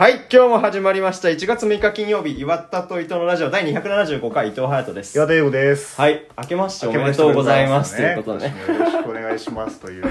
[0.00, 1.28] はい、今日も始まりました。
[1.28, 5.14] 1月6日金曜日、岩田と伊藤のラジオ第275回、伊藤隼人です。
[5.18, 6.00] 岩田優吾です。
[6.00, 7.96] はい、明けましておめでとうございます。
[7.96, 8.54] というねことでね。
[8.66, 10.04] よろしくお願いしますという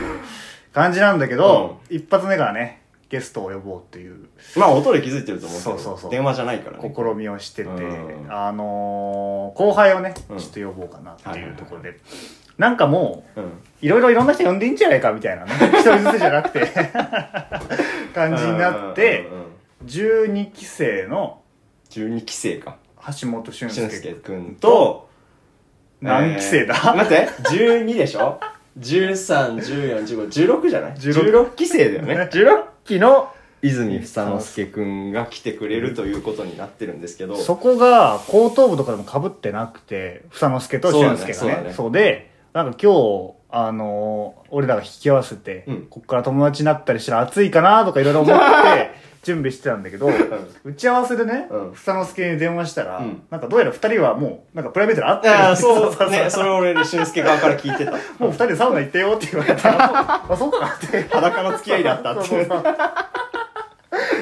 [0.73, 6.93] 感じなんだけど、一発目からね、ゲストを呼ぼうっていうまあ、音で気づいてると思うけど、そうそうそう電話じゃないからね。
[6.95, 11.97] 試みをしてて、うんあのー後輩をね、ちょうんっと呼ぼうかなってはいうところで、
[12.59, 13.49] なんかもう、うん。
[13.81, 15.51] いろいろいろんな人呼んでいいんじゃないかみたいなね。
[15.73, 16.67] 一人ずつじゃなくて、
[18.13, 19.25] 感じになって
[19.85, 21.41] 12期生の
[21.89, 22.77] 12期生か。
[23.21, 25.07] 橋本俊俊介介くんと、
[26.01, 28.39] 何期生だ、えー待って、12でしょ
[28.77, 32.15] ?13、 14、15、16じゃない？16 ?16 期生だよね。
[32.31, 33.29] 16期の
[33.61, 41.33] 泉房之助くんが来てくれるということになってるんですけど、そこが後頭部とかでも被ってなくて、房之助と俊介がね。
[41.33, 48.91] そうだねそうで、なんか今日、あのー俺らが引き合わせて、うんこっから友達になったりしたら熱いかなとかいろいろ思って、
[49.29, 50.09] 準備してたんだけど、
[50.63, 57.91] 打ち合わせでね、うん房之助に電話したら、うんなんかどうやら二人はもう、なんかプライベートで会ってるああ、 そうそうね、それを俺、俊介側から聞いてた。
[58.17, 61.03] もう二人でサウナ行ってよって言われたら、 あ、そっかって。
[61.09, 62.63] 裸の付き合いだったってそうそうそう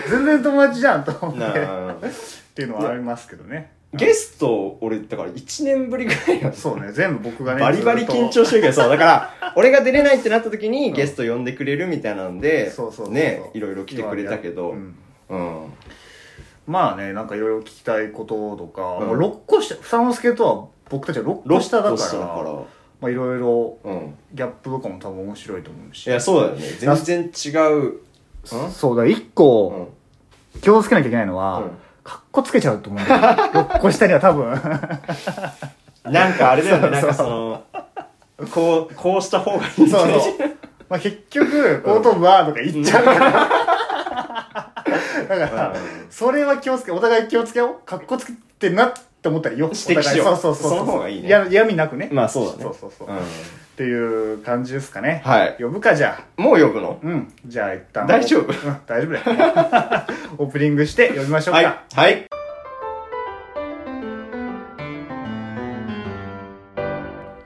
[0.09, 1.39] 全然友達じゃんと思って。
[1.39, 2.09] なあっ
[2.55, 3.76] ていうのはありますけどね。
[3.93, 7.61] ゲスト、俺、だから1年ぶりぐらいなんですそうね、全部僕がね。
[7.61, 14.95] バリバリ緊張してるけど、そう、だから、 俺が出れないってなった時にゲスト呼んでくれるみたいなんで、そうそうね、いろいろ来てくれたけど、うん
[15.29, 15.73] うん。
[16.67, 22.51] まあね、なんかいろいろ聞きたいこととか、うんもう6個下、房之助とは僕たちは6個下だから、ロックしたから
[22.99, 24.15] まあいろいろうん。
[24.33, 26.07] ギャップとかも多分面白いと思うし。
[26.07, 26.61] いや、そうだよね。
[26.79, 27.75] 全然違う。
[27.83, 27.99] うん
[28.71, 29.87] そうだ、1う個
[30.55, 30.61] ん。
[30.61, 31.71] 気をつけなきゃいけないのは、うん
[32.07, 33.21] かっこつけちゃうと思うんだよ。
[33.67, 34.49] 6個下には多分。
[36.05, 37.63] なんかあれだよね、なんそうかその、
[38.49, 40.01] こう、こうした方がいいそうそう。
[40.87, 43.19] まあ結局、後頭部はとか言っちゃうから。
[45.27, 45.75] だから、
[46.09, 47.85] それは気をつけ、お互い気をつけよう。
[47.85, 49.65] かっこつけてなって思ったらよ。
[49.65, 50.69] 指摘しようお互いそうそうそう。
[50.69, 52.07] その方がいいねや嫌味なくね。
[52.13, 52.63] まあそうだね。
[52.63, 53.07] そうそうそう。
[53.09, 53.11] う
[53.77, 55.21] っていう感じですかね。
[55.23, 56.41] はい呼ぶか、じゃあ。
[56.41, 56.43] ん。
[56.43, 56.99] もう呼ぶの？
[57.03, 57.31] うん。
[57.45, 58.07] じゃあ一旦。
[58.07, 58.49] 大丈夫？
[58.51, 59.23] うん、大丈夫だよ。
[60.39, 61.59] オープニングして呼びましょうか。
[61.61, 61.75] はい。
[61.95, 62.25] はい。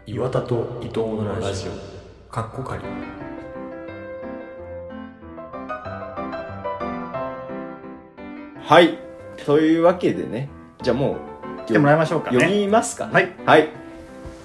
[0.05, 2.83] 岩田と伊藤のラジオかっこかり
[8.63, 8.97] はい。
[9.45, 10.47] というわけでね、
[10.81, 11.17] じゃあも
[11.63, 12.47] う、来てもらいましょうか呼ね。
[12.47, 13.11] びますかね。
[13.13, 13.31] はい。
[13.45, 13.69] はい。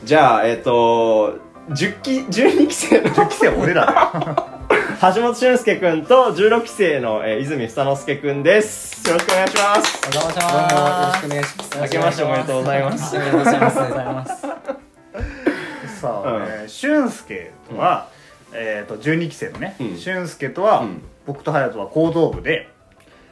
[0.02, 4.56] じゃあ、えっ、と、10期、12期生の10期生は俺らだよ。
[5.14, 9.04] 橋本俊介くんと16期生の、えー泉房之介くんです。
[9.08, 10.00] よろしくお願いします。
[10.08, 11.16] お邪魔しどうもよろます。
[11.16, 11.78] しくお願いします。
[11.82, 13.78] 明けましておめでとうございますありがとうございます。
[13.80, 16.00] ありがとうございます。
[16.00, 18.08] さあ、えー俊介とは、
[18.52, 22.68] えっ、と、12期生のね、うん俊介とは、うん僕と隼人は高等部で、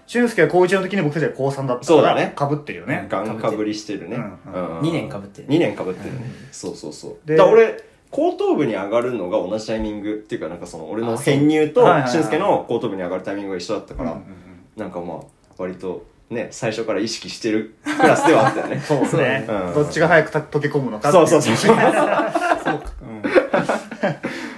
[0.09, 3.07] 俊介は高1の時に僕たちは高3だったから、ねかぶってるよね。
[3.09, 4.17] ガンかぶりしてるね。
[4.17, 5.49] うん2年かぶってる。
[5.49, 6.33] 2年かぶってるね。
[6.51, 7.29] そうそうそう。
[7.29, 14.33] で俺、後頭部に上がるのが同じタイミングっていうか、なんかその、俺の編入と俊介の後頭部に上がるタイミングが一緒だったから、うんうんうん。
[14.77, 15.19] なんかまあ、
[15.59, 18.79] 割と、ね、最初から意識してるクラスではあったよね。
[18.87, 19.75] そうですね、うん。
[19.75, 21.75] どっちが早くた溶け込むのかっていそうそうそう。
[21.75, 21.77] そう。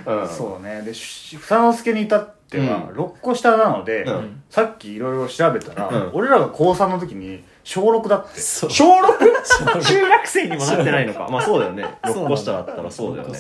[0.06, 0.28] う んうん。
[0.28, 0.82] そうね。
[0.82, 4.42] でし房之助に至ってはう6個下なので、うん。
[4.50, 6.10] さっきいろいろ調べたら、うん。
[6.12, 8.40] 俺らが高3の時に小6だって。
[8.40, 9.82] 小 6?
[9.82, 11.26] 中学生にもなってないのか。
[11.28, 11.84] まあそうだよね。
[12.04, 13.36] 6個下だったらそうだよね。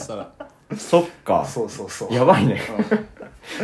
[0.76, 1.44] そっか。
[1.44, 2.60] そうそうそうやばいね。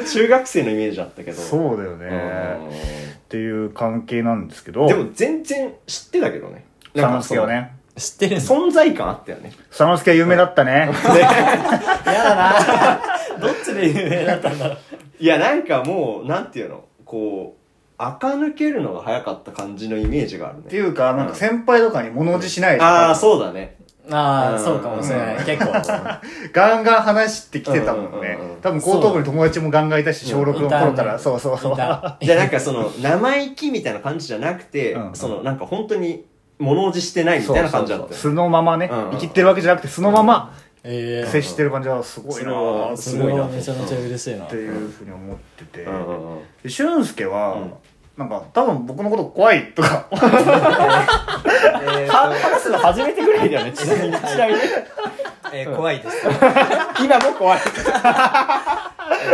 [0.09, 1.43] 中学生のイメージあったけど。
[1.43, 2.61] そうだよね、
[3.17, 6.65] っていう関係なんですけどでも全然知ってたけどね。
[6.95, 8.37] 房之助はね知ってる。
[8.37, 9.51] 存在感あったよね。
[9.69, 10.93] 房之助は有名だったね
[12.07, 13.41] やだな。
[13.41, 14.79] どっちで有名だったんだろう。
[15.19, 17.62] いや、なんかもう、なんていうの、こう、
[18.09, 20.83] 垢抜けるのが早かった感じのイメージがあるってね。
[20.83, 22.89] いうかなんか先輩とかに物おじしないじゃん。
[22.89, 23.77] ああ、そうだね。
[24.11, 24.65] ああ、うん。
[24.65, 25.45] そうかもしれない。
[25.45, 25.73] 結構。
[26.53, 28.09] ガンガン話してきてたもんね。
[28.11, 28.61] うんうんうんうん。
[28.61, 31.19] 多分後頭部に友達もガンガンいたし小6の頃から。
[31.19, 31.77] そうそうそう。
[31.77, 35.15] じゃあなんかその、生意気みたいな感じじゃなくて、うんうん。
[35.15, 36.25] その、なんか本当に
[36.59, 38.11] 物おじしてないみたいな感じだったよ。
[38.11, 38.17] ね。
[38.17, 38.89] 素のままね。
[38.91, 40.53] うんうん生きてるわけじゃなくて素のまま
[40.85, 42.51] え接してる感じはすごいな。
[42.51, 43.43] ーっそれすごいな。
[43.43, 44.47] はめちゃめちゃ嬉しいな。
[44.47, 44.57] て。
[44.57, 45.83] いうふうに思ってて。
[45.85, 46.43] うんうんうん。
[46.63, 47.73] で俊介は、うん
[48.17, 50.07] なんか多分僕のこと怖いとか
[52.11, 54.13] 話すの初めてぐらいだよね、ちなみに。
[54.17, 54.61] ちなみに。
[55.55, 56.17] えー怖いです。
[57.05, 57.61] 今も怖い。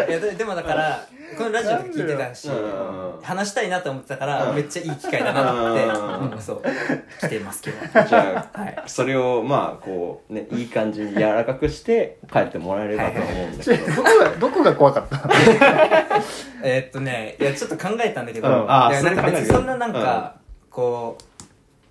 [0.08, 1.04] いやででもだから
[1.36, 3.20] このラジオで聞いてたしうん。
[3.22, 5.86] 話したいなと思ってたからめっちゃいい機会だなと思ってう
[6.28, 6.30] ん。
[6.32, 6.62] うんそう
[7.20, 8.82] 来てますけど じゃあ、はい。
[8.86, 15.28] それをまあこうねいい感じに柔らかくして帰ってもらえればと思うんだけど、 どこがどこが怖かった
[16.62, 18.70] えーっとねいやちょっと考えたんだけど、うん。
[18.70, 20.36] あなんか別にそんななんか、
[20.70, 21.24] こう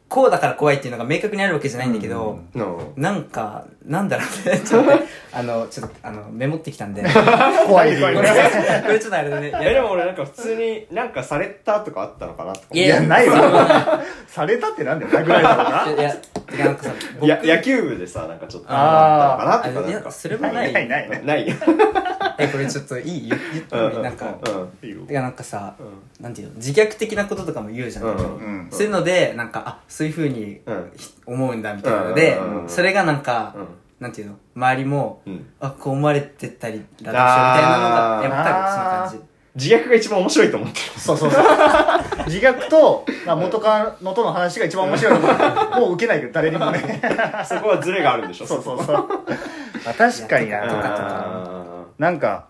[0.09, 4.59] こうだから怖いっていうのが明確にあるわけじゃないんだけど、のなんかなんだろうね。
[4.59, 5.01] ちょっとね
[5.33, 7.03] あのちょっとあのメモってきたんで。
[7.03, 7.09] こ
[7.67, 7.97] 怖い。
[7.97, 8.23] 怖いれこ
[8.89, 14.01] れちょっとあれでね いえでも俺なんか普通になんかされたとかあったのかなとかいいやないわ。
[14.27, 21.57] されたってなんだよ殴られたのかいやなんかさ野球部でさなんかちょっとあったのかなとあいやかなんかそれもないないないないない
[22.39, 24.37] えこれちょっといい言言ってなんか
[24.83, 25.75] うんいいよてかなんかさ、
[26.19, 30.91] なんていうの自虐的なこととかも言うじゃん、うんうんそういうのでなんかあそういうふうにうん。
[30.95, 32.69] ひ思うんだみたいなので、うん。
[32.69, 33.67] それがなんか、うん。
[33.99, 34.35] なんていうの？
[34.55, 35.49] 周りも、うん。
[35.59, 37.23] あこう思われてたりだとしようみたいなの
[37.89, 38.23] があー。
[38.25, 39.19] やっぱ多分そんな感じ。
[39.55, 40.85] 自虐が一番面白いと思ってる。
[40.99, 41.43] そうそうそう。
[42.27, 47.01] 自虐と、まあ、元カノとの話が一番面白いと思うもう受けないけど誰にもね。
[47.43, 48.45] そこはズレがあるんでしょ？
[48.45, 48.87] そうそうそう。
[48.87, 49.07] ま
[49.87, 52.49] あ確かにいやとかなあなんか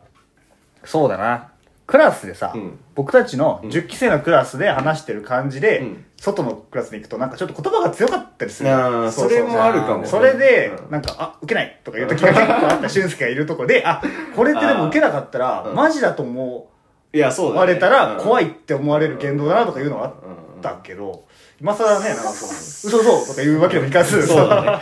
[0.84, 1.52] そうだな
[1.88, 2.80] クラスでさ、うん。
[2.96, 6.06] 僕たちの10期生のクラスで話してる感じで、うん。
[6.18, 8.70] 外のクラスに行くとなんかちょっと言葉が強かったりする。
[8.70, 10.92] あーそうそれもあるかもそれで、うん。
[10.92, 14.02] なんか、あ、受けないとか言う時が結構あった俊介がいるとこで、あ、
[14.36, 15.76] これってでも受けなかったら、うん。
[15.76, 16.70] マジだと思
[17.14, 20.14] いやそうだ、ね、われたら、怖いいって思われる言動だなとかいうのがあっ
[20.62, 21.26] たけど、
[21.62, 24.82] 今更ね、なんかそう、嘘嘘とか言うわけにもいかず、そうだ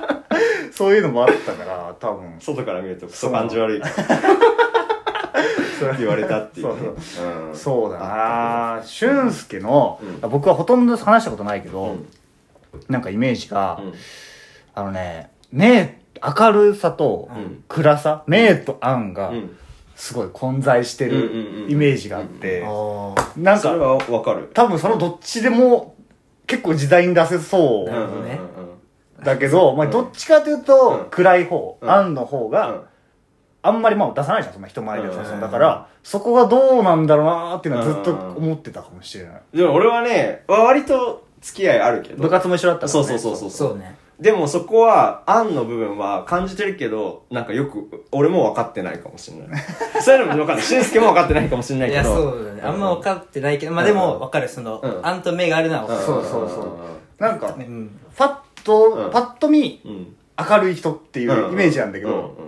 [0.72, 2.36] そういうのもあったから、多分。
[2.40, 3.82] 外から見るとクソ感じ悪い
[5.98, 6.88] 言われたっていうね。
[7.50, 7.56] うん。
[7.56, 8.82] そうだな。
[8.84, 12.06] 俊介の、う僕はほとんど話したことないけど、うん。
[12.88, 13.92] なんかイメージが、うん。
[14.74, 17.64] あのね、目、明るさとうん。
[17.68, 19.56] 暗さ、明と暗がうん。
[19.96, 24.48] すごい混在してうんうんるうんイメージがあって、あなんかわかる。
[24.54, 25.96] 多分そのどっちでも
[26.46, 28.38] 結構時代に出せそうね
[29.24, 30.64] だけど、まあどっちかといううん。
[30.64, 31.88] と暗い方、うん。
[31.88, 32.50] 暗の方うん。
[32.50, 32.84] が
[33.68, 35.40] あんまりまあ出さないじゃん、そんな人前でさうん。
[35.40, 39.42] だから、そこがどうなんだろうなーっていうのはずっと思ってたかもしれない。
[39.54, 42.22] でも俺はね割と付き合いあるけど。
[42.22, 43.06] 部活も一緒だったからね。
[43.06, 43.78] そうそうそうそうそう。
[43.78, 43.96] ね。
[44.20, 49.62] でもそこは、案の部分は感じてるけど、なんかよく、俺も分かってないかもしれない。
[50.02, 50.64] そういうのも分かんない。
[50.64, 52.14] 俊介も分かってないかもしれないいやけど。
[52.14, 52.62] そうだね。
[52.64, 55.00] あんま分かってないけどまあでも分かるそのうん。
[55.04, 56.00] あんと目があるのは分かる。
[56.00, 57.22] そうそうそう。
[57.22, 57.96] なんか、うん。
[58.16, 59.10] パッと、うん。
[59.10, 59.90] パッと見、うん。
[59.92, 60.16] うん。
[60.50, 62.16] 明るい人っていうイメージなんだけど、うん。
[62.16, 62.47] うん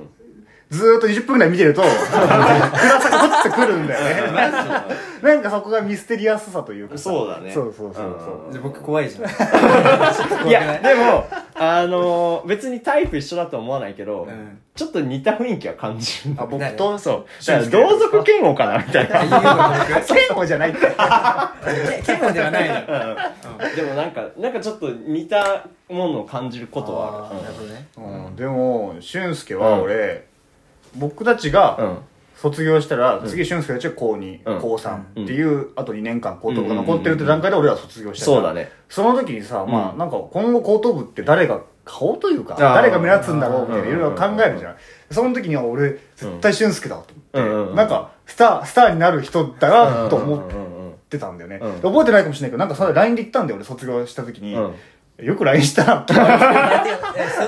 [0.70, 4.40] ずーっと20分ぐらい見てると、 暗さがポッとくるんだよね。
[5.20, 7.04] なんかそこがミステリアスさというかさ。
[7.04, 7.50] そうだね。
[7.50, 8.48] そうそうそうう。
[8.48, 8.52] ん。
[8.52, 9.28] じゃあ僕怖いじゃん。
[10.48, 11.26] いや、でも、
[11.56, 14.60] あのー、別にタイプ一緒だとは思わないけど、うん。
[14.76, 16.34] ちょっと似た雰囲気は感じる。
[16.38, 17.46] あ、僕と、そう。
[17.46, 19.24] だから同族嫌悪かなみたいな。
[19.24, 20.80] 嫌悪じゃないって。
[20.80, 27.42] け嫌悪ではないのでもなんか、なんかちょっと似たものを感じることはある。
[27.42, 27.86] なるほどね。
[28.28, 30.29] うん、でも、俊介は俺、
[30.96, 31.98] 僕たちが、うん。
[32.40, 34.60] 卒業したら、次俊介たちは高2、うん。
[34.62, 38.72] 高3っていう、あと2年間高等部が残ってるって段階で俺は卒業したそうだね。
[38.88, 44.76] その時にさ、まあ、うんなんか今後高等部って誰が、顔というか、誰が目立つんだろうみたいなうんいろいろ考えるじゃん。
[45.10, 50.42] その時には俺、絶対俊介だと思って、なんか、スター、スターになる人だなと思っ
[51.10, 51.60] てたんだよね。
[51.82, 54.56] 覚えてないかもしれないけど、なんかそれ LINE で言ったんだよ、俺卒業した時に。
[55.20, 56.14] うんよく LINE したなそ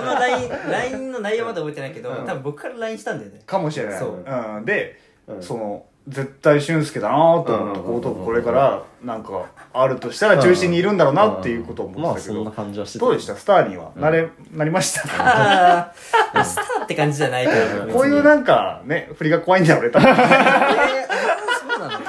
[0.00, 2.26] の LINE, LINE の内容まで覚えてないけど、うん。
[2.26, 3.40] 多分僕から LINE したんだよね。
[3.46, 3.98] かもしれない。
[3.98, 4.24] そう。
[4.26, 4.64] うん。
[4.64, 5.42] で、うん。
[5.42, 7.20] その、絶対俊介だなと
[7.54, 12.36] 思って、うん高等部これから、なんか、あるとしたら中心にいるんだろうなっていうことをまあ思ってたけど。
[12.38, 13.04] そんな感じはしてた。
[13.04, 13.36] どうでした？
[13.36, 13.92] スターには？
[13.96, 15.02] なれ、なりました？
[15.18, 15.92] あ
[16.34, 19.90] あスターって感じじゃないから別にこういうなんか、ね、振りが怖いんだよ、俺。
[19.90, 20.08] 多分。
[20.08, 20.18] いえー
[21.70, 22.00] そうなの？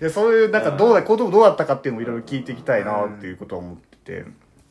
[0.00, 4.24] や、そういう、なんか、どうだ、高等部どうだったかっていうのもいろいろ聞いていきたいなっていうことは思ってて。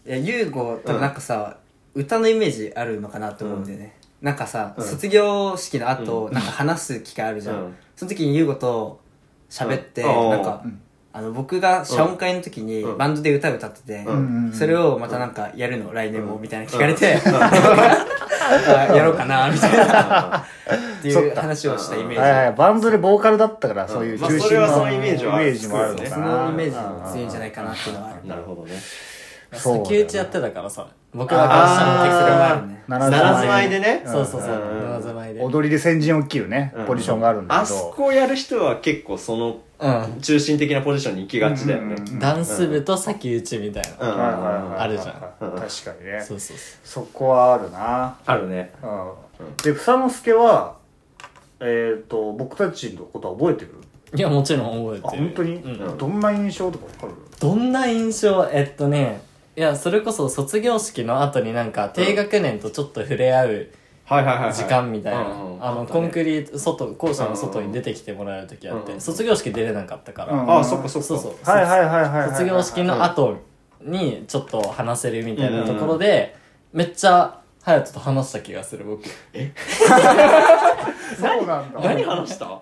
[0.05, 1.57] いや優吾多分なんかさ、
[1.93, 4.83] 歌のイメージあるのかなと思うんだよね、なんかさ、うん。
[4.83, 7.75] 卒業式の後、なんか話す機会あるじゃん、うん。
[7.95, 9.00] その時に優吾と
[9.50, 10.29] 喋って、うん。
[10.29, 10.81] なんか、うん
[11.13, 12.97] あの僕が謝恩会の時にうん。
[12.97, 14.53] バンドで歌歌ってて、うん。
[14.53, 15.91] それをまたなんかやるの？
[15.91, 16.39] 来年も？
[16.39, 20.38] みたいな聞かれて、 あやろうかなみたいな。
[21.00, 26.09] っていう話をしたイメージ、はいはい、バンドでボーカルだったから、そういうまあ中心の、それはそのイメージイメージもあるのかな。
[26.09, 28.27] そのイメージも強いんじゃないかなっていうのはある。
[28.27, 28.71] なるほどね
[29.53, 29.89] そうだよね。
[29.89, 30.88] 竹内やってたからさ。
[31.13, 34.03] 僕らからしたらそれもあるね七七つ舞でね。
[34.05, 34.51] そうそうそう。
[34.51, 34.91] うん。
[34.93, 37.75] 七つ舞で踊りで先陣を切るね、ポジションがあるんだあけど。
[37.75, 41.86] そこをやる人は結構そのうん中心的なポジションに行きがちだよね。
[41.86, 44.13] うんうんうんダンス部と先打ちみたいな。
[44.13, 44.20] うん。
[44.20, 44.41] はいはい
[44.72, 45.13] はいあるじゃん。
[45.13, 46.24] 確かにね。
[46.25, 48.17] そうそうそそこはあるな。
[48.25, 48.72] あるね。
[48.81, 49.58] うん。
[49.63, 50.75] で、房之助は、
[51.60, 53.74] えっ、と僕たちのことは覚えてる？
[54.13, 55.98] いやもちろん覚えあてる本当に、うん。
[55.98, 57.13] どんな印象とかわかる？
[57.39, 58.48] どんな印象？
[58.51, 59.22] えっとね
[59.55, 63.67] いやそれこそ卒業式の後になんか低学年とちょっと触れ合う
[64.05, 64.53] はいはいはいはい。
[64.53, 71.08] 時間みたいな、うんうんあのコンクリート外校舎の外に出てきてもらう時あって、うん卒業式出れなかったから、うんああそっかそっか。
[71.08, 71.34] そうそう。
[71.43, 73.38] はいはいはい卒業式の後
[73.81, 76.36] にちょっと話せるみたいなところで、
[76.74, 79.03] めっちゃ隼人と話した気がする僕。
[79.05, 79.12] そ
[81.43, 81.79] うなんだ。
[81.81, 82.62] 何話した？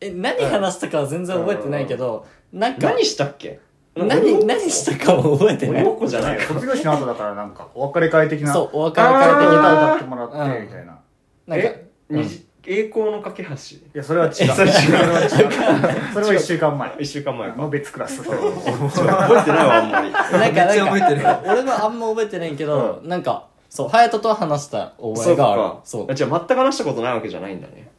[0.00, 3.60] え何話したかは全然覚えてないけど、なんか何したっけ？
[3.96, 5.86] 何何したかも覚えてない。
[6.06, 6.40] じゃないよ。
[6.42, 8.52] 卒業式の後だからなんかお別れ会的な。
[8.52, 9.84] そうお別れ会歌的な。
[9.84, 10.98] 歌ってもらってうんみたいな。
[11.46, 11.88] なんかえ？
[12.08, 13.50] 二次栄光の架け橋？
[13.50, 13.54] い
[13.94, 14.32] やそれは違う。
[14.32, 15.28] えそれ違うそれは違う。
[16.14, 16.92] それは1週間前。
[17.00, 17.56] 一週間前か。
[17.56, 20.10] の別クラス覚えてないわあんまり。
[20.12, 21.22] なんかめっちゃ覚えてる。
[21.22, 25.62] なんか俺もあんま覚えてないけど、なんかそう隼人とは話した覚えがある。
[25.84, 26.06] そう。
[26.10, 27.89] あじゃあ全く話したことないわけじゃないんだね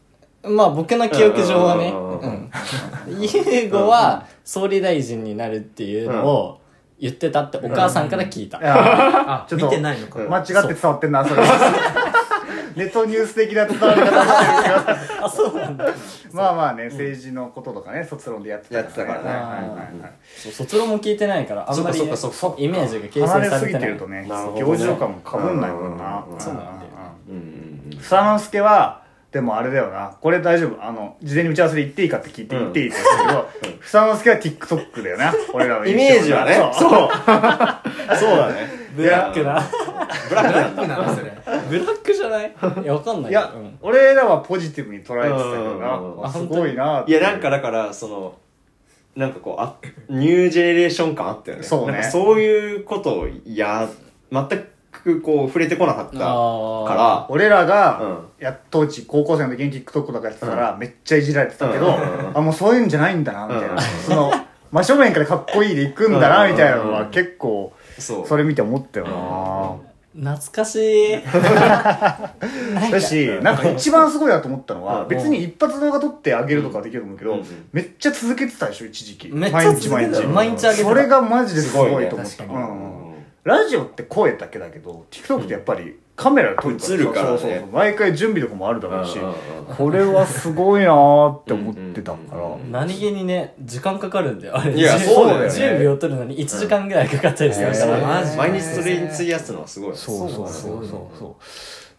[0.43, 2.51] まあ僕の記憶上はね、うんうんうんうん。
[3.15, 3.21] うん。
[3.21, 6.61] 優吾は総理大臣になるっていうのを
[6.99, 8.59] 言ってたってお母さんから聞いた。
[8.59, 10.19] いやあ見ちょっとてないのか。
[10.19, 11.41] 間違って伝わってんなそれ。
[12.75, 14.75] ネットニュース的な伝わり方してる
[15.09, 15.85] けどあ、そうなんだ。
[16.31, 19.25] まあまあね政治のこととかね卒論でやってたやってたからね。
[19.25, 19.59] はいはいはい
[20.01, 20.11] はい。
[20.37, 22.61] そう卒論も聞いてないから、あんまりそっかそっかそっか。
[22.61, 23.81] イメージが形離れすぎ成されてない。
[23.81, 24.61] てるとねなるほどね。
[24.61, 26.23] 行事とかもかぶんないもんな。
[26.31, 26.39] うん。
[26.39, 26.77] そうなんだよ。
[27.29, 27.99] うんうんうん。
[27.99, 29.00] 房之助は
[29.31, 30.17] でもあれだよな。
[30.19, 30.83] これ大丈夫。
[30.83, 35.33] あの事前に打ち合わせで言っていいかって聞いて言っていいって言ったけど房之助は TikTok だよな。
[35.53, 36.55] 俺らのイメージはね。
[36.73, 37.09] そう。
[38.17, 38.37] そう。
[38.37, 38.67] だね。
[38.93, 39.61] ブラックな。
[40.27, 41.31] ブラックなのそれ。
[41.69, 42.53] ブラックじゃない？
[42.83, 43.77] いや、わかんないいや、うん。
[43.81, 46.27] 俺らはポジティブに捉えてたけどな。
[46.27, 48.37] あすごいないやなんかだからその
[49.15, 49.77] なんかこうあ
[50.09, 51.63] ニュージェネレーション感あったよね。
[51.63, 51.93] そうね。
[51.93, 53.87] なんかそういうことをや
[54.29, 54.67] 全く
[55.23, 58.43] こう触れてこなかったあか俺らが、うん。
[58.43, 62.37] や当時高校生の時に TikTok とかやってたから、めっちゃいじられてたけど、うん。
[62.37, 63.79] あもうそういうんじゃないんだなみたいな、うん。
[63.79, 64.31] その
[64.71, 66.51] 真正面からかっこいいでいくんだなうん。
[66.51, 69.79] みたいなのは結構らそれ見て思ったよ
[70.13, 71.21] な、懐かしい。
[72.91, 75.07] だしなんか一番すごいなと思ったのは、うん。
[75.07, 77.45] 別に一発動画撮ってあげるとかはできると思うけど、うん。
[77.71, 79.29] めっちゃ続けてたでしょ一時期。
[79.31, 80.67] めっちゃ続けてた毎日毎日。
[80.67, 82.43] あげそれがマジですごいと思った、
[83.43, 87.37] ラジオって声だけだけど TikTok ってやっぱりカメラで撮る映るからね。
[87.39, 87.67] そうそうそう。
[87.71, 89.35] 毎回準備とかもあるだろうし、うんうんうん
[89.71, 94.57] これはすごいなーって思ってたから、うんうんうん何気にね、時間かかるんだよ。
[94.57, 94.73] あれ。
[94.75, 95.45] いや10そうだよね。
[95.47, 97.97] 10秒取るのに1時間ぐらいかかったりするから。
[97.97, 98.01] うん。
[98.01, 99.95] マジ毎日それに費やすのはすごい。
[99.95, 100.47] そうそう。
[100.49, 101.43] そうそうそう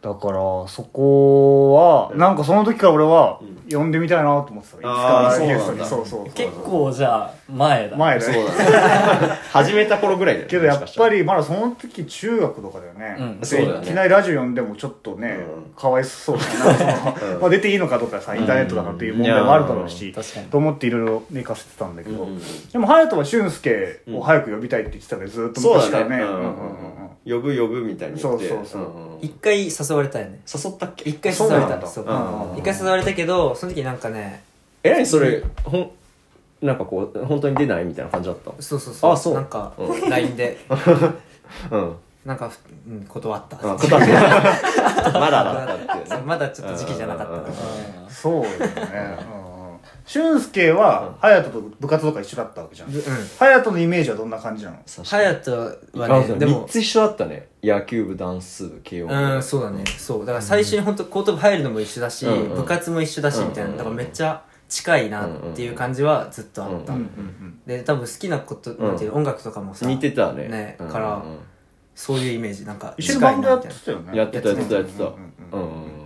[0.02, 3.38] だからそこはなんかその時から俺は
[3.70, 5.84] 呼んでみたいなと思ってたいつかゲストに。
[5.84, 7.96] そううそうそう結構じゃあ、前だ。
[7.96, 8.34] 前だね。
[8.34, 9.38] そうだね。
[9.52, 13.40] 始めた頃ぐらいだよねけどやっぱりまだその時中学とかだよね、うん。
[13.40, 13.84] でそうだよね。
[13.84, 15.72] いきなりラジオ呼んでもちょっとね、うん。
[15.74, 16.44] かわいそうだ
[16.74, 20.12] な、う んまあ出ていいのかとかさインターネットだからっていう問題もあるだろうし、ん。
[20.12, 22.40] 確かにと思っていろいろ寝かせてたんだけど、うんうんうん。
[22.72, 26.10] でも隼人は俊介を早く呼びたいって言ってたからずっとそう昔からね。
[26.10, 28.48] だねうんうんうん呼ぶ呼ぶみたいに言って。
[28.48, 28.80] そうそうそう。
[28.82, 30.40] んん一回誘われたよね。
[30.52, 31.08] 誘ったっけ？
[31.10, 32.08] 一回誘われたそうう。
[32.54, 34.42] ん一回誘われたけどその時なんかね
[34.82, 35.42] え何それ？
[35.64, 35.90] ほん
[36.60, 38.50] なんかこう本当に出ないみたいな感じだった？
[38.62, 39.12] そうそうそう。
[39.12, 39.34] あそう。
[39.34, 40.58] なんかう LINE で。
[41.70, 41.96] うん。
[42.24, 42.48] なんか、
[42.88, 43.56] うん、断った。
[43.56, 44.06] あ答え
[45.18, 46.02] まだだったっていうね。
[46.06, 48.12] そうまだちょっと時期じゃなかった。
[48.12, 49.41] そうだよね、うん
[50.04, 52.88] 俊介は隼人と部活とか一緒だったわけじゃん。
[52.88, 53.00] うん。
[53.00, 54.78] 隼人のイメージはどんな感じなの？
[54.86, 55.52] 隼人
[55.98, 57.48] はあねでも3つ一緒だったね。
[57.62, 59.14] 野球部ダンス部慶応部。
[59.14, 59.84] うんそうだね。
[59.98, 60.26] そう。
[60.26, 62.56] だから最初に本当高等部入るのも一緒だし、うんうん。
[62.56, 63.64] 部活も一緒だしみたいな。
[63.64, 67.06] うんうんだからめっちゃ近いなっていう感じはずっとあった、うんうんう
[67.44, 69.18] んで多分好きなこと、なんていうの？
[69.18, 70.48] 音楽とかもさ似てたね。
[70.48, 71.22] ねうんから
[71.94, 72.64] そういうイメージ。
[72.64, 74.16] なんか一緒にバンドやってたよね。
[74.16, 75.04] やってたやってたやってた。
[75.04, 75.14] う
[75.52, 76.01] うんんうん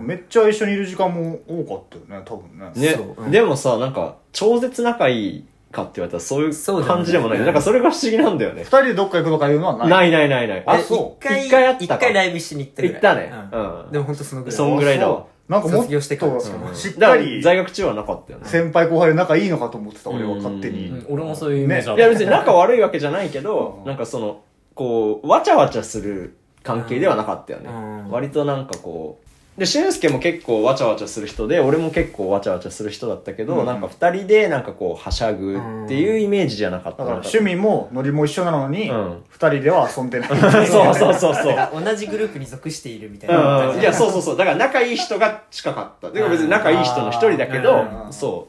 [0.00, 2.70] めっちゃ一緒にいる時間も多かったよね多分ね。
[2.74, 2.94] ね。
[2.94, 3.30] そううん。
[3.30, 7.40] でもさなんか超絶仲いいかって言われたらそういう感じでもない。
[7.40, 8.62] なんかそれが不思議なんだよね。
[8.62, 9.88] 二人でどっか行くとかいうのはない。
[9.88, 10.62] ないないないない。
[10.66, 11.24] あでそう。
[11.24, 11.94] 一回一回あったか。
[11.96, 12.94] 一回ライブしに行ったぐらい。
[12.94, 13.32] 行ったね。
[13.52, 13.84] うん。
[13.84, 13.92] うん。
[13.92, 14.56] でも本当そのぐらい。
[14.56, 15.26] そんぐらいだわ。
[15.48, 16.32] なんかもっ卒業してから。
[16.32, 18.46] としっだかり在学中はなかったよね。
[18.46, 21.06] 先輩後輩で仲いいのかと思ってた俺は勝手うにうん。
[21.10, 21.98] 俺もそういうイメージある。
[21.98, 23.86] いや別に仲悪いわけじゃないけどうん。
[23.86, 24.42] なんかその
[24.74, 27.68] こうわちゃわちゃする関係ではなかったよね。
[27.68, 28.10] うん。
[28.10, 29.23] 割となんかこう
[29.56, 33.66] で俊介も結構わちゃわちゃする人で俺も結構わちゃわちゃする人だったけど、うん。
[33.66, 36.98] なんか二人でなんかこうはしゃぐっていうイメージじゃなかった。
[36.98, 39.22] だから趣味もノリも一緒なのにうん。
[39.28, 40.28] 二人では遊んでない。
[40.66, 41.84] そうそうそうそう。
[41.84, 43.36] 同じグループに属しているみたいな。
[43.36, 44.36] 感じうん、いやそうそうそう。
[44.36, 46.10] だから仲いい人が近かった。
[46.10, 48.48] でも別に仲いい人の一人だけどうんそ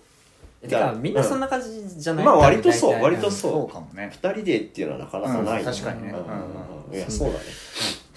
[0.63, 0.67] う。
[0.67, 2.25] てかみんなそんな感じじゃない？
[2.25, 2.99] まあ割とそう。
[2.99, 3.51] 割とそう。
[3.51, 4.09] そうかもね。
[4.11, 6.09] 二人でっていうのはなかなかない、うん確かにね。
[6.09, 6.91] うん。
[6.91, 6.97] うん。
[6.97, 7.39] いやそうだね。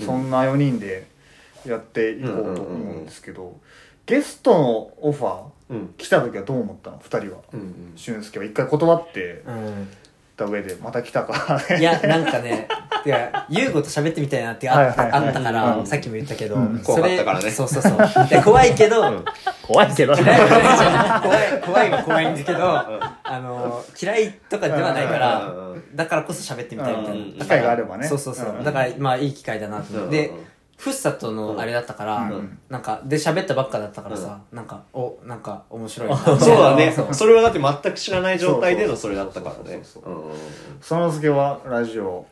[0.07, 1.18] そんな4人で
[1.67, 3.59] やっていこうと思うんですけど
[4.07, 5.95] ゲストのオファーうん。
[5.99, 6.99] 来た時はどう思ったの？
[7.03, 7.39] 二人は。
[7.53, 7.93] うんうん。
[7.95, 9.89] 俊介は一回断ってうん。
[10.35, 11.79] た上でまた来たから。
[11.79, 12.69] いや、なんかね、
[13.05, 15.11] いや、優吾と喋ってみたいなってあはいはいはい。
[15.11, 15.87] あったかうら、ん。
[15.87, 17.51] さっきも言ったけどうん、怖かったからね。
[17.51, 18.29] そうそうそう。
[18.29, 19.25] で怖いけど、
[19.63, 20.15] 怖いけど。
[20.15, 25.73] 怖い、怖いは怖いんだけど、あの、嫌いとかではないからうん。
[25.73, 27.39] うん、だからこそ喋ってみたいみたいうん。
[27.39, 27.45] な。
[27.45, 28.07] 機会があればね。
[28.07, 28.57] そうそうそう。
[28.57, 28.61] う。
[28.61, 30.29] んだから、まあいい機会だなと思って。
[30.29, 30.47] でうん
[30.79, 36.17] うん、フッサとのあれだったからうん、なんか、で喋ったばっかだったからさ、なんか、お、なんか面白いな。
[36.25, 36.93] そうだね。
[36.95, 39.81] そうそれはだって全く知らない状態でのそれだったからね。
[39.83, 40.35] そうそううんうんう。
[40.35, 40.37] ん。
[40.81, 42.25] そのすけはラジオ。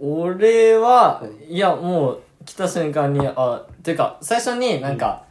[0.00, 5.24] 俺は、いや、もう、来た瞬間に、あ、ていうか、最初になんか、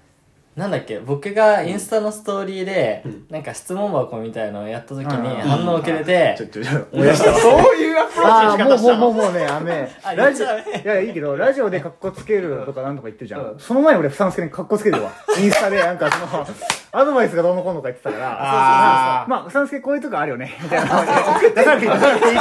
[0.55, 5.41] なんだっけ、僕がインスタのストーリーで、なんか質問箱みたいのをやった時にうん。
[5.41, 7.31] 反応をくれてちょ、ちょちょ思い出した。
[7.31, 10.50] わ そういうアプローチの仕方したのもうもうもうねあのねあラジオい
[10.86, 16.45] やいいけどラジオでカッコつけるとかなんとか言ってるじゃん、その前に俺ふさんすけにカッコつけてるわインスタでなんかその
[16.91, 18.38] アドバイスがどうのこうのか言ってたから。
[18.39, 19.29] あー。
[19.29, 20.55] まあふさんすけこういうとこあるよね。
[20.62, 20.86] みたいな。
[20.86, 22.38] 出さなくていい出さなくていいっ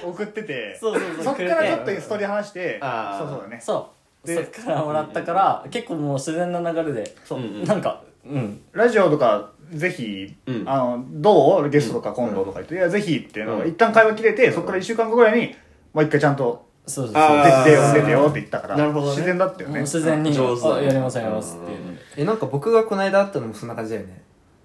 [0.00, 0.78] て送ってて。
[0.80, 2.80] そうそうそうそっからちょっとストーリー話して。
[2.80, 3.60] そうそうだね。
[3.60, 7.64] そう、でそっからもらったから、結構もう自然な流れで、そううんうん。
[7.64, 8.60] なんか、うん。
[8.72, 10.64] ラジオとかぜひ、うん。
[10.66, 11.70] あのどう？
[11.70, 15.54] ゲストとか今度とか言って、いやぜひっていうのが一旦会話切れて、そこから1週間後ぐらいに
[15.92, 17.18] もう一回ちゃんとそうです。
[17.18, 17.64] あー。
[17.64, 19.10] 出てよ出てよって言ったからなるほどね。
[19.12, 19.80] 自然だったよね。
[19.80, 20.74] 自然に、上手だね。
[20.74, 21.78] あやりますやりますっていう。
[22.16, 24.22] え、なんか僕がこの間会ったのもそんな感じだよね。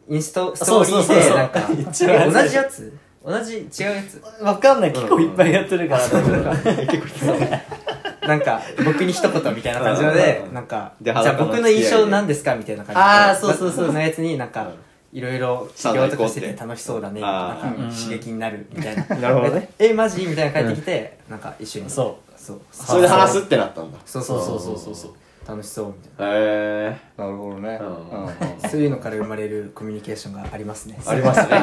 [0.10, 2.98] インスト、スそうトーリそうそうそうーで、なんか、一番え同じやつ？
[3.26, 4.22] 同じ違うやつ？
[4.42, 7.87] わかんない、結構いっぱいやってるから、大丈夫
[8.28, 13.00] なんか、僕に一言みたいな感じので、なんか、じゃあ僕の印象なんですかみたいな感じで。
[13.00, 14.68] あーそうそうそうのやつになんか、
[15.14, 19.04] いろいろさあ起業とかしててて楽しそうだね、なんか刺激になるみたいな。
[19.16, 19.70] なるほどね。
[19.80, 21.90] え、えマジみたいな帰ってきて、なんか一緒に。
[21.90, 22.40] そう。
[22.40, 22.60] そう。
[22.72, 23.98] それで話すってなったんだ。
[24.06, 24.96] そうそうそうそうそう。
[24.96, 25.12] そう。
[25.48, 27.88] 楽しそうみたいへえなるほどね、うん。
[27.88, 28.26] うんうん。
[28.26, 28.70] な。
[28.70, 31.00] そういうのから生まれるコミュニケーションがありますね。
[31.06, 31.58] ありますね。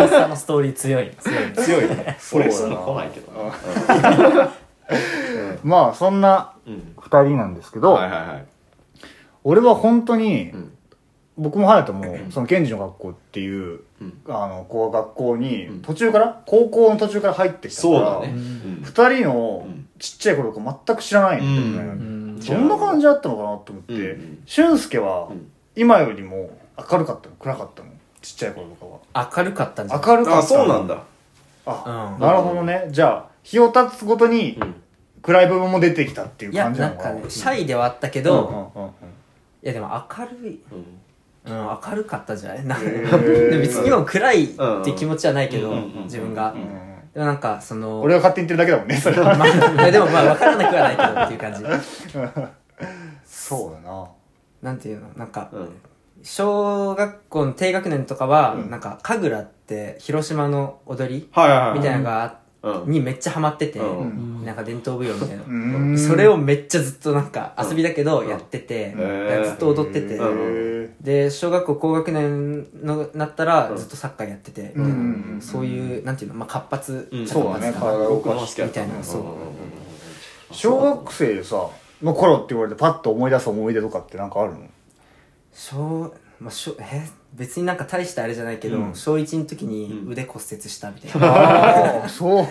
[0.00, 1.10] インスタのストーリー強い。
[1.20, 1.52] 強い。
[1.52, 2.18] 強いね。
[2.32, 4.50] 俺すんの来ないけどな
[5.62, 6.94] まあそんなうん。
[6.96, 8.46] 2人なんですけど、はいはいはい。
[9.44, 10.72] 俺は本当に、ん。
[11.38, 14.18] 僕も隼人もその賢治の学校っていう、うん。
[14.28, 15.82] あのこう学校にうん。
[15.82, 18.32] 途中から高校の途中から入ってきたからそうだね。
[18.34, 18.82] うん。
[18.84, 19.88] 2人のうん。
[19.98, 22.40] ちっちゃい頃とか全く知らないんだよね、うん。
[22.40, 22.68] どん。
[22.68, 24.00] な感じだったのかなと思って、うん。
[24.00, 25.50] うん俊介はうん。
[25.76, 26.50] 今よりも
[26.90, 27.36] 明るかったの？
[27.36, 27.90] 暗かったの？
[28.20, 31.02] ちっちゃい頃とか明るかったんじゃ明るかったそうなんだ。
[31.64, 32.20] あ、うん。
[32.20, 32.88] なるほどね。
[32.90, 34.74] じゃあ日を経つごとにうん
[35.22, 36.94] 暗い部分も出てきたっていういや、感じなな。
[36.94, 38.90] んのかね、シャイではあったけうんど、うんうんうん。
[38.90, 38.92] い
[39.62, 41.52] やでも明るい、うん。
[41.52, 42.64] うん、明るかったんじゃない？
[42.66, 42.76] な。
[42.76, 43.50] へー。
[43.50, 44.48] でも別に今暗いっ
[44.84, 46.52] て気持ちはないけどうんうんうん、自分が。
[46.52, 46.56] う。
[46.56, 49.36] んでもなんか、その、俺が勝手に言ってるだけだもんねそれは。
[49.36, 49.44] ま
[49.84, 51.64] あ、でもまあ分からなくはないけどっていう感じ。
[53.26, 54.08] そうだな。
[54.62, 55.08] なんていうの？
[55.16, 55.68] なんか、うん。
[56.22, 58.70] 小学校の低学年とかは、うん。
[58.70, 61.78] なんか、神楽って広島の踊りはいはいはい。
[61.78, 62.30] みたいなのが、うん
[62.86, 64.44] にめっちゃハマってて、うん。
[64.44, 65.44] なんか伝統舞踊みたいな。
[65.46, 65.52] う
[65.92, 65.98] ん。
[65.98, 70.94] それをめっちゃずっとなんか遊びだけどやってて、うんずっと踊ってて、うん。
[71.00, 74.84] で小学校高学年のなったらずっとサッカーやってて、うん。
[74.84, 74.90] うん。
[75.34, 77.26] うんそういうなんていうの、まあ、活発、うん。
[77.26, 79.22] そうだね体が動か僕も好きだったみたいなそう。
[80.52, 81.68] 小学生さ
[82.02, 84.60] の頃って言われてパッと思い出す思い出とかってなんかあるの？
[85.52, 87.08] 小、まあ、小え？
[87.34, 88.94] 別になんか大したあれじゃないけど、うん。
[88.94, 92.46] 小1の時に腕骨折したみたいな、ああそう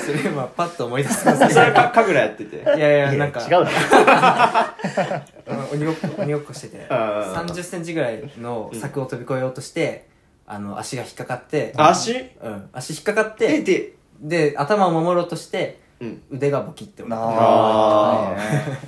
[0.00, 2.56] それ今パッと思い出すんですけそれか神楽やってて。
[2.58, 3.66] どいやいやなんか違う
[5.72, 7.46] 鬼ごっこ鬼ごっこしててあー。
[7.46, 10.08] 3 0ンチぐらいの柵を飛び越えようとして、
[10.46, 11.72] あの足が引っかかって。
[11.76, 12.12] 足？
[12.42, 16.22] うん、足引っかかっえてでで頭を守ろうとしてうん。
[16.30, 17.22] 腕がボキって折れた。
[17.22, 18.36] ああ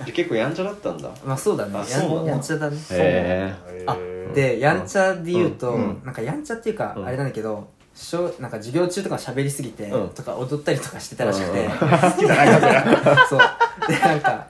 [0.06, 1.10] 結構やんちゃだったんだ。
[1.24, 1.74] まあそうだね。
[1.74, 2.22] やあそうなんだ。
[2.22, 2.76] んやんちゃだね。
[2.90, 3.54] へ
[3.86, 3.96] あ
[4.34, 7.06] でやんちゃで言うと、うんなんかやんちゃっていうか、うん。
[7.06, 10.08] あれなんだけど小なんか授業中とか喋りすぎて、うん。
[10.10, 11.70] とか踊ったりとかしてたらしくて、うん。
[11.70, 11.76] 好
[12.12, 13.40] きじゃないかそう。
[13.88, 14.46] でなんか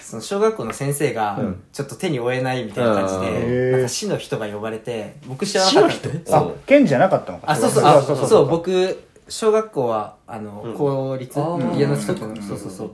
[0.00, 1.62] その小学校の先生がうん。
[1.72, 3.20] ちょっと手に負えないみたいな感じうん。
[3.20, 3.72] で、へー。
[3.72, 7.50] なんか市の人が呼ばれて僕知らなかったんですあじゃなかったのか。
[7.50, 7.84] あそうそう。
[7.84, 10.74] あそうそう僕小学校はあの、うん。
[10.74, 11.78] 公立あー。
[11.78, 12.90] 家の近くのそうそうそう。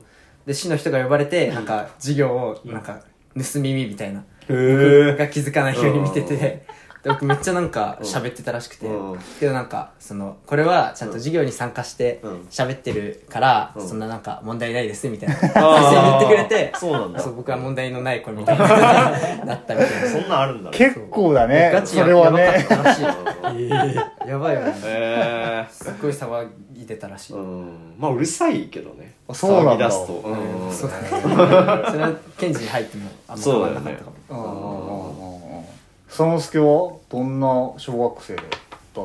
[0.47, 3.03] で市の人が呼ばれてなんか授業をなんか
[3.35, 4.25] 盗み見みたいな。
[4.49, 6.67] えが気づかないように見てて、
[7.03, 9.19] で僕めっちゃなんか喋ってたらしくて、うん。
[9.39, 12.41] けどなんかそのこれはちゃんと授業に参加してうん。
[12.51, 13.89] 喋ってるから、うん。
[13.89, 15.37] そんななんか問題ないですみたいな。
[15.37, 17.21] 先生に言ってくれてそうなんだ。
[17.21, 18.67] そう僕は問題のない子みたいな。
[19.45, 20.09] なったみたいな。
[20.09, 20.77] そんなんあるんだね。
[20.77, 21.71] 結構だね。
[21.73, 23.03] ガチそれはやばかっねたらしい。
[23.03, 23.09] よ
[24.27, 24.75] やばいよね。
[24.85, 27.95] えすっごい騒いでたらしい、うん。
[27.99, 29.15] まあうるさいけどね。
[29.29, 29.89] あそうなんだ。
[29.89, 30.13] 騒ぎ出すと。
[30.29, 30.33] う
[30.69, 30.73] ん。
[30.73, 34.17] そうそれは検事に入ってもあんま変わそうだよねらなかったかも。
[34.31, 35.23] うんうんうん。
[35.23, 35.28] うん
[36.09, 38.47] 佐之助はどんな小学生だっ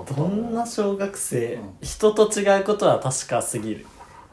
[0.05, 1.73] たどんな小学生、うん。
[1.81, 3.85] 人と違うことは確かすぎる。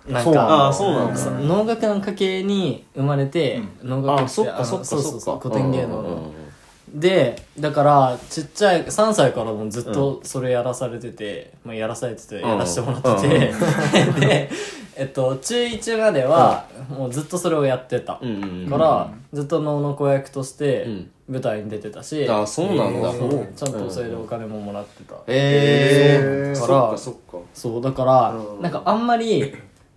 [0.09, 1.16] なんかあそうなんだ。
[1.16, 6.33] そう農学の家系に生まれて、農学ってあそっそっかそうそうそう古典芸能
[6.94, 13.52] でだからちっちゃい3歳からもずっとそれやらされてて、まあ、やらされててやらせてもらってて、
[14.20, 14.50] で、
[15.01, 18.69] えっと、中1まではもうずっとそれをやってた、うんうんうん。
[18.69, 21.11] からずっと能の子役としてうん。
[21.31, 23.13] 舞台に出てたし、あそうなんだ。
[23.13, 26.77] そうちゃんとそれでお金ももらってた、ええそっそう。
[26.77, 27.39] だからかそっか。
[27.55, 28.63] そうだから、うん。
[28.63, 29.55] なんかあんまり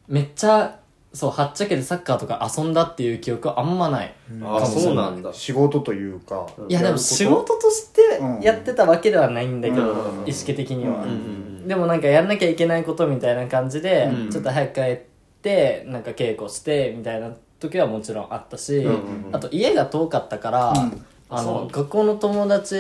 [0.08, 0.80] めっちゃ
[1.12, 4.14] そうはっちゃけてサッカーとか遊んだっていう記憶はあんまない、
[4.44, 5.34] あそうなんだ。
[5.34, 6.48] 仕事というか。
[6.70, 10.28] いやでも仕事としてやってたわけではないんだけど、うん。
[10.28, 14.30] 意識的には、うんうんでもなんかやんなきゃいけないことみたいな感じで、うん。
[14.30, 15.00] ちょっと早く帰っ
[15.42, 18.94] てなんか稽古してみたいな時はもちろんあったし、うん
[19.28, 21.06] うんあと家が遠かったから、うん。
[21.30, 22.76] あの学校の友達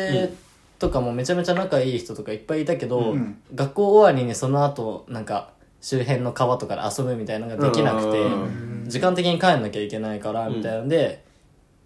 [0.77, 3.41] とかもめちゃめちゃ仲いい人とかいっぱいいたけど、うん。
[3.55, 8.85] 学校終わりにその後なんか周辺の川とかで遊ぶみたいなのができなくて、うん。
[8.87, 11.23] 時間的に帰んなきゃいけないからみたいなので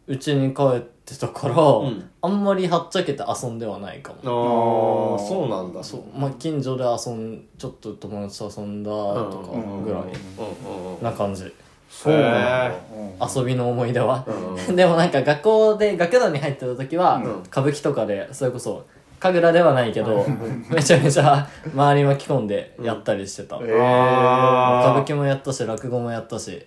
[0.07, 2.09] うち、に帰ってたから、ん。
[2.21, 5.17] あんまりはっちゃけて遊んではないかも。
[5.19, 5.83] ああそうなんだ。
[5.83, 6.01] そう。
[6.17, 11.03] まあ近所で遊んちょっと友達と遊んだとかぐらいうんうんうん。
[11.03, 11.53] な感じ。
[11.89, 12.71] そうなん
[13.19, 13.29] だ。
[13.35, 14.25] 遊びの思い出は。
[14.69, 17.39] う でもなんか学校で学童に入ってた時はうん。
[17.41, 18.85] 歌舞伎とかでそれこそ
[19.19, 20.25] 神楽ではないけど
[20.69, 23.57] めちゃめちゃ周り巻き込んでやったりしてた。
[23.61, 26.65] え歌あ舞伎もやったし落語もやったし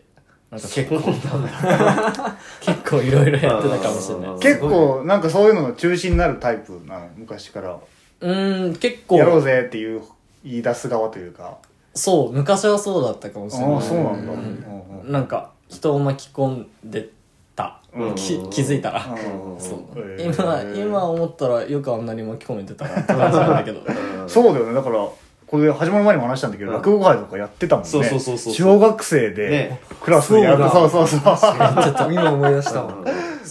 [0.50, 0.96] なんか結構
[2.60, 4.38] 結構いろいろやってたかもしれない。
[4.40, 7.08] 結構なんかそういうのの中心になるタイプなの？
[7.16, 7.76] 昔から。
[8.20, 9.16] うーん結構。
[9.16, 10.02] やろうぜっていう
[10.44, 11.58] 言い出す側というか。
[11.94, 13.74] そう昔はそうだったかもしれない。
[13.74, 14.32] ああそうなんだ。
[14.32, 15.00] ううん。
[15.04, 15.12] うん。
[15.12, 17.08] なんか人を巻き込んで
[17.54, 19.80] た、うんき気づいたら、うんそう。
[20.18, 23.80] 今今思ったらよくあんなに巻き込めてたなって感じなんだけど。
[24.26, 24.74] そうだよね。
[24.74, 25.06] だから
[25.50, 26.76] これ始まる前にも話したんだけど、うん。
[26.76, 27.90] 落語会とかやってたもんね。
[27.90, 28.54] そうそうそうそう。
[28.54, 29.80] 小学生でね。
[30.00, 30.58] クラスでやる。
[30.58, 30.70] そうだ。
[30.70, 31.48] そうそうそ
[32.08, 32.12] う。
[32.12, 33.04] 今思い出したわ。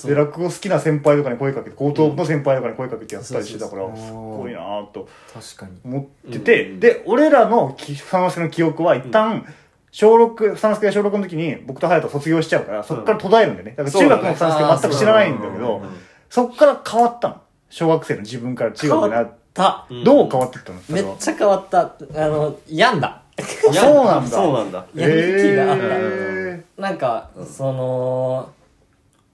[0.06, 4.08] で落語好きな先輩とかに声かけて高等の先輩とかに声かけてやったりしてたからそうそうそう。
[4.08, 5.78] すごいなぁと確かに。
[5.84, 6.80] 思ってて、うん。
[6.80, 9.46] で俺らのき三之助の記憶は一旦、
[9.92, 13.74] 小6三之助が小6の時に僕と隼人卒業しちゃうからそっから途絶えるんだよね。
[13.76, 15.82] だから中学の三之助全く知らないんだけど
[16.30, 17.42] そっから変わったの。
[17.70, 19.86] 小学生の自分から中学になた。
[19.90, 20.04] うん。
[20.04, 20.80] どう変わってったの？
[20.90, 21.82] めっちゃ変わった。
[21.82, 23.22] あの病んだ。
[23.40, 24.30] そうなんだ。
[24.30, 24.86] そうなんだ。
[24.96, 25.86] やる気があった。
[25.86, 28.52] へなんか、その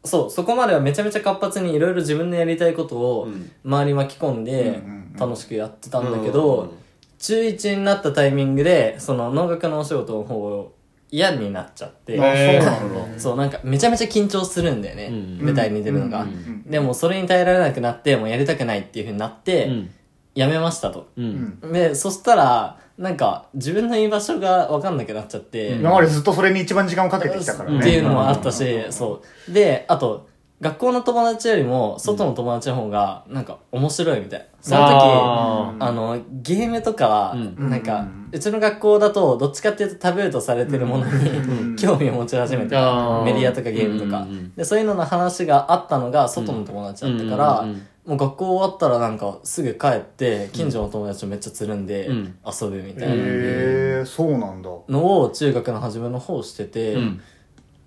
[0.04, 3.52] そうそこまではめちゃめちゃ活発にいろいろ自分のやりたいことをうん。
[3.64, 4.82] 周り巻き込んで
[5.18, 6.70] 楽しくやってたんだけど、うん
[7.18, 10.76] 中1になったタイミングでその農学のお仕事の方を
[11.10, 13.20] 嫌になっちゃって、そうなんだ。
[13.20, 15.46] そうなんかめちゃめちゃ緊張するんだよね、うん。
[15.46, 16.28] 舞台に出るのが、
[16.68, 19.72] でもそれに耐えられなくなってもうやりたくないっていうふうになって、
[20.36, 21.08] うんやめましたと。
[21.16, 21.60] うん。
[21.72, 27.80] でそしたらなんか自分の居場所が分かんなくなっちゃって、今までずっとそれに一番時間をかけてきたからね。
[27.80, 29.52] っていうのもあったし、そう。
[29.52, 30.28] で、あと、
[30.62, 34.48] 学校の友達よりも、外の友達の方が、なんか、面白いみたい。
[34.62, 37.70] その時、ああの、ゲームとかは、うん。
[37.70, 38.30] なんか、うん。
[38.32, 43.24] うちの学校だと、どっちかっていうとタブーとされてるものに、 興味を持ち始めてたあー。
[43.26, 52.38] メディアとかゲームとか、うんうんうんで、そういうのの話があったのが、外の友達だったから、うんうんうんもう学校終わったらなんか、すぐ帰って、近所の友達とめっちゃつるんで、うん。
[52.46, 53.14] 遊ぶみたいな。
[53.16, 53.18] へ
[54.02, 54.70] えそうなんだ。
[54.88, 57.22] のを中学の初めの方してて、うん。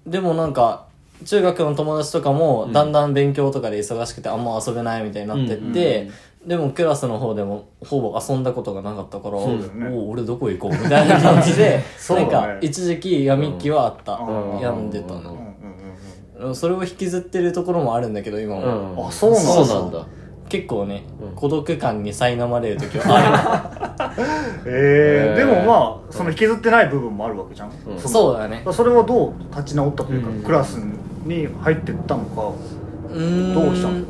[0.07, 0.87] でもなんか
[1.25, 6.11] 中学の友達とかもだんだん勉強とかで忙しくてあんま遊べないみたいになってって、
[6.47, 9.89] でもクラスの方でもほぼ遊んだことがなかったから、そうだよね。
[9.89, 10.71] おお俺どこ行こう？
[10.73, 12.31] みたいな感じで、 そうだね。
[12.31, 14.61] なんか一時期闇期はあった、うん。
[14.61, 15.48] 病んでたの、
[16.55, 19.07] それを引きずってるところもあるんだけど今も、うん。
[19.09, 19.53] あそうなんだ。
[19.53, 20.07] そうなんだ。
[20.49, 21.35] 結構ね、うん。
[21.35, 24.15] 孤独感に苛まれる時はあ
[24.65, 25.37] えー、へー。
[25.37, 27.95] でもまあその引きずってない部分もあるわけじゃん、うん。
[27.95, 28.65] るそそうだね。
[28.71, 30.43] それはどう立ち直ったというか、うん。
[30.43, 30.77] クラス
[31.25, 32.43] に入ってったのか
[33.11, 33.55] うーん。
[33.55, 34.05] どうしたのね。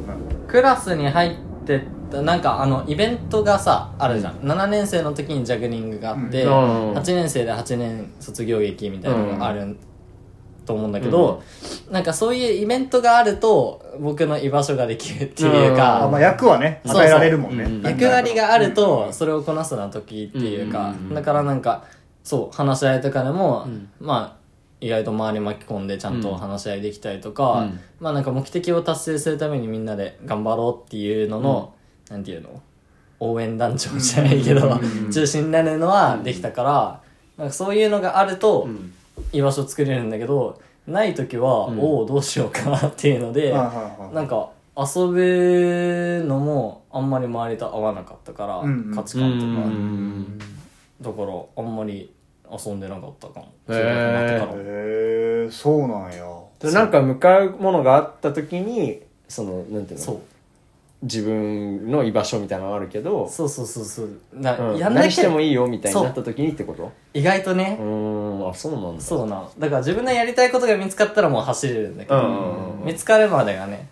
[0.47, 1.35] クラスに入っ
[1.67, 6.93] てったなんかあのイベントがさあるじゃん、7年生の時にジャグリングがあって、うん。
[6.93, 9.77] 8年生で8年卒業劇みたいなのがある
[10.69, 11.43] と思うんだけど、
[11.91, 17.65] なんかそういうイベントがあると僕の居場所ができるっていうか、あまあ役はね与えられるもんね。
[17.65, 17.83] うん。
[17.83, 21.85] 役割があるとそれをこなすな時っていうか、うんうんうんだからなんか
[22.23, 23.89] そう話し合いとかでも、ん。
[23.99, 24.39] まあ
[24.81, 27.81] 意外と周り巻き込んでちゃんと話し合いできたりとか、うん。
[27.99, 31.75] まあなんか目的を達成するためにみんなで頑張ろうっていうのの、
[32.11, 32.63] なんていうの？
[33.21, 34.79] 応援団長じゃないけど、
[35.13, 37.01] 中心になるのはできたから、
[37.37, 38.69] なんかそういうのがあると、
[39.33, 44.51] 居場所作れるんだけど、ない時は、おお、どうしようかなっていうので、はいはいはいなんか
[44.81, 50.39] 遊ぶのもあんまり周りと合わなかったから、んうん価値観とか、うん
[51.01, 52.13] だからあんまり
[52.51, 53.47] 遊んでなかったかも。
[53.69, 53.75] へー。
[53.75, 54.53] 中学になってから。
[54.53, 56.25] へえそうなんや。
[56.61, 60.05] でなんか向かうものがあった時にそのなんていうの？
[60.05, 60.21] そう。
[61.03, 64.09] 自分の居場所みたいなのがあるけど、そうそうそうそう。
[64.35, 64.79] だうん。
[64.79, 65.05] やんなきゃ。
[65.05, 66.91] 何してもいいよみたいになった時にってこと？
[67.15, 67.77] 意外とね。
[67.81, 67.87] う、ー
[68.47, 68.49] ん。
[68.51, 69.01] あそうなんだ。
[69.01, 69.49] そうな。
[69.59, 73.89] だから自分のやりたいことが見つかったらもう走れるんだけど、うんうんうん見つかるまでがね、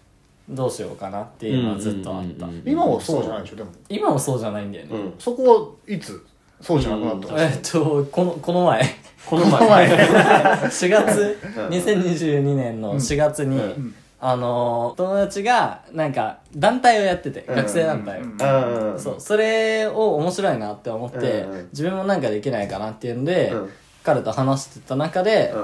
[0.48, 2.46] どうしようかなっていうのはずっとあった。
[2.46, 2.58] うんうん。
[2.58, 3.56] うん今はそうじゃないでしょ？
[3.56, 3.70] でも。
[3.88, 4.96] 今もそうじゃないんだよね。
[4.96, 5.14] うん。
[5.18, 6.24] そこはいつ
[6.60, 7.40] そうじゃなくなったの？
[7.40, 8.82] えっと、この、この前、
[9.30, 9.88] この前。
[9.88, 11.38] 4 月、
[11.70, 13.94] 2022年の4月に、うん
[14.28, 17.54] あのー友達が、なんか、団体をやってて、うん。
[17.54, 18.22] 学生団体を。
[18.22, 18.92] うん。
[18.92, 19.00] うん。
[19.00, 21.52] そう、それを面白いなって思って、うん。
[21.52, 23.70] うん自分もなんかできないかなっていうんで、うん。
[24.02, 25.54] 彼と話してた中で、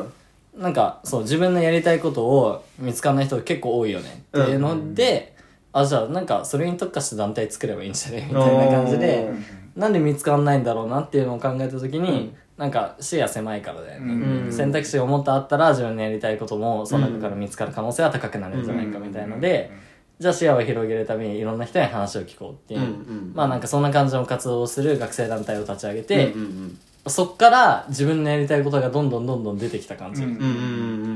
[0.55, 0.63] うん。
[0.63, 5.35] なんか、そう、自分のやりたいことを見つかんない人が結構多いよねっていうので、
[5.73, 9.33] あ、じゃあなんかそれに特化して団体作ればいいんじゃねみたいな感じで、
[9.75, 14.53] なんで見つかんないんだろうなっていうのを考えた時に、なんか視野狭いからだよね、うん。
[14.53, 19.73] 選択肢がもっとあったら自分のやりたいこともその中から見つかる可能性は高くなるんじゃないかみたいので、
[20.21, 30.45] じゃあ視野を広げるためにいろんな人に話を聞こうっていう、うんうんまあなんかそんな感じの活動をする学生団体を立ち上げて、うんうんそっから自分のやりたいことがどんどんどんどん出てきた感じ、うんうんうん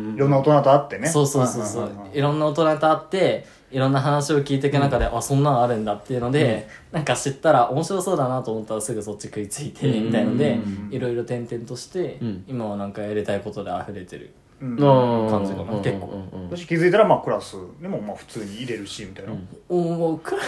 [0.09, 0.15] うん。
[0.17, 1.09] いろんな大人と会ってね。
[1.09, 1.91] そうそうそうそう。
[2.13, 10.59] いろんな大人と会っていろんな話を聞いていく中で、あそんなのあるんだっていうので、なんか知ったら面白そうだなと思ったらすぐそっち食いついて、みたいので、
[10.91, 12.45] いろいろ転々として、ん。
[12.47, 14.77] 今はなんかやりたいことで溢れてるうん。
[14.77, 16.23] 感感じかな結構。
[16.51, 19.33] 私気づいたらまあクラスにもまあ普通に入れるしみたいな。
[19.69, 20.47] おもうくらい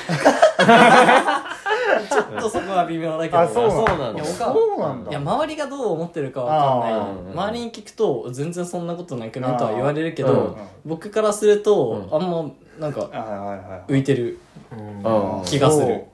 [2.09, 3.41] ちょっとそこは微妙だけど。
[3.41, 4.25] あそうなんだ。
[4.25, 5.11] そうなんだ。
[5.11, 7.33] いや周りがどう思ってるかわかんない。
[7.33, 13.29] 周りに聞くと全然そんなことなくねとは言われるけど僕からするとあんまなんかはいはい
[13.71, 14.39] はい浮いてる。
[14.73, 15.43] うん。
[15.45, 16.05] 気がする。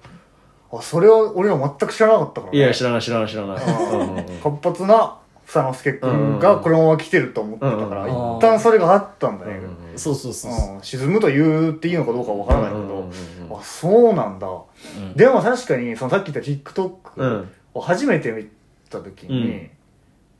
[0.72, 2.58] あそれは俺は全く知らなかったからね。
[2.58, 3.58] いや知らない知らない知らない。
[4.42, 9.60] 活発な房之助君がこのまま来てると思ってたからうん一旦それがあったんだね
[9.94, 10.74] そうそうそうそう。
[10.76, 10.82] うん。
[10.82, 12.80] 沈むと言っていいのかどうかわからないけど。
[12.80, 13.10] うん
[13.56, 14.46] あそうなんだ。
[14.46, 14.64] ん。
[15.14, 18.48] でも確かにそのさっき言った TikTok うんを初めて見
[18.88, 19.68] た時うに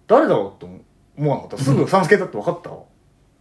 [0.07, 0.69] 誰だろうと
[1.19, 1.59] 思わなかった。
[1.59, 2.71] すぐ 房之助だって分かった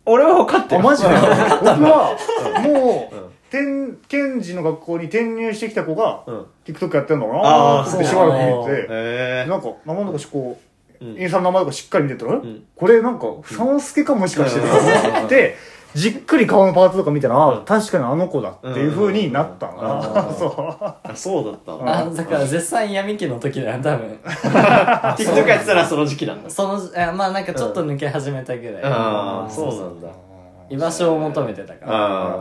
[0.05, 0.81] 俺は分かってる。
[0.81, 1.09] あマジで？
[1.09, 2.17] 僕は
[2.63, 3.15] もう
[3.49, 6.45] 天検事の学校に転入してきた子がうん。
[6.65, 10.59] TikTok やってんだろうなってしばらく見ててへなんか名前とかしこ
[11.01, 12.63] ううんインスタの名前とかしっかり見てたら、ん。
[12.75, 15.55] これなんかさんすけかもしかしてって
[15.95, 17.65] じっくり顔のパーツとか見たら、うん。
[17.65, 19.77] 確かにあの子だっていう風になったんうん。
[19.81, 20.53] だ、うんそう。
[20.81, 24.19] あそうだったのあだから絶賛闇期の時だよ多分。
[24.23, 26.49] TikTok やってたらその時期なんだ。
[26.49, 30.07] そのえまあなんかちょっと抜け始めたぐらい、ああそうなんだ。
[30.69, 31.91] 居場所を求めてたから。
[31.93, 32.31] あ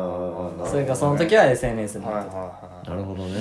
[0.62, 2.88] あそれかその時は SNS になってはいはいはい。
[2.90, 3.40] なるほどね。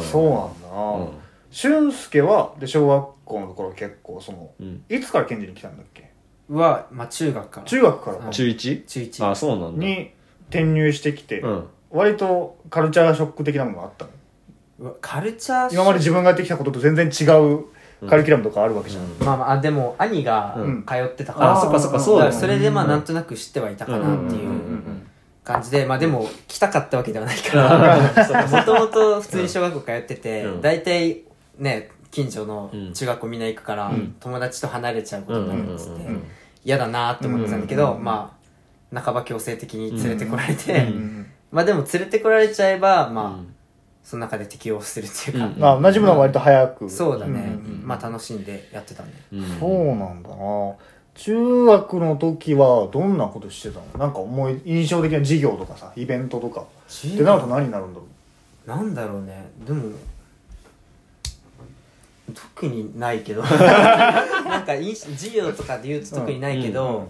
[0.00, 0.68] そうなんだ
[1.06, 1.08] な、
[1.50, 4.82] 俊介はで小学校の頃結構その、うん。
[4.88, 6.10] いつから県に来たんだっけ？
[6.54, 7.66] は、まあ中学から。
[7.66, 8.30] 中学からか。
[8.30, 8.86] 中 1?
[8.86, 9.30] 中1。
[9.30, 9.86] あそうなんだ。
[9.86, 10.10] に
[10.48, 11.64] 転入してきて、うん。
[11.90, 14.10] 割とカルチャーショック的なものがあったの？
[14.80, 17.66] うわカルチャー今まで自分がやってきたことと全然違う
[18.08, 20.84] カリキュラムとかあるわけじゃん、まあまあ、あでも兄がうん。
[20.84, 22.34] 通ってたから、あそっかそっかそうだよね。
[22.34, 24.48] だからそれでまあなんとなく知ってはいたかなっていうんうんうんうう
[24.90, 25.06] ん。
[25.44, 31.22] 感じで、まあでも来たかったわけではないから、もともと普通に小学校通っててうん、大体
[31.58, 32.92] ね、近所のうん。
[32.92, 35.90] 中学校みんな行くからん、友達と離れちゃうことになるっつって。
[35.90, 36.22] うんうんうんうん、
[36.64, 38.36] 嫌だなって思ってたんだけど、ま
[38.92, 40.72] あ、半ば強制的に連れてこられて。
[40.72, 40.78] うん。
[40.78, 41.26] う、うん。
[41.50, 43.54] まあでも連れてこられちゃえば、まあうん、
[44.04, 46.88] その中で適応するっていうか、まあ馴染むのは割と早く。
[46.88, 47.40] そうだね。
[47.40, 47.82] ん。
[47.84, 49.12] まあ楽しんでやってたね。
[49.32, 49.58] うん。
[49.58, 50.36] そうなんだな。
[51.14, 53.98] 中学の時はどんなことしてたの？
[53.98, 56.62] なんか思い印象的な授業とかさイベントとか。
[56.62, 58.06] ってなると何になるんだろ
[58.66, 59.50] なんだろうね。
[59.66, 59.90] でも
[62.34, 63.42] 特にないけど。
[63.46, 67.08] なんか印授業とかで言うと特にないけど、うんうん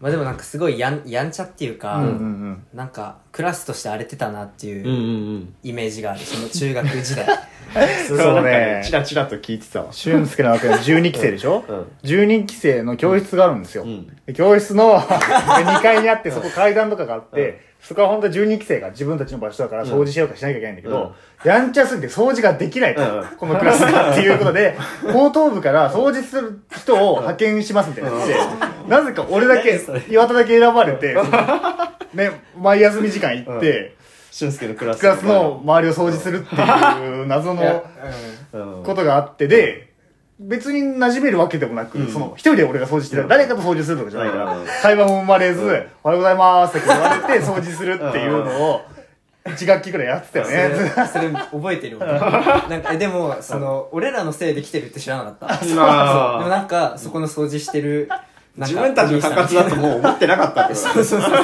[0.00, 2.66] まあでもなんかすごいやんやんちゃっていうか、う、うんうん。
[2.72, 7.26] なんかクラスとして荒れてたなっていうイメージがあるその中学時代。
[8.08, 8.82] そうね。
[8.84, 9.92] チラチラと聞いてたわ。
[9.92, 11.86] 俊介の学園12期生でしょ、 うん。
[12.02, 14.06] 12期生の教室があるんですよ、うん。
[14.26, 21.14] で教室の2階にあってそこ階段とかがあって、そこは本当は12期生が自分たちの場所だから掃除しようかしなきゃいけないんだけど、
[21.44, 23.36] やんちゃすぎて掃除ができないと、うん。
[23.38, 24.76] このクラスがっていうことで、
[25.12, 28.36] 高等部から掃除する人を派遣しますみたいになって、
[28.88, 31.16] なぜか俺だけ、岩田だけ選ばれて、
[32.14, 33.94] ね、前休み時間行って、
[34.30, 37.84] 俊介のクラスクラスの周りを掃除するっていう謎の
[38.52, 38.82] うん。
[38.84, 39.89] ことがあってで、
[40.40, 42.08] 別に馴染めるわけでもなく、うん。
[42.08, 45.68] その、一人で俺が掃除してる、誰かと掃除するとかじゃないから、うん会話も生まれず、うん。
[45.68, 48.80] おはようございますって言われて掃除するっていうのを、
[49.44, 50.92] 1学期くらいやってたよそれね。
[51.12, 55.54] それ覚えてる俺 なんかえでもその俺らのせいで来てるって知らなかった。
[55.58, 55.68] そう。
[55.68, 58.06] でもまあなんかそこの掃除してる
[58.56, 61.40] なんか自分たちの管轄だともう思ってなかったってことそうそうそうそ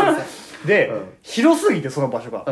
[0.64, 0.66] う。
[0.66, 1.02] で、うん。
[1.22, 2.44] 広すぎてその場所が。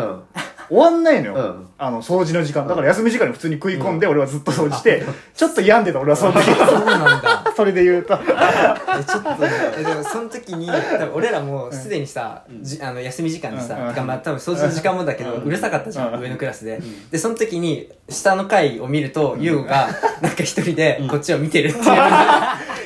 [0.70, 1.68] うん終わんないのよ、うん。
[1.78, 2.66] あの掃除の時間。
[2.66, 6.44] だから休み時間に普通に食い込んで俺はずっと掃除して、ちょっと病んでた俺はその時。
[6.54, 7.44] そうなんだ。
[7.54, 8.18] それで言うと。
[8.22, 10.66] えちょっとでもその時に
[10.98, 13.88] 多分俺らもすでにさ、じあの休み時間でさ、うん。
[13.88, 16.20] てかまあ多分掃除の時間もだけど、うるさかったじゃん、うん。
[16.20, 19.88] 上のクラスで、でその時に下の階を見ると優吾が
[20.20, 21.84] なんか一人でこっちを見てるっていう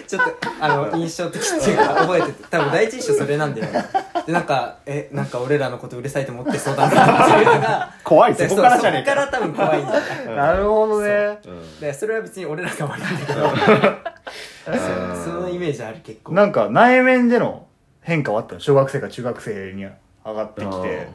[0.06, 3.84] ちょっとあの印象的っていうか覚えてて多分第一印象それなんだよね
[4.28, 7.38] でなんかえなんか俺らのことうるさいと思ってそうだなって。
[7.38, 9.14] いうのが怖いでそこからじゃねえか。
[9.14, 10.36] そうそっから多分怖いんだよ。
[10.36, 11.38] なるほどね。
[11.80, 13.48] でそれは別に俺らが悪いんだけど。
[14.68, 16.34] そうそのイメージある結構。
[16.34, 17.68] なんか内面での
[18.02, 18.60] 変化はあったの？
[18.60, 19.94] 小学生から中学生に上
[20.34, 21.08] がってきて。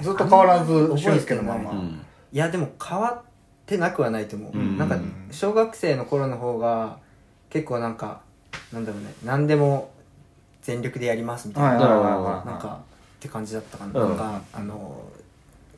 [0.00, 1.94] ずっと変わらず俊介のまま、覚えてない。
[2.32, 3.22] いやでも変わっ
[3.66, 4.78] てなくはないと思う、うん。
[4.78, 4.96] なんか
[5.30, 6.96] 小学生の頃の方が
[7.50, 8.22] 結構なんか
[8.72, 9.12] なんだろうね。
[9.26, 9.90] 何でも
[10.62, 14.08] 全力でやりますみたいな、なんかって感じだったかな、うん。
[14.10, 15.02] なんかあの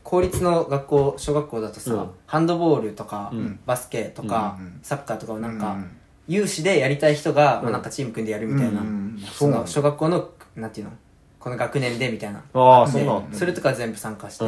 [0.02, 2.10] 公立の学校小学校だとさ、うん。
[2.26, 3.58] ハンドボールとか、うん。
[3.66, 5.90] バスケとか、うんサッカーとかをなんか、うん
[6.26, 10.92] 有志でやりたい人が、まあ、うんなんかチーム組んでやるみたいな、うんその小学校のなんていうの？
[11.38, 12.42] この学年でみたいな。
[12.54, 14.44] ああそれとか全部参加して、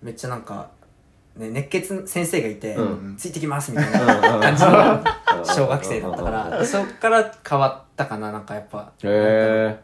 [0.00, 0.68] めっちゃなんか、
[1.38, 3.16] ね、熱血先生がいて、うん。
[3.16, 8.92] ついてきますみたいな感じの小学生だったかうんら、そっから変わったかな、なんかやっぱ。
[9.04, 9.78] へ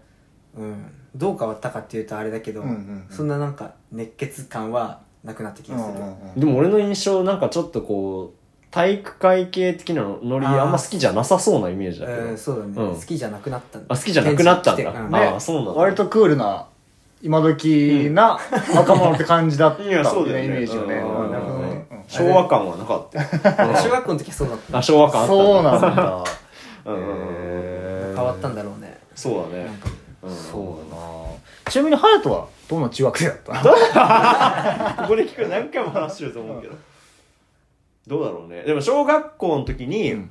[0.57, 0.85] うん。
[1.15, 3.07] どう変わったかっていうとあれだけど、うんうんうん。
[3.09, 5.95] そんななんか熱血感はなくなった気がする。
[6.37, 8.39] えでも俺の印象なんかちょっとこう
[8.73, 10.63] 体育会系的なのノリあー。
[10.63, 12.23] あんま好きじゃなさそうなイメージだけど。
[12.23, 12.97] うん、そうだね、うん。
[12.97, 13.79] 好きじゃなくなった。
[13.79, 14.75] あ好きじゃなくなった。
[14.75, 15.71] んだ転職来てうんああそうなんだ。
[15.73, 16.67] 割とクールな
[17.25, 18.39] 今時な
[18.77, 20.45] 若者って感じだったいやそうだよね。
[20.45, 20.97] イメージよね。
[20.97, 21.25] うん。
[21.25, 21.87] うんなるほどね。
[21.91, 23.65] うん昭和感はなかった。
[23.65, 24.79] よ小学校の時はそうだった。
[24.79, 26.25] あ昭和感あったそうなんだ。
[26.85, 28.99] うんうんうん変わったんだろうね。
[29.15, 29.71] そうだね。
[30.23, 30.37] うん。
[30.37, 31.71] そうだな。
[31.71, 33.53] ちなみに隼人はどんな中学生だった
[35.05, 36.75] ここで聞く何回も話してると思うけど。
[38.07, 38.65] どうだろうね。
[38.65, 40.31] でも小学校の時に、うん。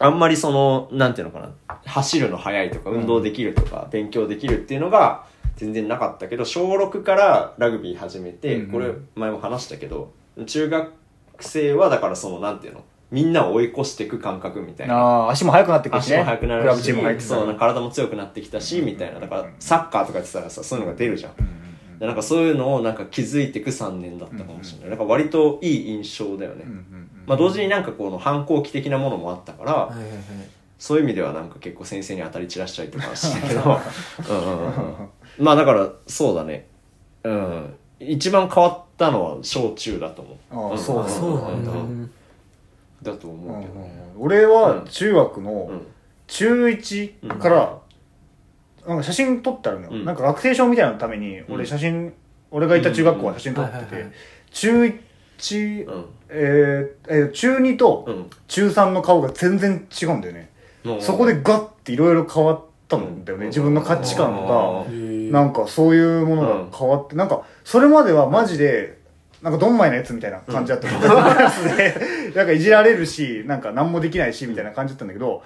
[0.00, 1.76] あんまりそのなんていうのかな。
[1.86, 5.24] 走るの速いとか運動できるとか、勉強できるっていうのが
[5.56, 10.12] 全然なかったけど小6からラグビー始めて、これ前も話したけど
[10.46, 10.92] 中学
[11.40, 15.24] 生はだからそのなんていうのみんなを追い越していく感覚みたいな。
[15.24, 16.16] あー足も速くなってくるしね。
[16.16, 16.80] 足も速くなる
[17.20, 19.20] しそう体も強くなってきたし、みたいな。
[19.20, 21.34] だからサッカーとかやってたらさそういうのが出るじゃん、
[21.98, 30.18] でなんかそういうのをなんか気づいていく3年だったかもしれない、なんか割といい印象だよね、うんうんうんまあ同時になんかこの反抗期的なものもあったから、はいはいはい。
[30.78, 33.60] そういう意味ではなんか結構先生に当たり散らしたりとかしたけど。
[34.28, 36.66] うんうんうんうんまあだからそうだね。
[37.24, 37.74] うん。
[37.98, 40.72] 一番変わったのは小中だと思う。
[40.72, 41.12] ああそうなんだ。
[41.12, 41.72] そうなんだ。
[41.72, 42.10] うん。
[43.02, 43.74] だと思うけど。
[43.74, 45.86] ね俺は中学のうん。
[46.28, 47.78] 中1から、
[48.86, 50.04] なんか写真撮ってあるのよ、うん。
[50.04, 51.54] なんか学生証みたいなのためにうん。
[51.54, 52.12] 俺写真、
[52.50, 54.12] 俺がいた中学校は写真撮ってて、はいはいはい
[54.50, 54.82] 中
[55.38, 56.04] 1、うん。
[56.28, 58.30] えーえー中2とうん。
[58.48, 60.50] 中3の顔が全然違うんだよね、
[60.82, 63.50] もうそこでガッていろいろ変わったんだよね、うん。
[63.50, 68.98] 自分の価値観が、うんなんかそういうものが変わって、なんかそれまではマジで
[69.42, 75.42] なんかドンマイなやつみたいな感じだったの、クラスでなんかいじられるしなんか何もできないしみたいな感じだったんだけど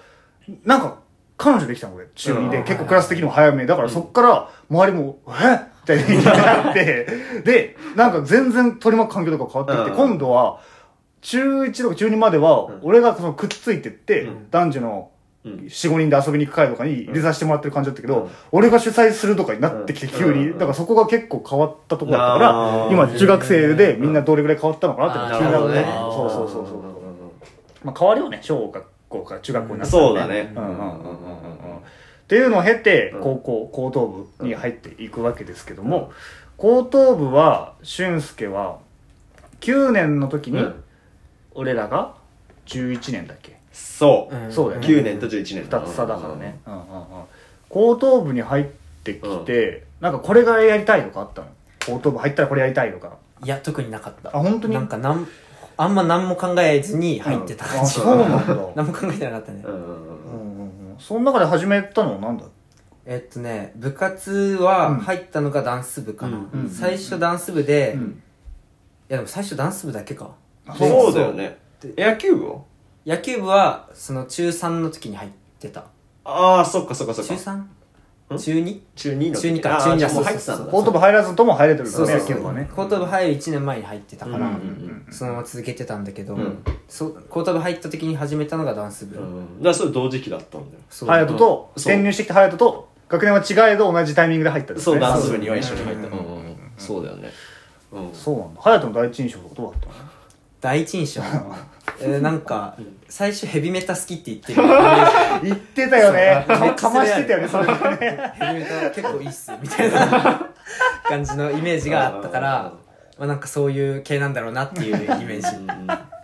[0.65, 0.99] なんか
[1.37, 2.65] 彼女できたの俺中2で、うん。
[2.65, 3.67] 結構クラス的にも早め。
[3.67, 5.55] だからそっから周りも「え？
[5.55, 7.07] っ?」みたいになって
[7.45, 10.09] でなんか全然取り巻く環境とか変わってきて、うん。
[10.09, 10.61] 今度は
[11.23, 12.79] 中1とか中2まではうん。
[12.83, 14.51] 俺がそのくっついてって、うん。
[14.51, 18.31] 男女のうん45人で遊びに行く会とかに入れさせてもらってる感じだったけど、うん。
[18.53, 20.59] 俺が主催するとかになってきて急に、うん。
[20.59, 25.85] だからそこが結構変わったところだったから、今中学生でみんなどれぐらい変わったのかなって気になるね。
[25.85, 26.83] そうそうそうそう、
[27.83, 30.53] まあ、変わるよね小学校から中学校になったらそうだね。
[30.55, 31.77] うんうんうんうんうん。
[31.79, 31.81] っ
[32.29, 36.13] ていうのを経て高校高等部に入っていくわけですけども、
[36.59, 38.79] 高等部は俊介は
[39.61, 40.85] 9年の時にうん。
[41.53, 42.15] 俺らが
[42.67, 44.35] 11年だっけそう。
[44.35, 44.87] うんそうだよね。
[44.89, 45.65] 9年と11年。
[45.67, 46.73] 2つ差だからね、うん。
[46.73, 46.87] うんうん、
[47.69, 48.65] 高等部に入っ
[49.05, 51.49] てきて、なんかこれがやりたいとかあったの？
[51.87, 53.17] 高等部入ったらこれやりたいとか。
[53.43, 54.37] いや、特になかった。
[54.37, 54.75] あ本当に？
[54.75, 55.27] なんかなん、
[55.77, 57.65] あんま何も考えずに入ってた。
[57.65, 57.81] 感じ。
[57.81, 58.57] あそうなんだ。
[58.77, 59.63] 何も考えてなかったね。
[59.65, 59.71] う。
[59.71, 59.87] んうんうん。
[59.87, 60.61] うんうん
[60.93, 60.97] うん。
[60.99, 62.47] その中で始めたのは何だい
[63.07, 64.97] えっとね部活はうん。
[64.99, 68.23] 入ったのがダンス部かな、うんうん最初ダンス部で、いうん。
[69.09, 70.31] やでも最初ダンス部だけか。
[70.77, 71.59] そうだよね。
[71.97, 72.59] 野球部は？
[73.07, 75.85] 野球部はその中3の時に入ってた。
[76.25, 77.63] ああそっかそっかそっ中か 3?
[78.39, 78.81] 中 2?
[78.95, 79.41] 中2の時。
[79.41, 79.77] 中二か。
[79.77, 80.71] あー中二じゃあもう入ってたんだ。
[80.71, 82.29] 高等部入らずとも入れてるからね、そうそうそう。
[82.29, 82.71] 野球部はね。
[82.77, 90.83] 高等部入る1年前に入ってたから、うんうんそのまま続けてたんだけど、うんそ高等部入った時に始めたのがダンス部、うんだからそれ同時期だったんだよ。
[90.89, 91.09] そう。
[91.09, 91.93] 隼人と、そう。
[91.93, 94.93] 転入してきた隼人と、学年は違えど同じタイミングで入ったんですね。
[94.93, 96.07] そうダンス部には一緒に入った。
[96.07, 96.19] ううんん。
[96.19, 97.31] うんうんそうだよね。
[97.93, 98.11] うん。
[98.15, 98.61] そうなんだ。
[98.63, 99.95] 隼人の第一印象とかどうだったの？
[100.61, 101.23] 第一印象？
[102.01, 102.77] えーなんか
[103.09, 104.63] 最初ヘビメタ好きって言ってる。
[105.43, 106.45] 言ってたよね。
[106.47, 108.33] かかましてたよね、それでね。
[108.35, 110.47] ヘビメタ結構いいっすみたいな
[111.05, 112.73] 感じのイメージがあったから
[113.19, 115.49] まあなんかそういう系なんだろうなっていうイメージ。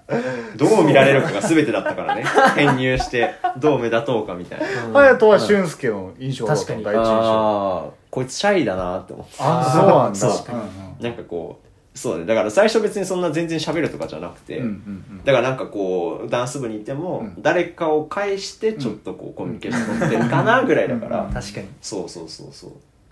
[0.57, 2.25] どう見られるかが全てだったからね。
[2.55, 4.67] 編入してどう目立とうかみたいな。
[4.93, 6.85] 隼人は俊介の印象だったの確かに。
[6.85, 7.11] 第一印象。
[7.13, 9.35] ああこいつシャイだなって思って。
[9.41, 11.09] あ、そうなんだ。
[11.09, 11.66] なんかこう
[11.97, 12.27] そうだね。
[12.27, 14.71] だから最初別にそんな全然喋るとかじゃなくて、うんうん
[15.11, 15.25] うん。
[15.25, 17.43] だからなんかこうダンス部にいても、うん。
[17.43, 21.33] 誰かを介してちょっとこうコミュニケーション取ってるかなぐらいだから、うん。
[21.33, 21.69] 確かに。
[21.81, 22.71] そうそうそうそう。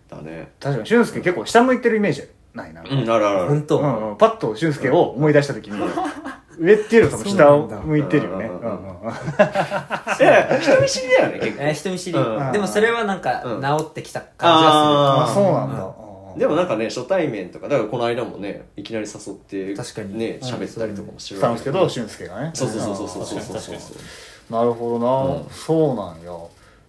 [0.09, 0.53] だね。
[0.61, 0.87] 確かに。
[0.87, 2.83] 俊介結構下向いてるイメージないな。
[2.83, 4.17] うんあるある本当、うんうん。
[4.17, 5.79] パッと俊介を思い出した時に
[6.61, 8.49] 上っていうより多分下を向いてるよね。
[8.49, 9.11] そうなんだうんうんうん。
[9.11, 12.53] いや人見知りだよね結構、えー人見知り、うん。
[12.53, 13.63] でもそれはなんかうん。
[13.63, 16.04] 治ってきた感じはあそうなんだ
[16.39, 20.19] でもなんかね初対面とかだからこの間もねいきなり誘って確かに。
[20.19, 22.51] ね喋ったりとかもしてるしたんですけど俊介がね。
[22.55, 26.33] そうそうそうそうそうそううんそうそうなるほどな、うんそうなんや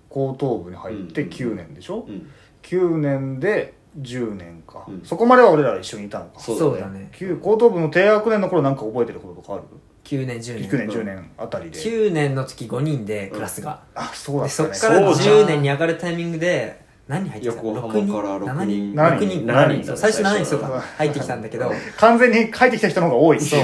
[0.09, 2.29] 高等部に入ってうん9年でしょ、うん
[2.63, 9.63] 9年で10年か、うんそこまでは俺ら一緒にいたのかそうだね旧高等部の低学年の頃なんか覚えてることとかある
[10.03, 17.63] 9年10年9年10年あたりで、9年の時5人でクラスが、あそうだでったねそっからそうじゃん10年に上がるタイミングで何人入ってきた？
[17.63, 18.93] 横浜6人から六7人。
[18.93, 19.29] 人？7 6人？
[19.29, 19.83] 人7人。
[19.85, 21.71] そう最初7人そううんか入ってきたんだけど。
[21.97, 23.41] 完全に帰ってきた人の方が多い。
[23.41, 23.59] そう。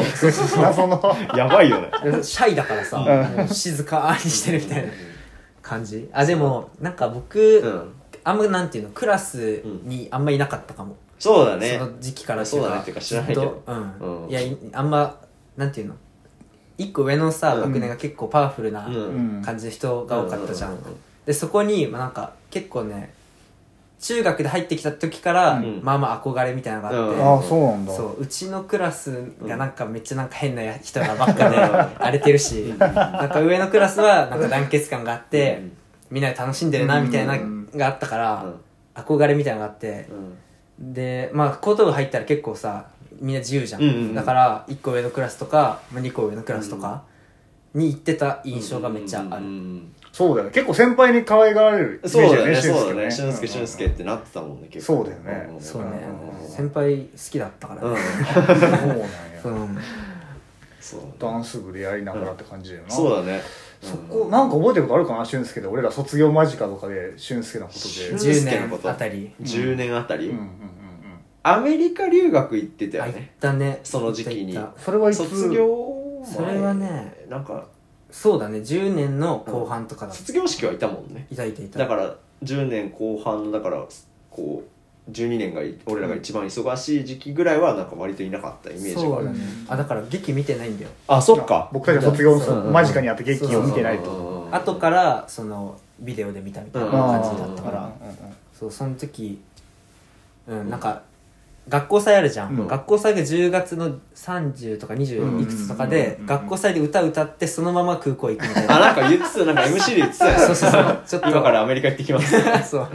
[0.61, 1.17] 謎の。
[1.35, 1.89] やばいよね。
[2.21, 4.91] シャイだからさもう静かにしてるみたいな
[5.61, 6.07] 感じ。
[6.13, 7.93] あでもなんか僕、うん。
[8.23, 11.77] あんまなんていうのクラスにあんまいなかったかも、そうだね。
[11.79, 12.81] その時期からそうだね。
[12.81, 13.41] っていうか知らないけど。
[13.41, 14.29] ずっとうん、うん。
[14.29, 15.15] いやいあんま
[15.57, 15.95] なんていうの。
[16.77, 17.61] 一個上のさ、うん。
[17.61, 18.93] 学年が結構パワフルなうん。
[18.93, 18.97] う
[19.39, 20.77] ん感じの人が多かったじゃん,、うん。
[20.77, 20.83] うん。
[20.83, 20.91] うん。
[20.91, 20.97] うん。
[21.25, 23.13] でそこに、まあ、なんか結構ね
[24.01, 25.79] 中学で入ってきた時から、うん。
[25.83, 27.27] まあまあ憧れみたいなのがあって、うん。
[27.27, 27.93] ああそうなんだ。
[27.93, 35.61] そううちのクラスがなんかめっちゃなんか変な人らばっかで荒れてるしなんか上のクラスはなんか団結感があって
[36.09, 38.55] みんなで楽しんでるなみたいなうんがあったからうん。
[38.95, 40.07] 憧れみたいなのがあって
[40.79, 40.93] うん。
[40.93, 42.87] でまあ高等部入ったら結構さ
[43.19, 44.15] みんな自由じゃん,、うんうんうん。
[44.15, 47.03] だから1個上のクラスとか、まあ、2個上のクラスとか
[47.75, 50.53] に行ってた印象がめっちゃある、うんそうだよね。
[50.53, 52.61] 結構先輩に可愛がられるイメージそうだね。
[52.61, 53.05] そうだね。
[53.05, 54.97] ね俊介俊介ってなってたもんね結構。
[54.97, 55.57] そうだよね。
[55.57, 55.61] ん。
[55.61, 55.89] そうね。
[56.41, 56.49] うん。
[56.49, 57.93] 先輩好きだったからうん。
[57.93, 57.99] ね、
[58.61, 59.07] そうなんや
[59.45, 59.77] うん。
[60.79, 61.01] そう。
[61.17, 62.89] ダンス部でやりながらって感じだよな。
[62.91, 63.41] そうだね。
[63.81, 65.67] そこなんか覚えてることあるかな俊介で。
[65.67, 67.89] 俺ら卒業間近とかで俊介のことで。
[67.89, 68.83] 俊10介のこと。
[68.83, 69.33] 年あたり。
[69.41, 70.27] 10年あたり？
[70.27, 70.37] うん。
[70.37, 70.51] うんうんうん
[71.43, 73.79] アメリカ留学行ってたよあ行っねたね。
[73.83, 74.59] その時期に。
[74.77, 75.17] それはいつ？
[75.27, 76.33] 卒業前？
[76.35, 77.65] それはねなんか
[78.11, 78.59] そうだね。
[78.59, 81.27] 10年の後半とかだ卒業式はいたもんね。
[81.31, 81.79] いたいたいた。
[81.79, 83.85] だから10年後半のだから
[84.29, 84.63] こ
[85.07, 89.03] う12年がい俺らが一番忙しい時期ぐらいはなんか割といなかったイメージがある。
[89.03, 89.39] そうだね。
[89.67, 90.91] あだから劇見てないんだよ。
[91.07, 91.69] あそっか。
[91.73, 94.11] 僕たちが卒業そう間近にあって劇を見てないと。
[94.11, 94.55] うん。
[94.55, 98.07] 後からそのビデオで見たみたいな感じだったから、うん。
[98.07, 98.09] うん。
[98.09, 98.17] うん。
[98.53, 99.41] そうその時
[100.47, 101.03] うんなんか
[101.69, 102.67] 学校祭あるじゃん、うん。
[102.67, 106.25] 学校祭が10月の30とか20いくつとかで、うん。
[106.25, 108.75] 学校祭で歌歌ってそのまま空港行くみたいな。
[108.77, 110.39] あなんか言ってたなんか MC で言ってたよ。
[110.39, 111.01] そうそうそう。
[111.05, 111.29] ちょっと。
[111.29, 112.35] 今からアメリカ行ってきます。
[112.69, 112.87] そう。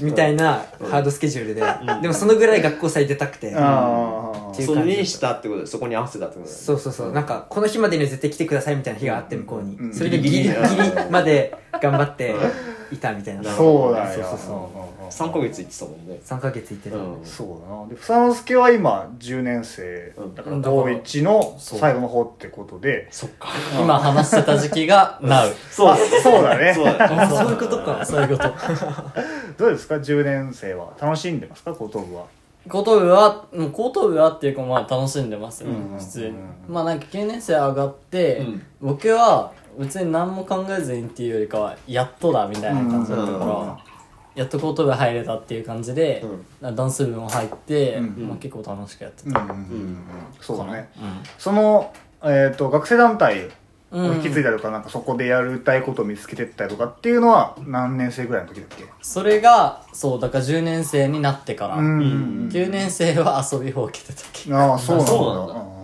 [0.00, 1.62] みたいなハードスケジュールで、
[2.02, 5.32] でもそのぐらい学校祭出たくて、ああっていうその感じにした。
[5.32, 6.64] ってことでそこに合わせたってことだよね。
[6.64, 9.94] そうそうそう、なんかこの日までには絶対来てくださいみたいな日があって向こうに、うん。
[9.94, 10.54] それでギリギリ
[11.10, 12.34] まで頑張って
[12.92, 14.14] いたみたいな、そうだよ。
[14.14, 16.20] そうそうそう3ヶ月行ってたもんね。
[16.24, 17.20] 3ヶ月行ってた、うん。
[17.24, 17.86] そうだな。
[17.86, 20.34] で房之助は今10年生うん。
[20.34, 23.08] だから高1の最後の方ってことで。
[23.10, 23.48] そっか。
[23.78, 26.72] 今話してた時期が Now そうあそうだね。
[26.74, 27.16] そうだね。
[27.16, 28.04] あそういうことか。
[28.04, 28.48] そういうこと。
[29.58, 30.92] どうですか？10年生は。
[31.00, 31.74] 楽しんでますか？
[31.74, 32.24] 高等部は。
[32.68, 36.34] 高等部はもう高等部はっていうかまあ楽しんでますよ、うん普通にうん。
[36.68, 38.62] まあなんか9年生上がって、うん。
[38.80, 43.76] 僕は別に何も考えずにっていうよりかはやっとだみたいな感じだったから、うん
[44.38, 46.24] やっと高等部入れたっていう感じで、
[46.62, 48.28] ダンス部も入って、うん。
[48.28, 49.98] まあ、結構楽しくやってた、うんうんうんうん。
[50.40, 50.88] そうだね。
[50.96, 51.20] うん。
[51.38, 53.48] そのえっと学生団体
[53.90, 54.16] うん。
[54.16, 58.84] 引き継いだりとかなんかそこでやりたいことを見つけてったりとかっていうのは何年生ぐらいの時だっけ？
[59.00, 62.04] それがそうだから10年生になってから、うんうんう
[62.46, 64.52] ん9年生は遊びほうけてた時。
[64.52, 65.77] ああそうなんだ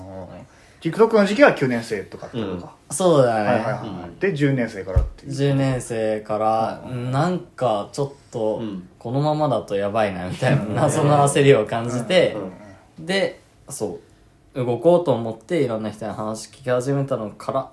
[0.84, 5.32] TikTok の時期は9年生とかってことか、そうだね、はいはいはい、で10年生からっていう。
[5.32, 8.86] 10年生からなんかちょっとうん。
[8.98, 12.36] このままだとやばいなみたいな謎の焦りを感じて
[12.98, 13.98] でそ
[14.54, 14.62] う。
[14.62, 17.70] 動こうと思っていろんな人に話聞き始めたのからっ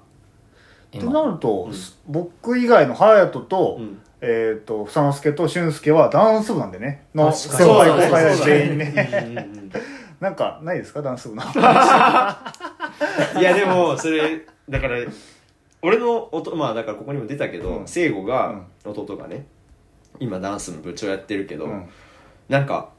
[0.89, 1.69] て今なると、
[2.07, 4.01] 僕以外の隼人と、うん。
[4.21, 7.07] えっ、と房之助と俊介はダンス部なんでね。
[7.13, 7.71] の確先かに。
[7.71, 9.09] 輩後輩そうだね全員ね。
[9.11, 9.71] うんうんうん
[10.21, 11.41] なんかないですかダンス部の
[13.39, 14.97] いやでもそれだから
[15.81, 17.87] 俺の弟まあだからここにも出たけどうん。
[17.87, 19.45] 聖子が弟がね
[20.19, 21.89] 今ダンスの部長やってるけど、うん。
[22.47, 22.89] なんか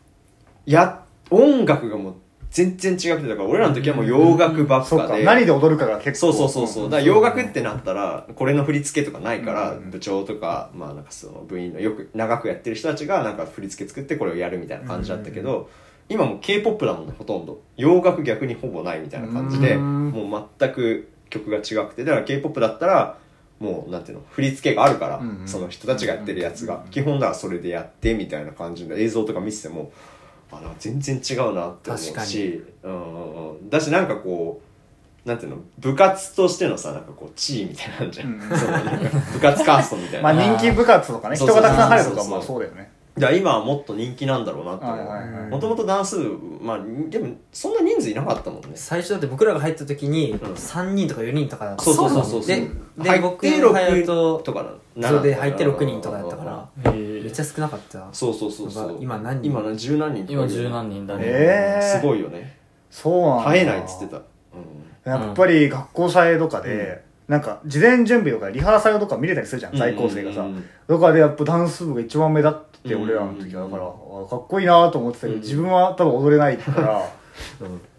[0.67, 2.15] や音楽がもう
[2.51, 5.17] 全然違くてだから俺らの時はもう洋楽ばっかか。
[5.17, 6.33] で何で踊るかが結構。
[6.33, 6.91] そうそうそうそう。
[6.91, 9.91] だから洋楽ってなったらこれの振り付けとかないからうん。
[9.91, 15.71] 部長とかまあなんかその部員のよく長くやってる人たちがなんか振り付け作ってこれをやるみたいな感じだったけど
[16.13, 17.61] 今もう k p o p だもんねほとんど。
[17.77, 20.11] 洋楽逆にほぼないみたいな感じでうん。
[20.11, 22.05] もう全く曲が違くて。
[22.05, 23.19] だから k p o p だったら
[23.59, 26.85] もうなんていうの振り付けがあるからうんその人たちがやってるやつが。
[26.91, 29.93] 基本だからそれでやってみたいな感じで映像とか見せても
[30.51, 32.63] あなんか全然違うなって思うし。
[32.83, 33.71] うんうんうん。
[33.71, 45.51] だしなんかこうなんていうの部活としてのさなんかこう地位みたいなのあるじゃん、うんそのなんか部活カーストみたいな、まあ人気部活とかね人がたくさん入るとかそうそうまあそうだよねだから今はもっと人気なんだろうなって思う、はいはいはい。
[45.51, 48.71] もともとダンス部まあでもそんな人数いなかったもんね。
[48.75, 56.69] 最初だって僕らが入った時に3人とか4人とかだったそうそうそうそうでで入僕って隼人6とかなそうで入って6人とかだったから。
[56.85, 57.23] えー。
[57.25, 58.09] めっちゃ少なかった。
[58.13, 58.99] そうそうそうそう。
[59.01, 62.57] 今何人今何十何人とか今十何人だね、ええすごいよね。
[62.91, 63.51] そうなんだ。
[63.53, 65.11] 絶えないっつってた、うん。
[65.11, 70.47] やっぱり学校祭とかで、なんか事前準備とかリハーサルとか見れたりするじゃん在校生がさ、
[70.87, 73.89] だからやっぱダンス部が一番目立って俺らの時はだから、あ
[74.29, 77.09] かっこいいなと思ってたけど、自分は多分踊れないから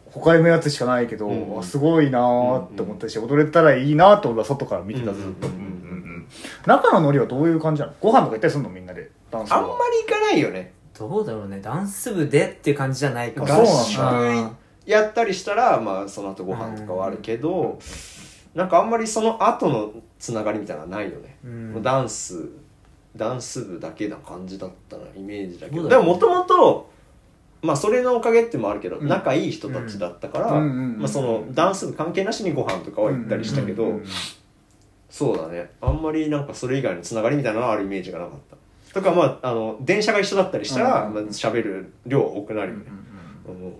[0.05, 5.47] 他に目立つしかないけど、すごいなって思ったし踊れたらいいなと俺は外から見てたずっと、
[6.67, 7.93] 中のノリはどういう感じなの？
[7.99, 8.69] ご飯とか行ったりするの？
[8.69, 9.61] みんなでダンス部は。
[9.61, 10.73] あんまり行かないよね。
[10.95, 11.59] どうだろうね。
[11.59, 13.51] ダンス部でっていう感じじゃないかも。
[13.51, 14.49] あそう合なんだ。
[14.85, 17.79] 宿やったりしたらまあその後ご飯とかはあるけど、
[18.55, 21.81] なんかあんまりその後のつながりみたいなのはないよね、うん。
[21.81, 22.49] ダンス
[23.15, 25.83] ダンス部だけな感じだったなイメージだけど。
[25.83, 25.89] ね。
[25.89, 26.89] でももともと
[27.61, 29.07] まあそれのおかげってもあるけど、うん。
[29.07, 30.55] 仲いい人たちだったから、うん。
[30.55, 30.61] うん。
[30.61, 30.69] うん。
[30.69, 30.99] うん。
[30.99, 33.89] まあ、そのダンス部関係なしにご飯とかは行ったりしたけど、うん。
[33.89, 33.97] うん。
[33.97, 34.05] うん。
[35.09, 35.71] そうだね。
[35.79, 38.57] あんまりなんかそれ以外のつながりみたいなのはあるイメージがなかった。
[38.93, 41.13] とかまああの電車が一緒だったりしたら、うん。
[41.13, 42.85] まあ、喋る量は多くなるよね、
[43.47, 43.73] うん。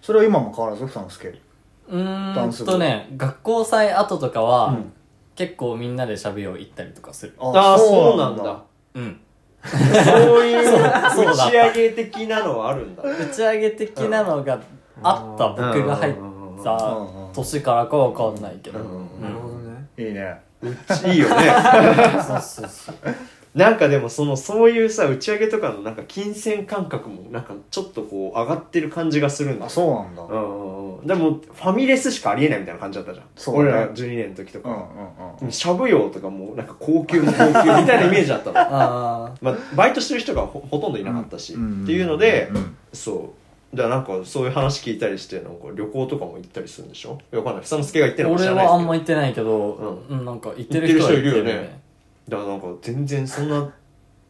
[0.00, 0.86] それは今も変わらず？
[0.86, 1.45] 房之助
[1.88, 4.92] うーんダンス部とね学校祭後とかは、うん。
[5.36, 7.34] 結構みんなでしゃべよう行ったりとかする。
[7.38, 8.62] ああそうなんだ。
[8.94, 9.20] うん
[9.62, 13.02] そういう 打ち上げ的なのはあるんだ。
[13.02, 14.58] 打ち上げ的なのが
[15.02, 16.14] あった僕が入っ
[16.62, 16.78] た
[17.34, 19.20] 年からかわかんないけど、うん。
[19.20, 19.86] なるほどね。
[19.98, 20.40] いいね。
[20.62, 21.36] うちいいよね。
[22.26, 22.94] そうそうそう
[23.56, 29.64] なんかでもそのそういうさ打ち上げとかのなんか金銭感覚もなんかちょっとこう上がってる感じがするんだ。
[29.64, 30.22] あそうなんだ。
[30.22, 30.26] う
[31.04, 33.26] んでもファミレスしかありえないみたいな感じだったじゃん。
[33.34, 33.78] そうだね。
[33.78, 34.68] 俺ら12年の時とか。
[34.68, 35.50] うんうんうん。
[35.50, 38.58] しゃぶよとかもなんか高級の高級みたいなイメージだったの。
[38.60, 43.32] あまあバイトしてる人がほほとんどいなかったし、うんっていうので、うんそ
[43.72, 43.76] う。
[43.76, 47.18] だからなんかそういう話聞いたりしてなんか旅行とかも行ったりするんでしょ？
[47.32, 47.64] わかんない。
[47.64, 48.68] 房之助が行ってあるのか知俺らないですけど。
[48.68, 49.68] はあんま行ってないけど、
[50.10, 51.52] ううん、なんか行ってる人いるよね。
[51.54, 51.85] ね
[52.28, 53.72] だからなんか全然そんな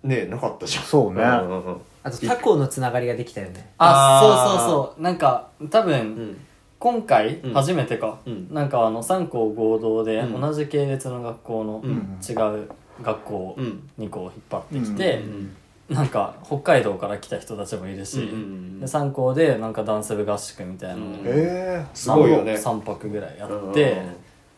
[0.03, 0.84] ねなかったじゃん。
[0.84, 1.22] そうね。
[1.22, 3.70] んうんうんあと他校のつながりができたよね。
[3.78, 4.57] ああー。
[4.57, 5.03] そうそうそう。
[5.03, 6.36] なんか多分、うん。
[6.78, 8.49] 今回うん初めてか、うん。
[8.53, 10.40] なんかあの3校合同でうん。
[10.40, 12.18] 同じ系列の学校のうん。
[12.22, 12.32] 違
[12.62, 12.68] う
[13.03, 13.90] 学校うん。
[13.99, 15.57] にこう引っ張ってきて、うん。
[15.88, 18.26] なんか北海道から来た人たちもいるし、で
[18.86, 22.55] 3校でなんかダンス部合宿みたいなのをうんへすごいよね。
[22.55, 24.03] 3泊ぐらいやって、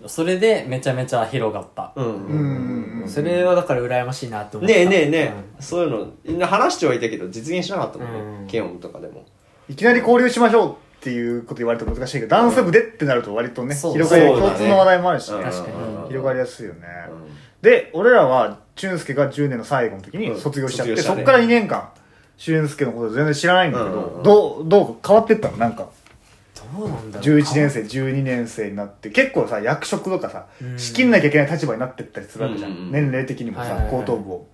[0.07, 2.05] それでめちゃめちゃ広がった、うん。
[2.05, 3.09] えうん。
[3.09, 4.75] それはだから羨ましいなって思った。
[4.75, 5.19] ねえねえね
[5.59, 8.47] え、そういうのみんな話してはいたけど実現しなかったもんね、うん。
[8.47, 9.27] ケオンとかでも。
[9.69, 13.93] いきなり交流しましょうっていうこと言われると難しいけどダンス部でってなると割とねそう。
[13.93, 15.43] 広がりそうだね共通の話題もあるしね。
[15.43, 15.75] 確かに。
[15.75, 16.09] うん。
[16.09, 16.81] 広がりやすいよね。
[17.11, 17.37] うん。
[17.61, 20.41] で俺らは俊介が10年の最後の時にうん。
[20.41, 21.17] 卒業しちゃって、卒業したね。
[21.17, 21.91] そっから2年間
[22.37, 25.57] 俊介のこと全然知らないんだけど、どうどう変わってったの？
[25.57, 25.89] なんか
[26.73, 30.79] 11年生12年生になって結構さ役職とかさうん。
[30.79, 32.93] 仕切んなきゃいけない立場になってったりするわけじゃん、うんうんうん。
[32.93, 33.91] 年齢的にもさはいはいはい。
[33.91, 34.47] 高等部を。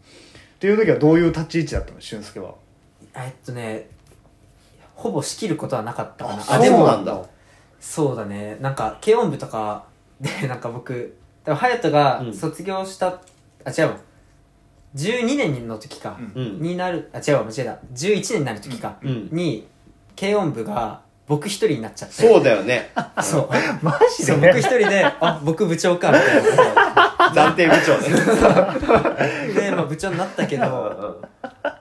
[0.56, 2.54] っていう時はどういう立ち位置だったの俊介は？
[3.16, 3.88] えっとね
[4.94, 6.44] ほぼ仕切ることはなかったかな。
[6.54, 7.20] あでもなんだ。
[7.80, 8.56] そうだね。
[8.60, 9.84] なんか軽音部とか
[10.20, 12.34] でなんか僕ら隼人がうん。
[12.34, 13.08] 卒業した、
[13.64, 13.96] あ違うわ。
[14.94, 16.62] 12年の時か、うん。
[16.62, 17.78] になるあ違うわ間違えた。
[17.94, 19.28] 11年になる時か、うん。
[19.32, 19.66] に
[20.18, 22.14] 軽音部が僕一人になっちゃって。
[22.16, 22.90] そうだよね。
[23.22, 23.48] そう。
[23.82, 27.14] マジそうで僕一人であ僕部長かみたいな。
[27.34, 29.54] 暫定部長ね。
[29.54, 31.22] で、まあ、部長になったけど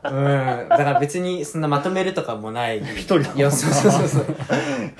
[0.06, 0.66] うん。
[0.70, 2.80] だから別にそんなまとめるとかもない。
[2.80, 4.08] 一人だもんいやそうそうそう。
[4.08, 4.26] そう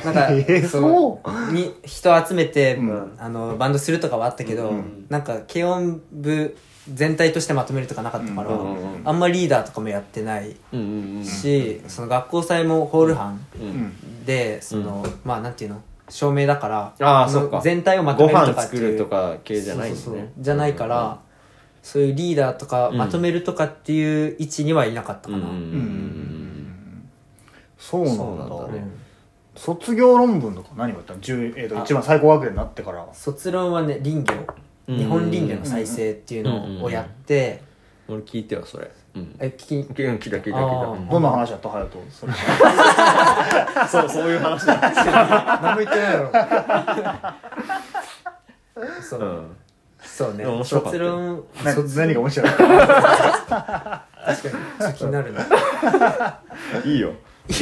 [0.06, 1.54] なんか、えーそう？
[1.54, 3.14] に人集めて、うん。
[3.18, 5.06] あのバンドするとかはあったけど、うん。
[5.10, 6.56] なんか軽音部
[6.92, 13.40] 全体としてまとめるとかなかったから、うんうんうんあんまリーダーとかもやってないうんうんうんし、その学校祭もホール班
[14.26, 15.82] でその、まあなんていうの？
[16.10, 17.62] 照明だからあーそっか。
[17.62, 18.92] 全体をまとごめるとかっていう。
[18.94, 21.20] るとか系じゃないんですそうそうねじゃないから、
[21.82, 27.10] そういうリーダーとかうんまとめるとかっていう位置にはいなかったかな、うんうんうん
[27.78, 28.18] そうなんだ。
[28.18, 28.88] そうなんだね。
[29.56, 31.14] 卒業論文とか何をやった？
[31.14, 33.08] の10えーと一番最高学年になってから。
[33.14, 34.36] 卒論はね林業。
[34.36, 34.46] うん
[34.88, 37.62] 日本林業の再生っていうのをやって、
[38.08, 38.92] 俺聞いてよそれ。
[39.16, 39.36] うん。
[39.40, 40.60] え聞き聞いた聞いた聞いた。
[41.12, 41.70] どんな話だった？
[41.70, 42.34] 隼人それ。
[42.34, 44.76] たそうそういう話だ。
[45.62, 46.32] 何も言ってないの
[49.04, 49.20] そう。
[49.22, 49.56] う、ん。
[50.04, 50.46] そうね。
[50.46, 50.98] 面白かった。
[50.98, 51.44] よ
[51.76, 52.50] 卒論何が面白い？
[52.50, 52.60] 確
[53.50, 55.46] かに気になるな。
[56.84, 57.14] いいよ。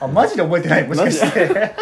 [0.00, 0.86] あマジで覚えてない？
[0.86, 1.74] もしかして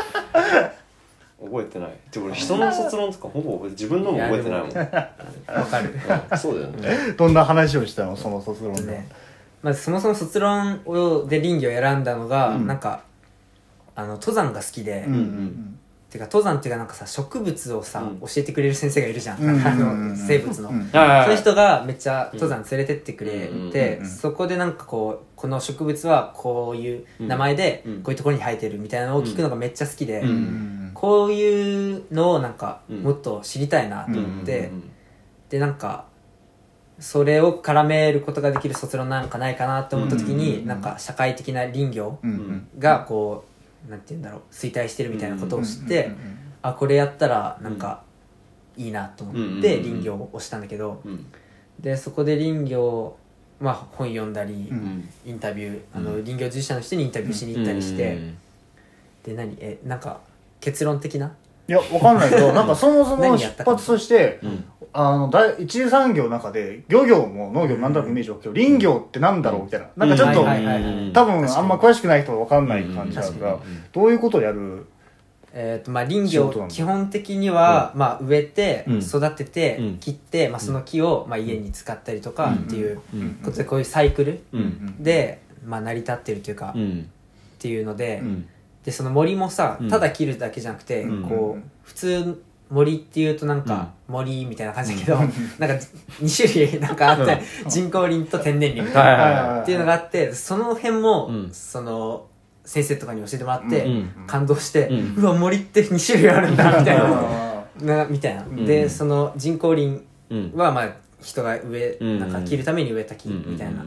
[1.40, 1.90] 覚えてない。
[2.10, 4.70] で俺人の卒論とかほぼ自分のも覚えてないもん。
[4.76, 5.94] わかる。
[6.30, 7.12] うんそうだよね。
[7.16, 9.08] どんな話をしたのその卒論でね。
[9.62, 12.66] まずそもそも卒論をで林業を選んだのが、うん。
[12.66, 13.02] なんか
[13.94, 15.78] あの登山が好きで、うんうん
[16.10, 18.20] てか登山っていうかなんかさ植物をさ、うん。
[18.20, 19.60] 教えてくれる先生がいるじゃん、うん。
[19.60, 20.88] あの生物の、うん。
[20.90, 21.02] そう
[21.32, 23.70] いう人がめっちゃ登山連れてってくれうん。
[23.70, 24.06] て、うん。
[24.06, 28.02] そこでなんかこうこの植物はこういう名前でうん。
[28.02, 30.28] こういうところに生えてるみたいなのを聞くのがめっちゃ好きで、うん。
[30.28, 30.90] うん。
[30.94, 34.90] こういうのをなんかうんもっと知りたいなと思って、うん。
[35.50, 36.06] でなんか
[37.00, 40.66] それを絡めることができる卒論なんかないかなと思った時に、うん。
[40.66, 42.30] なんか社会的な林業うん。
[42.30, 42.68] うん。
[42.78, 43.57] がこう
[43.88, 46.16] なんて言うんだろう衰退してるみたいなことを知って、うん
[46.60, 48.02] あこれやったらなんか
[48.76, 51.26] いいなと思って林業をしたんだけど、うん。
[51.78, 53.16] でそこで林業
[53.60, 55.08] まあ本読んだり、うん。
[55.24, 58.38] インタビューあの林業従事者の人にインタビューしに行ったりして、うん
[59.22, 60.20] で何えなんか
[60.60, 61.32] 結論的な？
[61.68, 69.88] いやわかんないけどなんかそもそも出 何やったか発としてうんあの第一次産業の中で漁業も農業もなんとなくイメージ湧くけど林業ってなんだろうみたいな。
[69.96, 73.54] なんかちょっと多分あんま詳しくない人は分かんない感じだから。
[73.54, 73.60] うん。
[73.60, 74.86] うんどういうことをやる
[75.52, 78.98] えーとまあ、林業基本的には、まあ、植えて、うん。
[78.98, 79.98] 育てて、うん。
[79.98, 83.40] 切って、まあ、その木を、まあ、家に使ったりとかっていううん。
[83.42, 85.02] ことでこういうサイクルうん。
[85.02, 87.10] で、まあ、成り立ってるというか、っうん。
[87.58, 88.46] ていうので,、うん。
[88.84, 89.88] でその森もさうん。
[89.88, 91.28] ただ切るだけじゃなくて、うん。
[91.28, 95.84] こう普通森っていうとなんか森みたいな感じだけど、 なんか
[96.20, 101.50] 2種類なんかあって、人工林と天然林みたいな、はいはいはいっていうのがあってその辺も、うん。
[101.52, 102.26] その
[102.64, 104.10] 先生とかに教えてもらって、うん。
[104.26, 107.04] 感動して、ううんわ森って2種類あるんだみたいな。
[107.04, 108.66] あなみたいな、ん。
[108.66, 110.52] でその人工林うん。
[110.54, 110.92] はまあ
[111.22, 112.20] 人が植え、うん。
[112.20, 113.52] なんか切るために植えた木うん。
[113.52, 113.84] みたいな、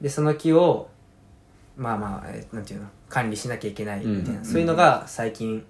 [0.00, 0.88] でその木を
[1.76, 4.44] まあまあえなんていうの管理しなきゃいけないみたいな、うん。
[4.44, 5.64] そういうのが最近、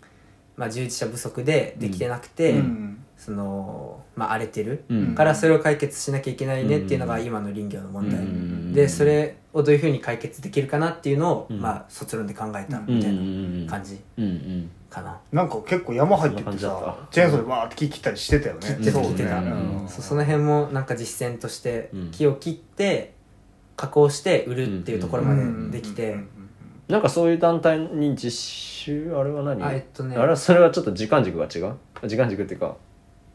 [0.61, 3.03] まあ、従事者不足でできてなくて、うん。
[3.17, 5.15] そのまあ荒れてる、うん。
[5.15, 8.73] からそれを解決しなきゃいけないねっていうのが今の林業の問題、うん。
[8.75, 11.61] でそれをどういうふうに解決できるかなっていうのを、うん。
[11.63, 12.87] まあ卒論で考えたうん。
[12.97, 14.71] みたいうんな感じうんうん。
[14.91, 18.61] かな、なんか結構山入ってってさチェーンソーでバーって木切ったりしてたよね。
[18.61, 19.01] 切ってた。
[19.01, 19.41] 切ってた。
[19.41, 19.89] ねうん。
[19.89, 22.11] そうその辺もなんか実践としてうん。
[22.11, 23.15] 木を切って
[23.77, 25.35] 加工して売るっていうところま
[25.71, 26.17] でできて、
[26.91, 29.15] なんかそういう団体に実習？
[29.15, 29.63] あれは何？
[29.63, 30.17] あえっとね。
[30.17, 31.75] あれはそれはちょっと時間軸が違う？
[32.09, 32.77] 時間軸っていうか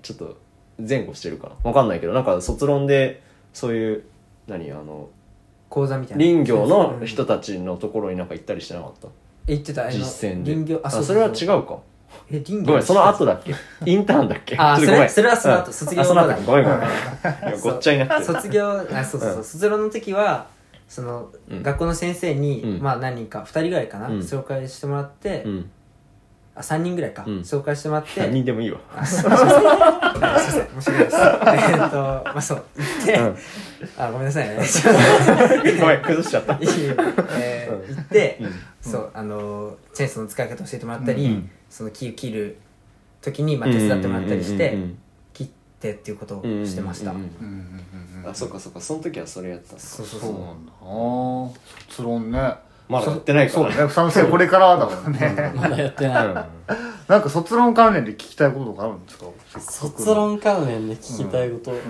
[0.02, 0.38] ちょっと
[0.78, 1.56] 前後してるかな？
[1.64, 3.22] わかんないけどなんか卒論で
[3.54, 4.04] そういう
[4.48, 4.72] 何？
[4.72, 5.10] あの
[5.70, 6.24] 講座みたいな。
[6.24, 9.08] 林業の人うんたちのところになんか行ったりしてなかった？
[9.48, 9.90] え言ってた。
[9.92, 10.54] 実践で。
[10.54, 10.82] 林業？
[10.84, 11.80] あそれは違うか。
[12.30, 12.64] え林業？
[12.66, 13.54] ごめんその後だっけ？
[13.86, 14.56] インターンだっけ？
[14.58, 15.68] あそれそれはその後。
[15.68, 15.74] うん。
[15.74, 16.28] 卒業後後。
[16.28, 17.60] だごめんごめん。
[17.62, 18.16] ごっちゃになって。
[18.16, 20.48] る卒業あそうそう卒論の時は
[20.88, 21.64] その、うん。
[21.64, 22.82] 学校の先生に、うん。
[22.82, 24.20] まあ何人か2人ぐらいかな、うん。
[24.20, 25.70] 紹介してもらって、うん。
[26.56, 27.40] あ3人ぐらいか、うん。
[27.40, 28.80] 紹介してもらって何人でもいいわ。
[28.96, 29.50] あすいません。
[29.50, 30.68] すいません。
[30.80, 31.18] 申し訳ないです。
[31.18, 33.36] えーっとまあそう行って、うん。
[33.98, 34.58] あごめんなさいね。
[35.80, 36.54] ごめん崩しちゃった。
[36.54, 36.60] いい
[37.38, 38.52] えー行って、うん。
[38.82, 42.58] そうあのチェーンソーの使い方教えてもらったり、うんその木を切る
[43.22, 44.98] 時に、まあ、手伝ってもらったりして、うんうんうん切っ
[45.86, 48.24] てっていうことをうんしてました、うんうんうんうん。
[48.24, 48.82] うんあそっかそっか。
[48.82, 50.30] その時はそれやったそうそうそう。
[50.32, 50.72] そうなんだ。
[50.72, 50.78] な
[51.90, 52.56] 卒論ね。
[52.88, 53.66] まだやってないから。
[53.66, 53.72] そう。
[53.72, 55.54] だね不賛成これからだからね。
[55.56, 56.28] まだやってない。
[56.28, 56.34] うん。
[56.34, 59.26] なんか卒論関連で聞きたいこととかあるんですか？
[59.60, 61.84] 卒論関連で聞きたいこと、うんうん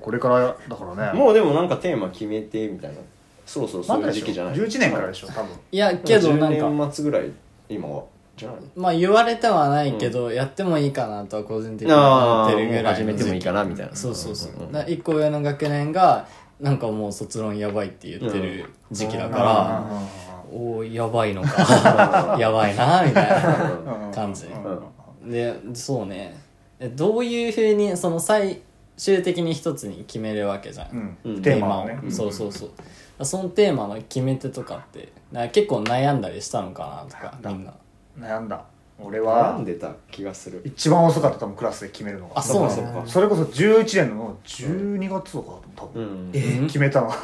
[0.00, 1.18] これからだからね。
[1.18, 2.96] もうでもなんかテーマ決めてみたいな。
[3.44, 4.02] そろそろそう。
[4.02, 4.54] いう時期じゃない。
[4.54, 5.26] 11年からでしょ？
[5.28, 5.48] 多分。
[5.70, 6.66] いやけどなんか。
[6.66, 7.30] 10年末ぐらい
[7.68, 8.04] 今は
[8.40, 13.94] じゃないまあ言われてはないけど、やってもいいかなとは個人的に思ってるぐらいの始めてもいいかなみたいな。
[13.94, 16.26] そうそうそう、んんだ一個上の学年が
[16.58, 19.84] なんかもう卒論やばいって言ってる時期だから、
[20.52, 22.36] おおやばいのか。
[22.40, 24.46] やばいなみたいな感じ、
[25.24, 26.36] でそうね。
[26.78, 28.62] えどういうふうにその最
[28.96, 31.34] 終的に一つに決めるわけじゃん、うん。
[31.34, 31.42] うん。
[31.42, 31.86] テーマを。
[31.86, 32.00] ね。
[32.06, 32.70] をそうそうそう。
[33.24, 35.12] そのテーマの決め手とかって
[35.52, 37.74] 結構悩んだりしたのかなとかみんな
[38.18, 38.64] 悩んだ。
[39.02, 40.60] 俺悩はんでた気がする。
[40.64, 42.38] 一番遅かった多分クラスで決めるのが。
[42.38, 46.66] あそうそっかそれこそ11年の12月とか多分、うん。
[46.66, 47.10] 決めたの。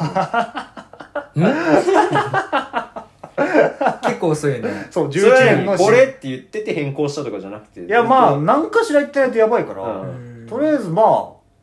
[4.03, 4.87] 結構遅いよね。
[4.91, 7.85] そうそれ11年のはこれって言ってて変更したとかじゃなくて？
[7.85, 10.47] いやまあ何かしら言ってないとやばいから、うん。
[10.49, 11.07] とりあえずまあ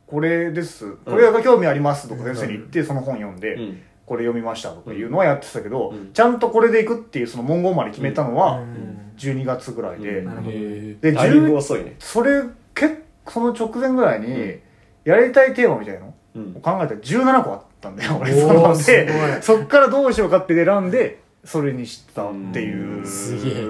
[0.05, 0.93] これです。
[1.05, 6.11] これが興味ありますとか先生に言ってその本読んで、うんこれ読みましたとかいうのはやってたけど、うん。
[6.13, 8.99] ちゃんとこれでいくっていうその文言まで決めたのはうん。
[9.17, 10.25] 12月ぐらいで、うん。
[10.25, 10.51] なるほど。
[10.51, 11.95] へでだいぶ10遅いね。
[11.99, 12.43] それ
[12.75, 14.59] 結構その直前ぐらいに
[15.05, 16.55] やりたいテーマみたいのうん。
[16.57, 18.33] を考えたら17個あったんだよ俺。
[18.33, 22.73] そのでそっからどうしようかって選んでそれにしたってい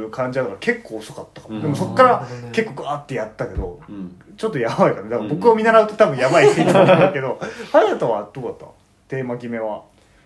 [0.04, 1.62] う感じだから結構遅かったかも、うん。
[1.62, 4.16] でもそっから結構ガーってやったけどうん。
[4.38, 5.04] ちょっとやばいから。
[5.04, 7.40] ねだから僕を見習うと多分やばいって言うんだけど
[7.72, 8.66] 隼人はどうだった？
[9.10, 9.84] テーマ決めは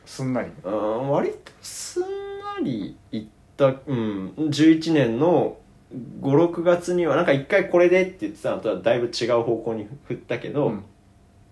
[0.08, 0.50] すんなり。
[0.64, 2.08] うん割とすんな
[2.64, 5.58] りいったうん11年の
[6.22, 10.84] 56月にはなんか一回これでって言ってたのとはだいぶ違う方向に振ったけど、うん。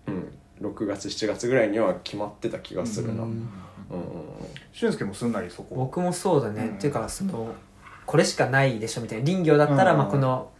[0.08, 3.28] うん6月7月ぐらいには決まってた気がするな、うん。
[3.28, 3.48] うん
[4.72, 6.74] 俊介もすんなりそこ僕もそうだね、うん。
[6.76, 7.54] っていうかその
[8.06, 9.98] これしかないでしょみたいな林業だったら、うん。
[9.98, 10.50] まあこの、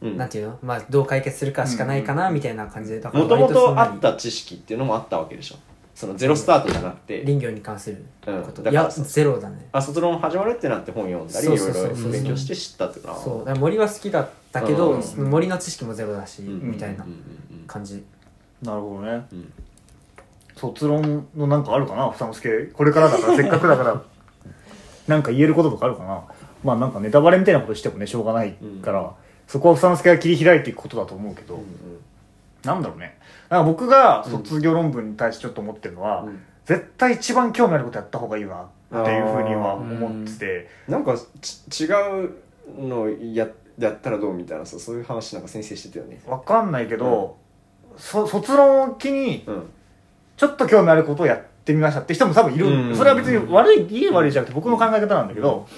[0.00, 0.16] うん。
[0.16, 0.58] なんていうの？
[0.62, 3.00] まあどう解決するかしかないかな、みたいな感じで。
[3.00, 4.00] だもとも割すんなり。
[4.00, 5.56] とあった知識っていうのもあったわけでしょ？
[5.94, 9.68] そのゼロスタートじゃなくて、林業に関すること、うんだからいやゼロだね。
[9.70, 12.04] あ卒論始まるってなって本読んだりいろいそうそうそう。
[12.06, 13.38] ろ勉強して知ったっていうのはそう。
[13.38, 15.02] だから森は好きだったけど、うん。
[15.02, 16.72] その森の知識もゼロだし、うん。
[16.72, 18.04] みたいなうんうん感じ。
[18.62, 19.26] なるほどね。
[19.32, 19.52] うん。
[20.56, 22.10] 卒論のなんかあるかな？
[22.10, 24.02] 房之助これからだからせっかくだから。
[25.06, 26.22] なんか言えることとかあるかな？
[26.64, 29.12] まあなんかネタバレみたいなことしてもねしょうがないから、
[29.46, 31.60] そこは房之助が切り開いていくことだと思うけど、
[32.64, 33.18] なんだろうね
[33.54, 36.42] なんか僕が卒業論文に対してちょっと思ってるのは、うん。
[36.64, 38.48] 絶対一番興味あることやった方がいいよ
[38.90, 40.68] なっていうふうには思ってて。
[40.88, 41.86] なんかち違
[42.26, 42.30] う
[42.76, 43.46] のや
[43.78, 46.20] やったらどうみたいなさそういう話なんか先生してたよね。
[46.26, 47.36] わかんないけど、
[47.96, 49.70] そ卒論を機にうん。
[50.36, 52.96] ちょっと興味あることをやってみましたって人も多分いる、うん。
[52.96, 55.68] それは別に悪いいい悪いじゃなくて僕の考え方なんだけど、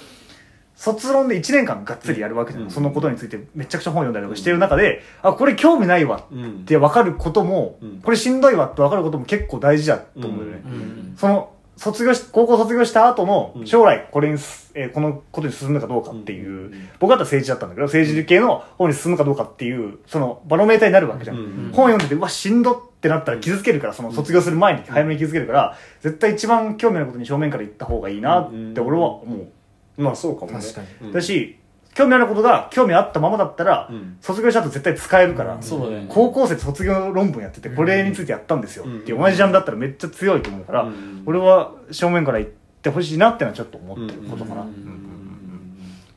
[0.77, 2.71] 卒論で1年間がっつりやるわけじゃん、うん。
[2.71, 6.51] そのことについてめちゃくちゃ本読んだりとかしてる中で、あこれ興味ないわうん。
[6.51, 8.01] って分かることも、うん。
[8.01, 11.15] これしんどいわって分かることも結構大事だと思うよね、うん。
[11.17, 13.67] その卒業し高校卒業した後のうん。
[13.67, 16.89] 将来これにす、えーこのことに進むかどうかっていう、うん。
[17.01, 21.71] 僕だったら政治だったんだけど政治系の方に進むかどうかっていうそのバロメーターになるわけじゃん、うん。
[21.73, 29.49] 本読んでてうわしんどってなったら傷つけるからその卒業する前に早めに傷つけるから、絶対一番興味あることに正面から言った方がいいなって俺は思う、
[29.97, 30.59] まあそうかもね。
[30.61, 30.87] 確かに。
[31.03, 31.13] うん。
[31.13, 31.59] だし
[31.95, 34.19] 興味あることが興味あったままだったら、うん。
[34.21, 36.07] 卒業した後絶対使えるから、そうだよね。
[36.11, 38.85] 高校生で卒業論文やっててこれについてやったんですよ。
[38.85, 41.23] っていう同じジャンルだったらめっちゃ強いと思うから、うん。
[41.25, 42.51] 俺は正面から言っ
[42.83, 44.69] てほしいなってのはちょっと思ってることかな、うん。
[44.69, 45.03] うん。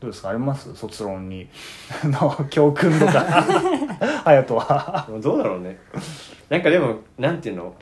[0.01, 0.29] どうですか？
[0.29, 0.75] あります？
[0.75, 1.47] 卒論に。
[2.03, 3.25] の教訓とか。
[4.25, 5.05] 隼人は。
[5.07, 5.79] でもどうだろうね。
[6.49, 7.73] なんかでもなんていうの？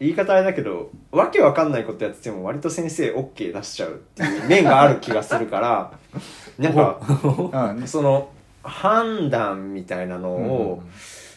[0.00, 5.92] 言い方あれだけどわけわかんないことやってても割と先生 OK 出しちゃうっていう面がある気がするから
[6.58, 7.00] なんか
[7.78, 8.30] うんその
[8.62, 10.82] 判断みたいなのを、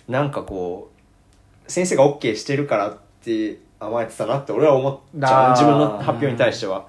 [0.07, 0.91] なんかこ
[1.66, 5.51] う先生が OK してるからって甘えてたなって俺は思っちゃう。
[5.51, 6.88] 自分の発表に対しては。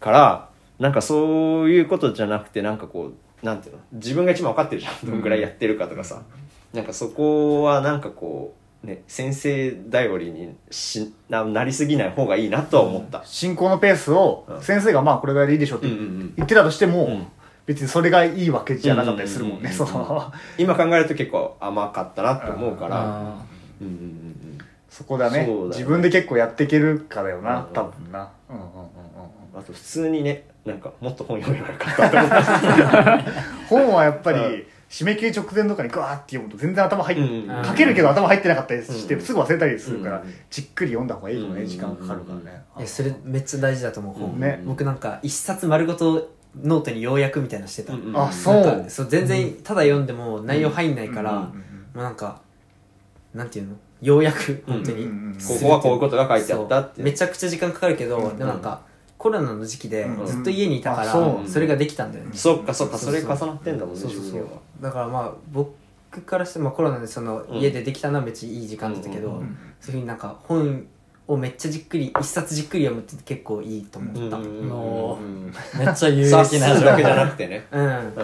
[0.00, 0.48] から
[0.78, 3.80] なんかそういうことじゃなくてなんかこうなんていうの？
[3.92, 5.10] 自分が一番分かってるじゃん。
[5.10, 6.22] どんぐらいやってるかとかさ、
[6.72, 13.22] なんかそこはなんかこうね先生頼りにしななりすぎない方がいいなとは思った。
[13.24, 14.62] 進行のペースをうん。
[14.62, 16.34] 先生がまあこれぐらいでいいでしょってうんうんうん。
[16.36, 17.26] 言ってたとしても、うん。
[17.66, 20.32] 別にそれがいいわけじゃなかったりするもんね、うんその。
[20.56, 23.44] 今考えると結構甘かったなって思うから、あ
[23.80, 24.58] うんうんうん
[24.88, 25.44] そこだね。
[25.44, 25.68] そうだよね。
[25.76, 28.30] 自分で結構やっていけるかだよな、うん多分な。
[28.48, 28.88] うんうんうんうん
[29.54, 33.24] あと普通にねなんかもっと本読めばよかったって思った。
[33.68, 44.62] 本はやっぱり、うん締め切り直前とかにガーって読むと全然頭入っ、うん書けるけど頭入ってなかったりして、うんすぐ忘れたりするから、うんじっくり読んだ方がいいかもね、うん時間かかるからね、いやそれめっちゃ大事だと思う、本ね。
[44.64, 46.30] 僕なんか一冊丸ごと
[46.62, 49.06] ノートに要約みたいなのしてた、うんあそうなんかそう。
[49.08, 51.44] 全然ただ読んでも内容入んないから、うんうん
[51.94, 52.40] もうなんか
[53.34, 53.76] なんていうの？
[54.00, 57.02] 要約本当に、うんうんうんここはこういうことが書いてあったって。
[57.02, 58.80] めちゃくちゃ時間かかるけど、うんでもなんか
[59.18, 61.48] コロナの時期でうんずっと家にいたから、あそう。
[61.48, 64.46] それができたんだよね、そっかそっかそれ重なってんだもんねそうそうそう
[64.80, 65.72] だからまあ僕
[66.22, 67.58] からしてもコロナでそのうん。
[67.58, 69.34] 家でできたのはめっちゃいい時間だったけど、うん。
[69.34, 70.86] うんうんそういうふうになんか本
[71.28, 74.68] をめっちゃじっくり一冊じっくり読むって結構いいと思った、うん。
[74.68, 75.52] もうん。
[75.78, 77.66] めっちゃ有益冊な数 だけじゃなくてね。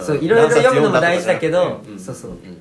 [0.01, 1.99] そういろいろ読むのも大事だけど、うん。
[1.99, 2.61] そうそう、っん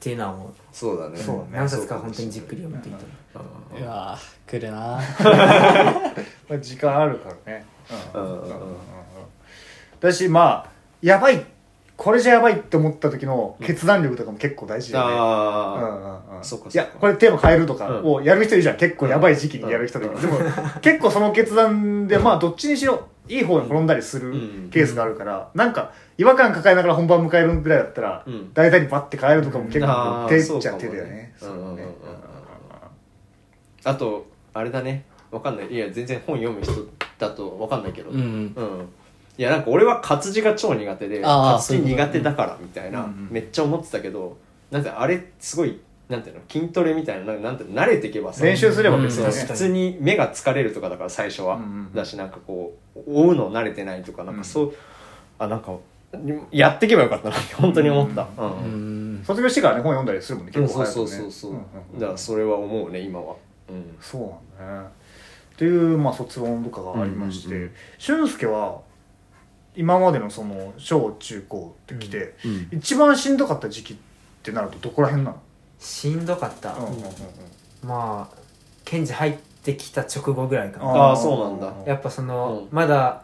[0.00, 1.16] ていうのは思うそうだね。
[1.16, 1.48] そうだね。
[1.52, 3.48] 何冊か本当にじっくり読むといいと思
[3.80, 3.82] う。
[3.82, 5.00] うわ来るな
[6.46, 7.64] まあ時間あるからね。
[8.14, 8.22] うん。
[8.22, 8.30] うん。
[8.30, 8.40] うん。
[8.42, 8.48] うん。
[9.98, 11.42] だしまあやばい
[11.96, 16.44] これじゃやばいって思った時の決断力とかも結構大事だよね、あうんうんうん。
[16.44, 16.74] そっかそっか。
[16.74, 18.12] いやこれテーマ変えるとかうん。
[18.14, 18.76] をやる人いるじゃん。
[18.76, 20.20] 結構やばい時期にやる人で、うん。
[20.20, 20.38] でも
[20.80, 24.70] 結構その決断でまあどっちにしろいい方に転んだりするうん。
[24.70, 28.52] ケースがあるから、なんか違和感抱えながら本番迎えるぐらいだったら、うん。
[28.52, 31.34] 大体にバッて変えるとかも結構手っちゃ手だよね。
[33.84, 35.04] あとあれだね。
[35.30, 35.68] わかんない。
[35.68, 36.72] いや全然本読む人
[37.18, 38.10] だとわかんないけど。
[38.10, 38.18] うん。
[38.18, 38.20] う
[38.62, 38.88] ん
[39.36, 43.28] いやなんか俺は活字が超苦手であー活字苦手だからみたいなうんうん。
[43.30, 44.36] めっちゃ思ってたけど
[44.70, 54.74] なんてあれすごいなんていうの筋トレみたいななんなんて慣れてけばさ練習すれば別にね、普通に目が疲れるとかだから最初は、うんうんだしなんかこう追うの慣れてないとかなんかそう、
[55.38, 55.72] あなんか
[56.52, 61.16] やっていけばよかったなって 本当に思った、うんうん卒業してからね本読んだりするもんねうん結構そう早くね。
[61.16, 61.58] そうそうそう、んん
[61.96, 62.00] ん。
[62.00, 63.34] だからそれは思うね今は。
[63.70, 63.96] うん。
[64.00, 64.88] そうなんだね。
[65.54, 68.80] っていう、まあ、卒論とかがありまして、俊介は
[69.76, 72.68] 今までのその小中高ってきて、うん。
[72.72, 73.96] 一番しんどかった時期っ
[74.42, 75.40] てなるとどこら辺なの、
[75.78, 77.02] しんどかった、うんうんうんうん。
[77.82, 78.36] まあ
[78.84, 80.86] 検事入ってきた直後ぐらいかな。
[80.86, 81.90] ああそうなんだ。
[81.90, 82.76] やっぱその、うん。
[82.76, 83.22] まだ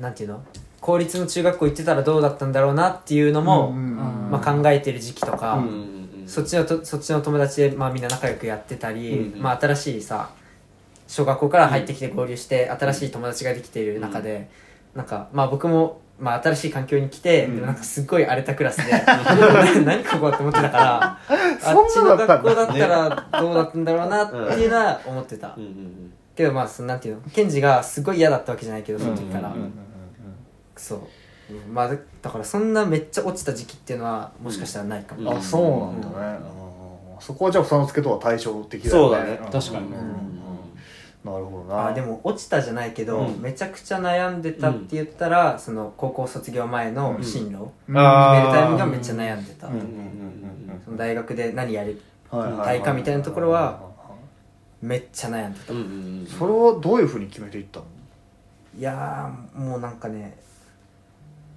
[0.00, 0.42] なんていうの？
[0.80, 5.72] 公立の中学校行ってたらどうだったんだろうなっていうのも、うんうんうんまあ、考えてる時期とか、うんうん
[6.22, 6.28] うん。
[6.28, 9.42] そっちのとそっちの友達で、まあ、みんな仲良くやってたり、うんうん。
[9.42, 10.30] まあ、新しいさ
[11.06, 14.48] 小学校から入ってきて合流して、新しい友達ができている中で、
[14.94, 17.54] なんかまあ僕も、まあ、新しい環境に来て、うん。
[17.56, 18.92] でもなんかすっごい荒れたクラスで
[19.84, 21.18] 何ここって思ってたからあっ
[21.58, 29.72] そちのんなのだったんだ学校だったらどうだったんだろうなっていうのは思ってた、うんうんけどまあそのなんていうのケンジがすごい嫌だったわけじゃないけどその時から、うんうんうん。
[30.76, 30.98] そう、
[31.50, 31.70] う。
[31.70, 35.36] んまあだだからそんなめっちゃ落ちた時期っていうのはもしかしたらないかも、うん。
[35.36, 36.38] あそうなんだね、
[37.14, 37.20] うん。
[37.20, 39.34] そこはじゃあ房之助とは対照的だそうだね。
[39.34, 39.36] ん。
[39.36, 40.41] 確かにうん
[41.24, 41.86] なるほどな。
[41.88, 43.40] あでも落ちたじゃないけど、うん。
[43.40, 47.60] めちゃくちゃ悩んでたって言ったら、その高校卒業前の進路、うん。
[47.60, 48.02] 決める
[48.50, 49.82] タイミングがめっちゃ悩んでた、うんうん
[50.84, 53.80] その大学で何やりはいはいはい大会みたいなところは
[54.80, 55.88] めっちゃ悩んでた、うんうんう
[56.22, 57.86] んそれはどういうふうに決めていったの？
[58.76, 60.36] いやーもうなんかね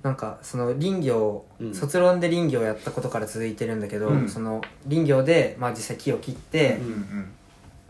[0.03, 1.73] なんかその林業、うん。
[1.73, 4.29] 卒論で林業やったことから続いてるんだけど、うん。
[4.29, 7.31] その林業で、まあ、実際木を切ってうんうん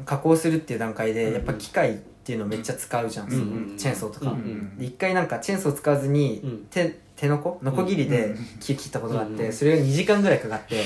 [0.04, 6.58] 加工するっていう段階でうんやっぱ機械っていうのめっちゃ使うじゃん、うんうんチェーンソーとか、うんうんで一回なんかチェーンソー使わずにうん。
[6.70, 7.60] 手手のこ？
[7.64, 10.84] ノコギリでうん木切ったことがあって、うんそれが2時間ぐらいかかって、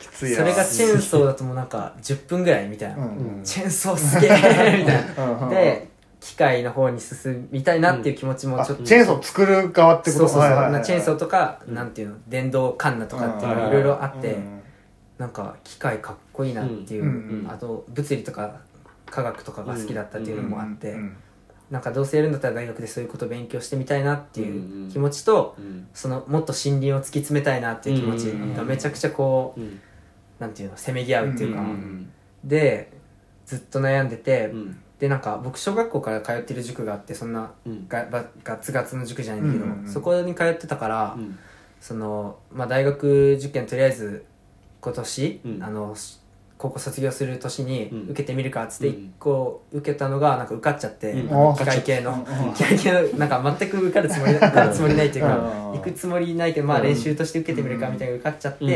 [0.00, 3.44] きついなそれがチェーンソーだともうなんか10分ぐらいみたいな、うんうん。
[3.44, 4.30] チェーンソーすげえ
[4.82, 5.86] みたいうんうんなで
[6.20, 10.24] 機械の方に進みたいなっていう気持ちもあちょっと、チェーンソー作る側ってこと？
[10.24, 12.16] そうそうそう、はいはいはいなチェーンソーとか、なんていうの？
[12.26, 14.57] 電動カンナとかっていうのがいろいろあって、うん
[15.18, 17.46] なんか機械かっこいいなっていう、うん。
[17.50, 18.60] あと物理とか
[19.06, 21.16] 科学とかが好きだったっていうのもあって、うん
[21.70, 25.86] なんかどうせやるんだったら大学でそういうこと勉強してみたいなっていんう気持ちと、うん。
[25.92, 28.24] そのもっと森林を突き詰めたいなっていう気持ち
[28.56, 29.78] がめちゃくちゃこう、うん。
[30.38, 32.12] なんていうのせめぎ合うっていうか、うんうん
[32.42, 32.90] で
[33.44, 34.80] ずっと悩んでて、うん。
[34.98, 37.86] でなんか僕小学校から通ってる塾があってそんなうん。
[37.86, 39.92] がばガツガツの塾じゃないんだけど、うんうんうん。
[39.92, 41.38] そこに通ってたから、うん。
[41.82, 44.24] その、まあ、大学受験とりあえず
[44.80, 45.62] 今年、うん。
[45.62, 46.20] あのし
[46.58, 48.02] 高校卒業する年にうん。
[48.10, 48.94] 受けてみるかっつってうん。
[48.94, 51.28] 1個受けたのがなんか受かっちゃって、うん。
[51.28, 52.54] なんか機械系の、うん。
[52.54, 55.78] 機械系のなんか全く受かるつもり 受かるつもりないっていうか、うん。
[55.78, 56.84] 行くつもりないけどまあうん。
[56.84, 58.70] 練習として受けてみるかみたいなのが受かっちゃって、うん。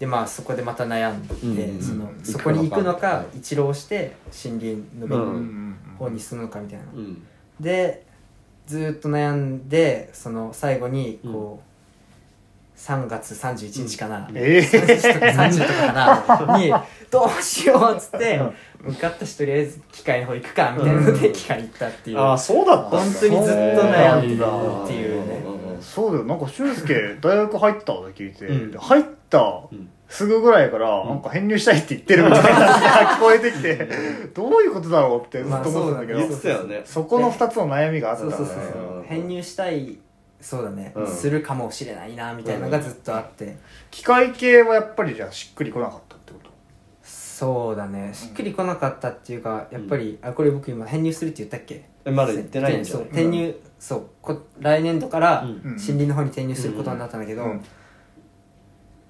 [0.00, 1.80] でまあそこでまた悩んで、うん。
[1.80, 2.24] そのうん。
[2.24, 4.12] そこに行くのかか一浪して
[4.44, 5.40] 森林のううん。
[5.70, 7.22] ん方に進むのかみたいな、うん。
[7.60, 8.04] で
[8.66, 11.71] ずーっと悩んでその最後にこう、
[12.82, 15.72] 3月31日かな、ええ30とか30と
[16.26, 16.58] かかな。
[16.58, 16.74] に
[17.12, 18.40] どうしようっつって
[18.84, 25.42] 受かったしとりあえず機械の方行くかみたいなので機械行ったっていう、ああそうだった本当にずっと悩んでるっていうね。
[25.80, 26.18] そうだ。
[26.18, 26.24] よ。
[26.24, 28.78] なんか俊介大学入ったって聞いて、うん。
[28.78, 29.68] 入ったん。
[30.08, 33.88] すぐぐらいからなんか編入したいって言ってるみたいな話が聞こえてきて
[34.34, 36.82] どういうことだろうってずっと思ってたんだけど、まあ言ってたよね。
[36.84, 38.44] そこの2つの悩みがあったんだね。
[38.44, 38.98] そうそうそうそう。
[38.98, 39.02] うん。
[39.04, 39.96] 編入したい
[40.42, 41.06] そうだね、うん。
[41.06, 43.56] するかもしれないなみたいなのがずっとあって、
[43.90, 46.50] 機械系はやっぱりじゃあしっくりこなかったってこと？
[47.02, 48.10] そうだね。
[48.12, 51.84] しっくりこなかったっていうかやっぱり、あこれ僕今編入するって言ったっけ？
[52.04, 55.76] えまだ言ってないんじゃそう転入、そうこ来年度からうん。
[55.76, 57.64] 森林の方に転入することになったんだけど、うん。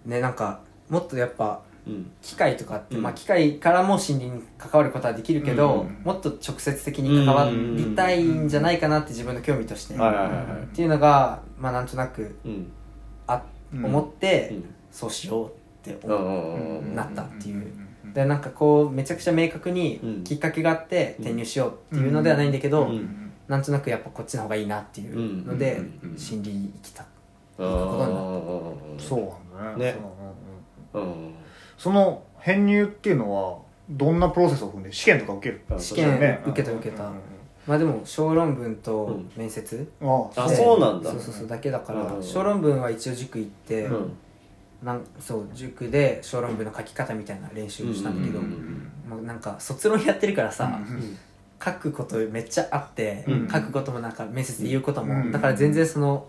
[0.05, 0.61] ねなんか
[0.91, 1.72] もっとやっぱうん
[2.21, 3.03] 機械とかって、うん。
[3.03, 6.03] まあ機械からも森林に関わることはできるけど、うん。
[6.05, 10.63] もっと直接的に関わりたいんじゃないかなって自分の興味として、はいはいはいはい。
[10.63, 12.71] っていうのがまあなんとなくうん
[13.27, 13.43] あ、
[13.75, 13.85] うん。
[13.85, 14.75] 思って、うん。
[14.91, 15.51] そうしようっ
[15.93, 17.73] てうん思なったっていう。
[18.15, 20.25] でなんかこうめちゃくちゃ明確にうん。
[20.25, 23.33] きっかけがあって転入しようっていうのではないんだけど、うん。
[23.49, 27.05] なんとなくやっぱこっちの方がいいなっていうので、森林に来た
[27.59, 27.69] うん
[28.99, 29.17] そ
[29.53, 29.85] うなんだね。
[29.85, 29.97] ね。
[30.93, 31.27] そううんうん。
[31.27, 31.35] うん
[31.83, 33.59] その編入っていうのは
[33.91, 35.65] どんなプロセスを踏んで試験とか受ける？
[35.69, 36.41] うん試験ね。
[36.47, 37.17] 受けた受けた、うんうん
[37.67, 39.31] まあでも小論文とうん。
[39.37, 41.11] 面接、うんあそうなんだ。
[41.11, 44.13] そうそうそうだけだから、うん小論文は一応塾行って、うん。
[44.81, 51.19] なんそう塾で小論文の書き方みたいな練習をしたんだけど、うんうんもうなんか卒論やってるからさ、うん
[51.65, 56.29] 書くことめっちゃあって、うん書くこともなんか面接で言うことも、うんだから全然その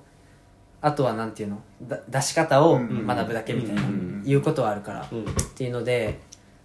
[0.81, 1.61] あとはなんていうの？
[1.83, 5.23] だ出し方をうん学ぶだけみたいな、うん言うことはあるから、うん。
[5.23, 6.19] っていうので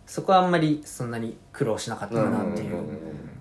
[0.07, 2.83] そこはあんまりそんなに苦労しなかったかなっていう、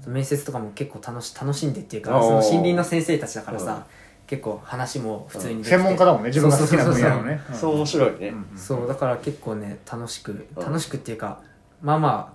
[0.07, 3.83] 面接とかも結構楽し楽しんでっていうかその森林の先生たちだからさ、うん。
[4.27, 7.39] 結構話も普通に専門家だもんね自分が好きな分野のね。
[7.53, 8.33] そう面白いね。
[8.57, 10.61] そうだから結構ね楽しくうん。
[10.61, 11.41] 楽しくっていうか
[11.81, 12.33] まあま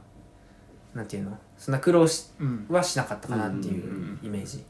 [0.95, 1.39] あなんていうの？
[1.59, 2.67] そんな苦労しうん。
[2.71, 4.65] はしなかったかなっていうイメージ。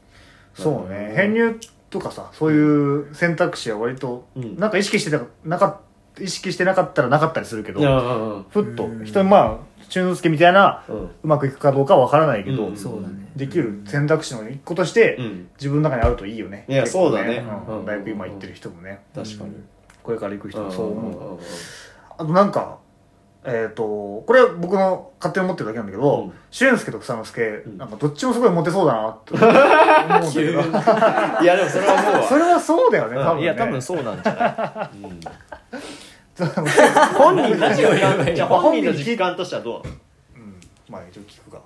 [0.53, 1.13] そうね。
[1.15, 1.57] 編入
[1.89, 4.57] とかさそういう選択肢は割とうん。
[4.57, 5.79] なんか意識してたなか
[6.19, 9.05] 意識してなかったらなかったりするけどふっとうん。
[9.05, 12.77] 人にまあ俊之介みたいなうまくいくかどうかは分からないけどうん。
[12.77, 13.27] そうだね。
[13.35, 15.49] できる選択肢の一個としてうん。
[15.57, 16.65] 自分の中にあるといいよね。
[16.67, 17.43] いやそうだね。
[17.85, 19.01] 大学今行ってる人もね。
[19.15, 19.51] 確かに。
[20.03, 21.35] これから行く人もそう思う。
[21.35, 21.39] う
[22.17, 22.77] あとなんか
[23.45, 26.33] えっ、とこれは僕の勝手に思ってるだけなんだけど、うん。
[26.51, 27.77] 俊介と草之介、ん。
[27.77, 30.61] なんかどっちもすごいモテそうだなって思うんだけど。
[31.41, 32.23] んいやでもそれは思うわ。
[32.29, 33.33] それはそうだよね多分ね。
[33.33, 35.03] うんいや多分そうなんじゃない？
[35.03, 35.19] うん。
[37.15, 39.83] 本人の実感じゃあまあ本人の実感としてはどう？
[39.83, 39.95] なの
[40.35, 40.59] うん。
[40.89, 41.59] まあ一応聞くが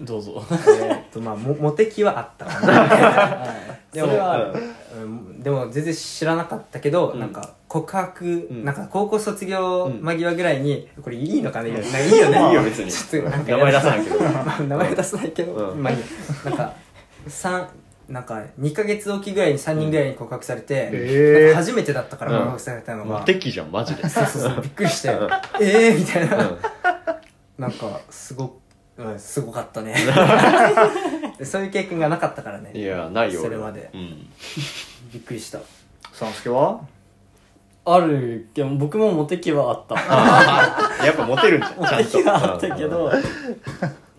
[0.00, 0.42] どうぞ。
[0.50, 2.46] えーっとまあもモテ期はあった。
[2.46, 3.46] かな
[3.92, 4.52] でもそれはある。
[5.02, 5.40] うん。
[5.42, 7.20] でも全然知らなかったけど、うん。
[7.20, 8.64] なんか告白、ん。
[8.64, 10.02] なんか高校卒業うん。
[10.02, 12.38] 間際ぐらいに、これいいのかね、なんかいいよね。
[12.48, 12.90] いいよ別に。
[12.90, 14.20] ちょっとなんか名前出さないけど。
[14.20, 15.82] ま あ名前出さないけど、うん。
[15.82, 16.04] まあいいや。
[16.44, 16.74] なんか
[17.26, 17.68] 三
[18.08, 22.38] なんか2ヶ月おきぐらいに3人ぐらいに告白されて、へーなんか初めてだったからうん。
[22.38, 24.08] 告白されたのが、モテ期じゃんマジで。
[24.08, 25.28] そうそうそうびっくりして、うん。
[25.60, 26.58] えーみたいな、うん。
[27.58, 28.59] なんかすご
[29.04, 29.18] うん。
[29.18, 29.94] すごかったね。
[31.38, 32.70] でそういう経験がなかったからね。
[32.74, 33.90] いやないよそれまで。
[33.94, 34.28] うん。
[35.12, 35.58] びっくりした。
[36.12, 36.80] 草之介は？
[37.84, 39.94] あるけど僕もモテ期はあった。
[41.04, 41.92] やっぱモテるんじゃんちゃんと。
[41.96, 43.10] モテ期はあったけど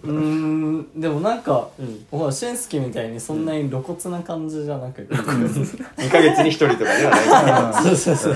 [0.04, 2.06] うーんでもなんか、うん。
[2.12, 8.36] ほら俊介みたいにそんなに露骨な感じじゃなくて、2ヶ月に1人とかではない そうそうそう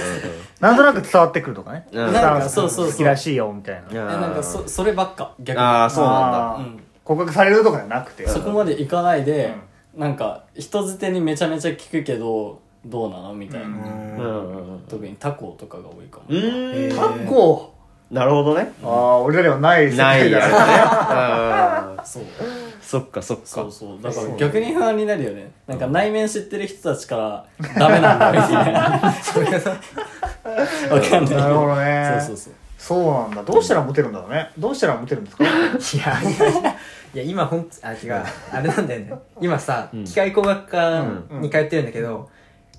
[0.60, 1.88] なんとなく伝わってくるとかね。
[1.92, 2.14] うん。
[2.14, 2.92] なんかそうそうそう。
[2.92, 5.64] 好きらしいよみたいなえなんかそそればっか逆に。
[5.64, 6.56] ああそうなんだ。
[6.60, 8.28] うん告白されるとかじゃなくて。
[8.28, 9.54] そこまでいかないで、
[9.96, 13.74] なんか人づてにめちゃめちゃ聞くけどどうなのみたいな、うん。
[13.74, 14.18] うん。
[14.18, 16.94] うんうん特にタコとかが多いかも、うー。
[16.94, 17.75] んタコ？
[18.16, 18.72] なるほどね。
[18.84, 21.98] ああ俺らにはない世ないや界だね。
[22.00, 22.06] うん。
[22.06, 22.24] そう。
[22.82, 23.44] そっかそっか。
[23.46, 24.02] そうそう。
[24.02, 25.52] だから逆に不安になるよね。
[25.68, 27.46] なんか内面知ってる人たちから
[27.78, 29.78] ダメなんだみたいなそれがさわ
[31.02, 32.18] かんないなるほどね。
[32.22, 32.54] そうそうそう。
[32.78, 33.44] そうなんだ。
[33.44, 34.52] どうしたらモテるんだろうね。
[34.58, 35.44] どうしたらモテるんですか？
[35.44, 38.24] いやいやいやいや今ほんあ違う。
[38.52, 39.14] あれなんだよね。
[39.42, 40.06] 今さ、うん。
[40.06, 42.30] 機械工学科うんに通ってるんだけど、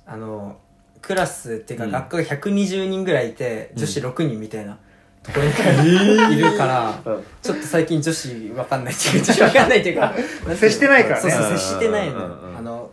[0.06, 0.56] あの
[1.02, 1.90] クラスっていうかうん。
[1.90, 4.78] 学科が120人ぐらいいて、女子6人みたいな
[5.26, 5.46] ところ
[5.82, 7.24] にいるから、うん。
[7.42, 10.14] ちょっと最近女子わかんないっていうか女子わかんないっていうか
[10.56, 11.20] 接してないからね。
[11.22, 11.58] そうそううん。
[11.58, 12.22] 接してないのうん。
[12.22, 12.50] うん。
[12.50, 12.58] うん。
[12.58, 12.90] あの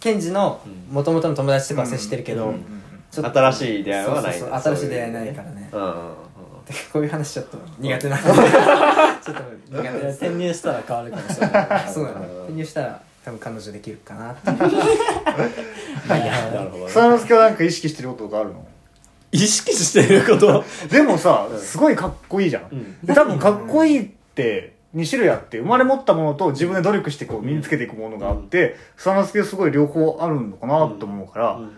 [0.00, 2.64] ケンジの元々の友達とかは接してるけど、うん。
[3.10, 4.32] ちょっと新しい出会いはない。
[4.32, 5.68] そうそうそう新しい出会いないからね。
[5.72, 5.80] うん。
[5.80, 5.88] うん。
[5.88, 5.94] うん。
[6.92, 8.22] こういう話ちょっと苦手なん。
[8.22, 8.42] でちょっと
[9.70, 10.16] 苦手いやです。
[10.16, 11.88] 転入したら変わるかもしれない。
[11.92, 12.20] そうなの。
[12.44, 14.56] 転入したら多分彼女できるかなっていう。
[14.64, 14.70] なる
[16.70, 16.86] ほどね。
[16.88, 18.66] 草之介はなんか意識してることとかあるの？
[19.34, 20.64] 意識してること。
[20.88, 22.62] でもさすごいかっこいいじゃん。
[22.70, 22.96] うん。
[23.02, 31.76] で多分かっこいいって2種類あって生まれ持ったものと自分で努力してこう身につけていくものがあって草之介すごい両方あるのかなと思うからうん。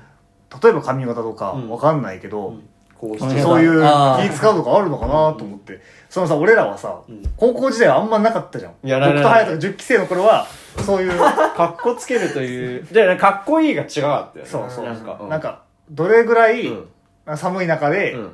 [0.62, 1.70] 例えば髪型とかうん。
[1.70, 2.52] わかんないけど
[3.00, 3.82] こうそういう
[4.22, 5.80] 気使うとかあるのかなと思って。
[6.10, 7.22] そのさ俺らはさうん。
[7.38, 8.72] 高校時代はあんまなかったじゃん。
[8.86, 9.22] いやないない。
[9.22, 10.46] 僕と隼人が10期生の頃は
[10.84, 11.10] そういう
[11.56, 12.86] かっこつけるという。
[12.92, 14.50] じゃあかっこいいが違かったよね。
[14.50, 16.88] そうそうなんか、なんかどれぐらいうん
[17.34, 18.30] 寒い中でうん。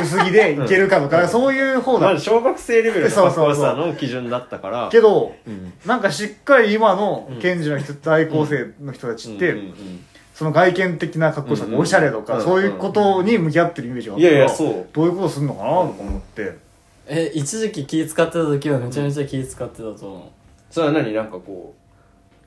[0.00, 2.18] 薄着でいけるかとかそういう方だ。
[2.18, 3.64] 小学生レベルのそうそうそう。
[3.64, 4.88] さの基準だったから。
[4.90, 5.72] けどうん。
[5.84, 10.04] なんかしっかり今の検事の人在校生の人たちって、うんうんうん
[10.34, 12.42] その外見的なかっこよさ、うんうんおしゃれとか、うん。
[12.42, 14.88] そういうことに向き合ってるイメージがあっいたからやいやそう。
[14.92, 16.56] どういうことするのかなとか思って、
[17.06, 20.22] え一時期気使ってた時はめちゃめちゃ気使ってたと思う。
[20.72, 21.72] それは何なんかこ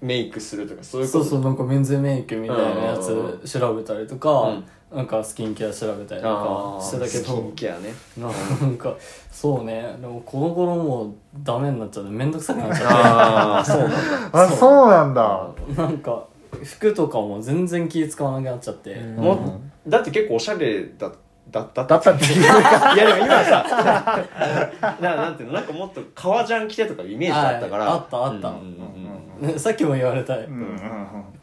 [0.01, 7.94] うメイクするとかそういうことそうそうなんかメンズメイクみたいなやつ調べたりとか、うんなんかスキンケア調べたりとかしてたけスキンどケアね。
[8.18, 8.96] なんか
[9.30, 9.96] そうね。
[10.00, 11.14] でもこの頃もう
[11.44, 13.98] ダメになっちゃってめんどくさくなっちゃああそうなんだ。
[14.34, 15.48] あそうなんだ。
[15.52, 16.26] ってなんか
[16.64, 21.12] 服とかも全然気使わなくなっちゃって、もうだって結構おしゃれだ
[21.52, 23.66] だっただったっていういやでも今さ
[25.02, 25.54] ななんていうの？
[25.56, 27.86] なんかもっと革ジャン着てとかイメージだったから。
[27.86, 28.48] はいあったあった。
[28.50, 28.62] うんうん
[29.42, 30.78] うんねさっきも言われたうんうんうん。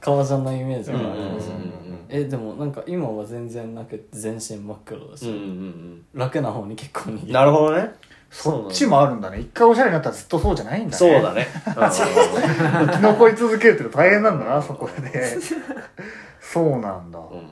[0.00, 7.90] 革ジャンのイメージがあうんうんうんりますえでもなんか今は全然なくて全身真っ黒だし、うんうん楽な方に結構逃げなるほどね。
[8.30, 9.38] そっちもあるんだね。
[9.38, 10.96] 一回おしゃれになったらずっとそうじゃないんだね。
[10.96, 11.46] そうだね。
[11.64, 15.02] 生き残り続けるって大変なんだなそこで。
[15.02, 15.38] ね
[16.40, 17.44] そうなんだ、うん、うんうんうん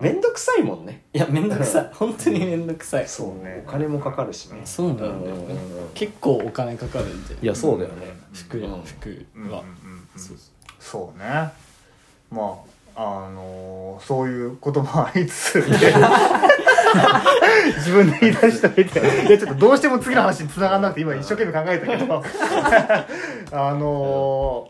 [0.00, 1.04] めんどくさいもんね。
[1.12, 1.90] いやめんどくさい。
[1.92, 3.06] 本当にめんどくさい。
[3.06, 3.62] そうね。
[3.66, 4.62] お金もかかるしね。
[4.64, 5.18] そうなんだよね。
[5.18, 5.88] うんうんうん。
[5.92, 7.34] 結構お金かかるんで。
[7.34, 8.06] いやそうだよね。
[8.32, 8.82] 服やうん。
[8.82, 9.62] 服うんうんうんは
[10.16, 10.36] そう。
[10.78, 11.24] そうね。
[12.30, 15.56] まああのーそういうこともありつつ
[17.76, 19.26] 自分で言い出しておいて。
[19.28, 22.22] いやちょっとどうしても次の話に繋がんなくて今一生懸命考えたけど。
[23.52, 24.68] あの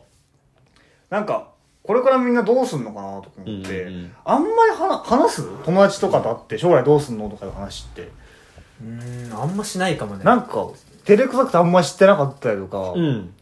[1.11, 1.51] ーなんか
[1.83, 4.13] これからみんなどうすんのかなとか思って、うんうんうん。
[4.25, 5.49] あんまり話話す？
[5.65, 8.03] 友達とかと会って将来どうすんのとかいう話って。
[8.03, 10.25] うーんあんましないかもね。
[10.25, 10.69] なんか
[11.05, 13.33] 照れくさくてあんま知ってなかったりとか、うん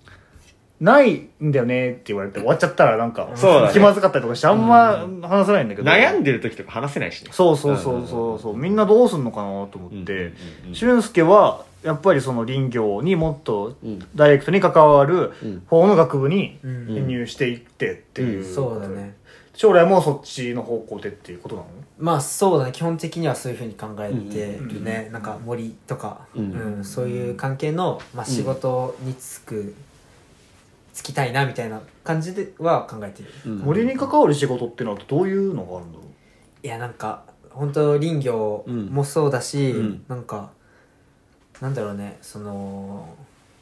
[0.80, 3.72] ないんだよねって言われて終わっちゃったらなんかそうだね。
[3.72, 6.22] 気まずかったりとかしてあんま話せないんだけど、悩ん。
[6.22, 7.30] でる時とか話せないしね。
[7.32, 10.32] そうそうそうそうそうみんなどうすんのかなと思って。
[10.72, 13.98] 俊介はやっぱりその林業にもっとうん。
[14.14, 15.62] ダイレクトに関わるうん。
[15.66, 16.86] 方の学部にうん。
[16.86, 18.54] 編入していってっていう、うん。
[18.54, 19.16] そうだね。
[19.54, 21.68] 将来もそっちの方向でっていうことなの？
[21.98, 22.72] まあそうだね。
[22.72, 24.14] 基本的にはそういうふうに考えて
[24.56, 26.80] うんるね、なんか森とか、ううん。
[26.80, 29.74] んそういう関係の、まあ、仕事に就く、
[31.00, 33.58] 就きたいなみたいな感じでは考えてる、うん。
[33.58, 36.04] 森に関わる仕事っていうのはどういうのがあるんだろ
[36.62, 40.04] いやなんか本当林業もそうだし、うん。
[40.08, 40.50] なんか
[41.60, 43.14] なんだろうねその、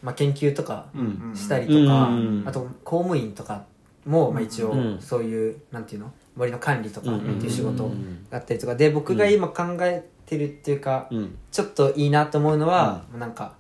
[0.03, 1.37] まあ、研究とかう、うん。
[1.37, 2.45] したりとか、うん。
[2.47, 3.65] あと公務員とか
[4.07, 4.99] も、まあ、一応うん。
[5.01, 6.13] そういう、なんていうの？
[6.37, 8.27] 森の管理とかっていう仕事うん。
[8.31, 8.77] があったりとか。
[8.77, 11.39] で僕が今考えてるっていうか、うん。
[11.51, 13.55] ちょっといいなと思うのは、なんか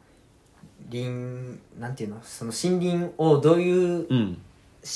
[0.90, 4.38] 林なんていうのその森林をどういううん。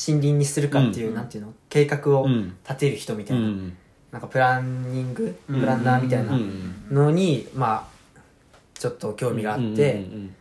[0.07, 1.15] 森林にするかっていう、うん。
[1.15, 2.55] なんていうの計画をうん。
[2.63, 3.77] 立てる人みたいな、うん。
[4.13, 6.87] なんかプランニング、プランナーみたいなうん。
[6.91, 8.19] のに、まあ
[8.75, 10.35] ちょっと興味があって、うん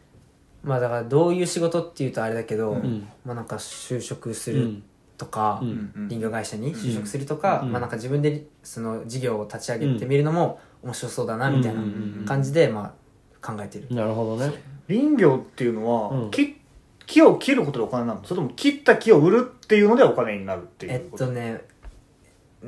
[0.62, 3.08] まあだからどういう仕事っていうとあれだけど、ん。
[3.26, 4.84] まあなんか就職するうん。
[5.18, 5.92] とか、うん。
[6.10, 7.72] 林業会社に就職するとか、うん。
[7.72, 11.82] まあなんか自分でその事業を立ち上げてみるのも面白そうだなみたいな
[12.26, 12.94] 感じでま
[13.42, 14.46] あ考えてる、なるほどね。
[14.48, 16.32] う林業っていうのは、うん。
[16.32, 16.58] 木
[17.06, 18.26] 木を切ることでお金になるの。
[18.26, 21.62] それとも切った木を売るっていうのでお金になるっていえっととね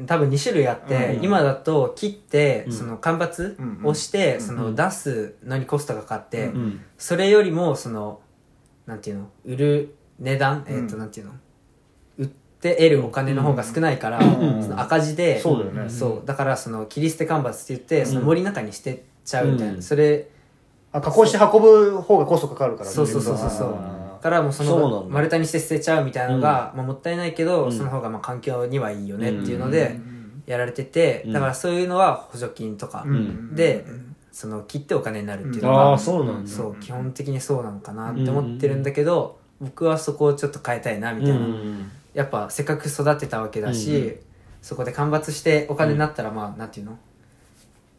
[0.05, 1.25] 多分2種類あって、うん。
[1.25, 2.73] 今だと切って、うん。
[2.73, 6.81] その間伐うんをして、うんその出すのにコストがかかって、うんうん。
[6.97, 8.21] それよりもその
[8.85, 9.29] なんていうの？
[9.45, 11.33] 売る値段、えっとうんなんていうの？
[12.17, 12.27] 売っ
[12.61, 15.89] て得るお金の方が少ないから、んその赤字で、そうだよね。
[15.89, 16.27] そう。
[16.27, 19.81] だからその切り捨て間伐って言ってその森の中に捨てちゃうみたいな、うん。
[19.81, 20.27] それ
[20.93, 23.07] あ加工して運ぶ方がコストかかるからそう。
[23.07, 23.75] そうそうそうそう。
[23.75, 27.71] あからもうその丸太にして捨てちゃうみたいなのが、まあ、もったいないけど、うん。
[27.71, 29.99] その方がまあ環境にはいいよねっていうのーで
[30.45, 33.55] やられてて、うんだからそういうのは補助金とかうん。
[33.55, 33.85] で、
[34.31, 36.49] その切ってお金になるっていうのあが、あそうなんだ。
[36.49, 41.91] そう基本的にそうなのかなって思ってるんだけど、僕はそこをちょっと変えたいなみたいな、うん。
[42.13, 44.19] やっぱせっかく育てたわけだし、うん。
[44.61, 46.97] そこで間伐してお金になったらまあなんていうの？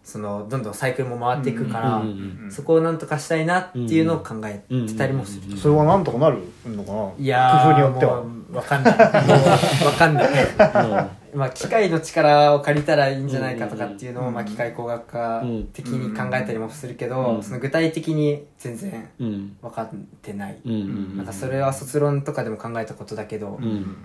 [0.05, 7.13] そのどんどんサイクルも回っていくから、うんうんうんそこをなんとかしたいなっていうのを考えてたりもする、それはなんとかなるのかな？
[7.19, 8.95] いやー工夫によってはもうわかんない。
[8.95, 10.29] もうわかんない。
[11.35, 15.43] まあ機械の力を借りたらいいんじゃないかとかっていうのを、まあ、機械工学科
[15.73, 17.43] 的に考えたりもするけど、うん。
[17.43, 19.57] その具体的に全然うん。
[19.63, 19.89] 分かっ
[20.21, 23.97] てない、うんうんなんかそれは卒論とかでも考えたことだけど、うんうん、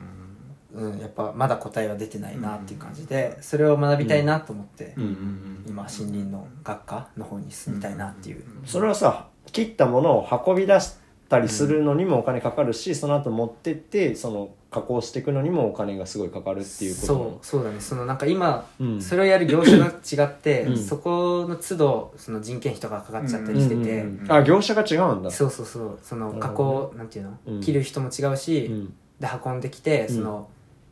[1.00, 5.04] やっぱまだ答えは出てないなっていう感じでそれを学びたいなと思って、うん。
[5.04, 10.96] うん今森林の学科の方に進みたいなっていう、それはさ切ったものを運び出し
[11.30, 17.08] たりするのにもお金かかるし、その後持ってってその加工していくのにもお金がすごいかかるっていうこと。
[17.08, 17.80] そうそうだね。
[17.80, 19.02] そのなんか今、うん。
[19.02, 20.78] それをやる業種が違って、うん。
[20.78, 23.92] そこの都度その人件費とかかかっちゃったりしてて、うんう
[24.24, 25.32] んうんあ業者が違うんだ。
[25.32, 26.00] そうそうそう。
[26.02, 28.94] その加なるほ工、なんていうの、うん切る人も違うし、うん。
[29.20, 30.16] で運んできてうん。
[30.16, 30.50] その、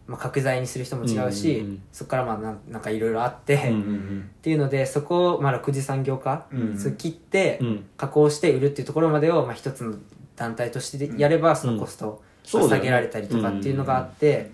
[0.07, 1.81] まあ、角材にする人も違うし、うんうんうん。
[1.91, 4.29] そこからまあなんなんかいろいろあって、うんうっん。
[4.41, 7.85] ていうのでそこをまあ6次産業化、うんそれ切って、うん。
[7.97, 9.95] 加工して売るっていうところまでをまあ一つの
[10.35, 12.21] 団体としてやればそのコスト
[12.53, 14.51] を下げられたりとかっていうのがあって、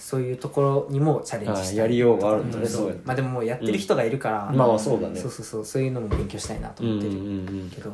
[0.00, 2.88] そういうところにもチャレンジしたやりようがあるんだねうんそう。
[2.88, 3.02] やって。
[3.04, 5.20] まあでももうやってる人がいるから、まあまあそうだね。
[5.20, 7.90] そうそうそうそういうのも勉強したいなと思ってる、うんけど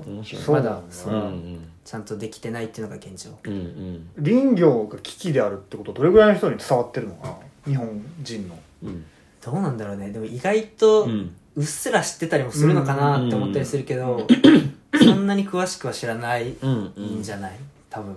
[0.53, 1.13] まだそう。
[1.13, 3.31] う、んちゃんとできてないっていうのが現状。
[4.25, 7.35] 林業が危機であるってことどれぐらいの人に伝わってるのかな
[7.67, 8.59] 日本人の。
[8.85, 9.05] うん。
[9.45, 10.11] どうなんだろうね。
[10.11, 11.07] でも意外と
[11.57, 14.27] うっすら知ってたりもするのかなって思ったりするけど、
[14.99, 17.59] そんなに詳しくは知らないんじゃない？
[17.89, 18.15] 多分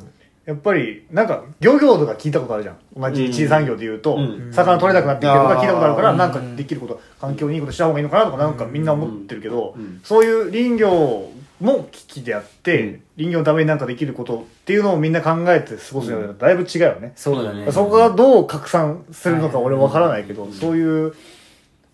[0.49, 2.77] やっぱりなんか漁業とか聞いたことあるじゃん。
[2.97, 4.51] 同じ一次産業で言うと、うん。
[4.51, 6.17] 魚取れなくなってきてとか聞いたことあるから、うん。
[6.17, 10.01] なんかできること環境にいいことした方がいいのかなとかなんかみんな思ってるけど、うん。
[10.03, 13.01] そういう林業も危機であって、うん。
[13.17, 20.51] 林業のためになんかできることっていうのをみんな考えて過ごすのはだいぶ違うよね、そうだね、そこがどう拡散するのか俺わからないけど、うん。
[20.53, 21.13] そういう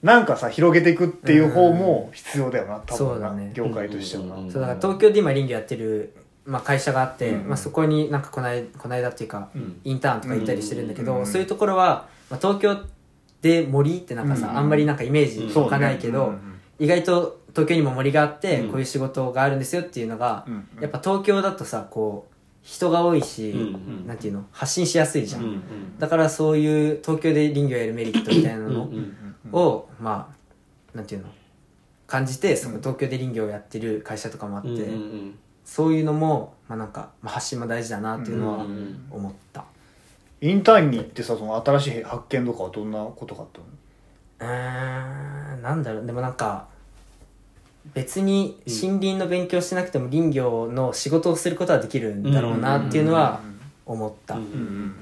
[0.03, 3.52] なんかさ広げていくっていう方も必要だよな多分な、そうだね。
[3.56, 4.52] 業界としてはな、うん。
[4.52, 6.14] そうだから東京で今林業やってる、
[6.46, 7.48] まあ、会社があって、うん。
[7.48, 9.80] まあ、そこになんかこないこないだっていうか、うん。
[9.84, 11.26] インターンとか行ったりしてるんだけど、うん。
[11.26, 12.78] そういうところは、まあ、東京
[13.42, 14.58] で森ってなんかさ、うん。
[14.58, 16.60] あんまりなんかイメージ湧かないけど、うん。
[16.78, 18.72] 意外と東京にも森があって、うん。
[18.72, 20.68] こういう仕事があるんですよっていうのが、うん。
[20.82, 25.62] やっぱ東京だとさこう人が多いし、うなんていうの発信しやすいじゃん、
[26.00, 29.16] だからそういう東京で林業やるメリットみたいなのうん。
[29.52, 30.34] を、ま
[30.94, 31.28] あなんていうの
[32.08, 34.70] 感じてその東京で林業をやってる会社とかもあって、
[35.66, 38.66] そういうのも、まあ、なんか、まあ、発信も大事だなっていうのは
[39.12, 39.66] 思った。
[40.42, 43.66] インターンに行ってさその新しい発見とかはどんなことがあったの？
[44.40, 46.06] うーんなんだろう。
[46.06, 46.68] でもなんか
[47.94, 53.42] 別に森林の勉強してなくても林業の仕事をすることはできるんだろうなっていうのは
[53.86, 54.94] 思った、うん。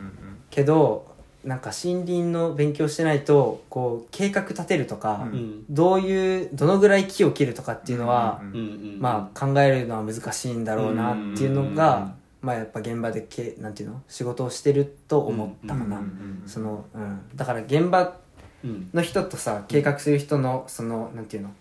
[0.49, 1.12] けど
[1.43, 5.37] なんか森林の勉強してないとこう計画立てるとか、うん。
[5.37, 14.01] うんどういうどのぐらい木を切るとかっていうのは、うんまあ考えるのは難しいんだろうなっていうのが、まあやっぱ現場でけなんていうの？
[14.07, 16.01] 仕事をしてると思ったかな、
[16.45, 18.15] その、うん、だから現場
[18.63, 18.89] うん。
[18.93, 21.53] の人とさ計画する人のそのなんていうの？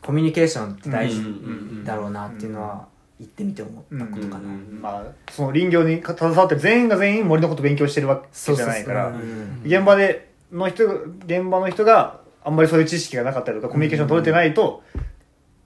[0.00, 1.22] コミュニケーションって大事
[1.84, 2.88] だろうなっていうのは
[3.22, 4.48] 言ってみて思ったことかな、
[4.80, 9.12] まあその林業に携わって全員が全員森のこと勉強してるわけじゃないから。
[9.64, 10.94] 現場での人が
[11.24, 14.82] 現場の人があんまりそういう知識がなかったりとかコミュニケーション取れてないと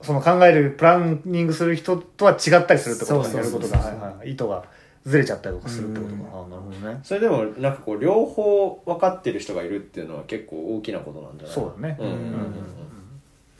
[0.01, 4.63] その考えるプランニングする人とは違ったりするってことかそうやることが意図が
[5.03, 6.37] ずれちゃったりとかするってことか。
[6.37, 6.99] ああなるほどね。
[7.03, 11.97] それでもなんかこう両方分かってる人がいるっていうのは結構大きなことなんじゃないそうだね。
[11.99, 12.53] うんうんうん。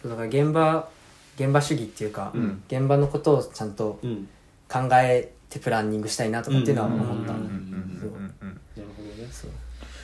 [0.02, 0.88] そうだから現場
[1.40, 2.64] 現場主義っていうか、うん。
[2.68, 4.10] 現場のことをちゃんとうん。
[4.10, 4.30] うん
[4.70, 8.20] 考えてプランニングしたいなとかっていうのは思った、なるほど。
[8.20, 9.52] ねそう。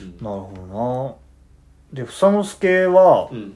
[0.00, 0.16] うん。
[0.24, 1.18] なるほ
[1.92, 2.02] どな。
[2.02, 3.54] で房之助はうん。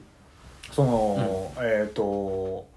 [0.71, 2.67] その、えっ、と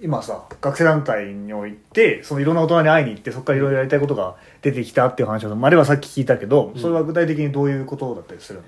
[0.00, 6.80] 今さ学生団体においてそのいろんな大人に会いに行ってそこからいろいろやりたいことが出てきたっていう話をまああれはさっき聞いたけど、うん。
[6.80, 8.64] それは具体的にどういうことだったりするの？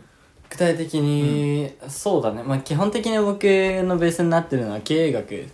[0.54, 2.44] 具体的に、そうだね。
[2.44, 5.48] まあ基本的に僕のベースになってるのは経営学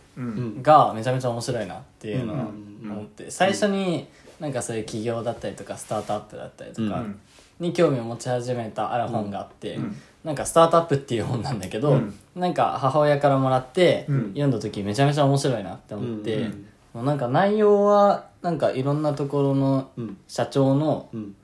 [0.60, 2.90] がめちゃめちゃ面白いなっていうのはうん。
[2.90, 4.06] 思って最初に
[4.39, 7.18] なんかそういう起業だったりとかスタートアップだったりとかうん。
[7.60, 9.97] に興味を持ち始めたある本があって、うん。
[10.22, 12.14] なんかスタートアップっていう本なんだけど、うん。
[12.36, 14.28] なんか母親からもらってうん。
[14.32, 16.66] 読んだ時めちゃめちゃ面白いなって思って、うん。
[16.93, 20.18] もうなんか内容はなんかいろんなところのうん。
[20.28, 21.35] 社長のうん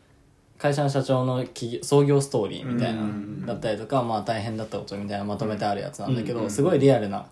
[0.58, 3.46] 会社の社長の企業創業ストーリーみたいなうん。
[3.46, 7.26] だったりとか、まあ大変だったことみたいなまとめてあるやつなんだけど、うんすごいリアルな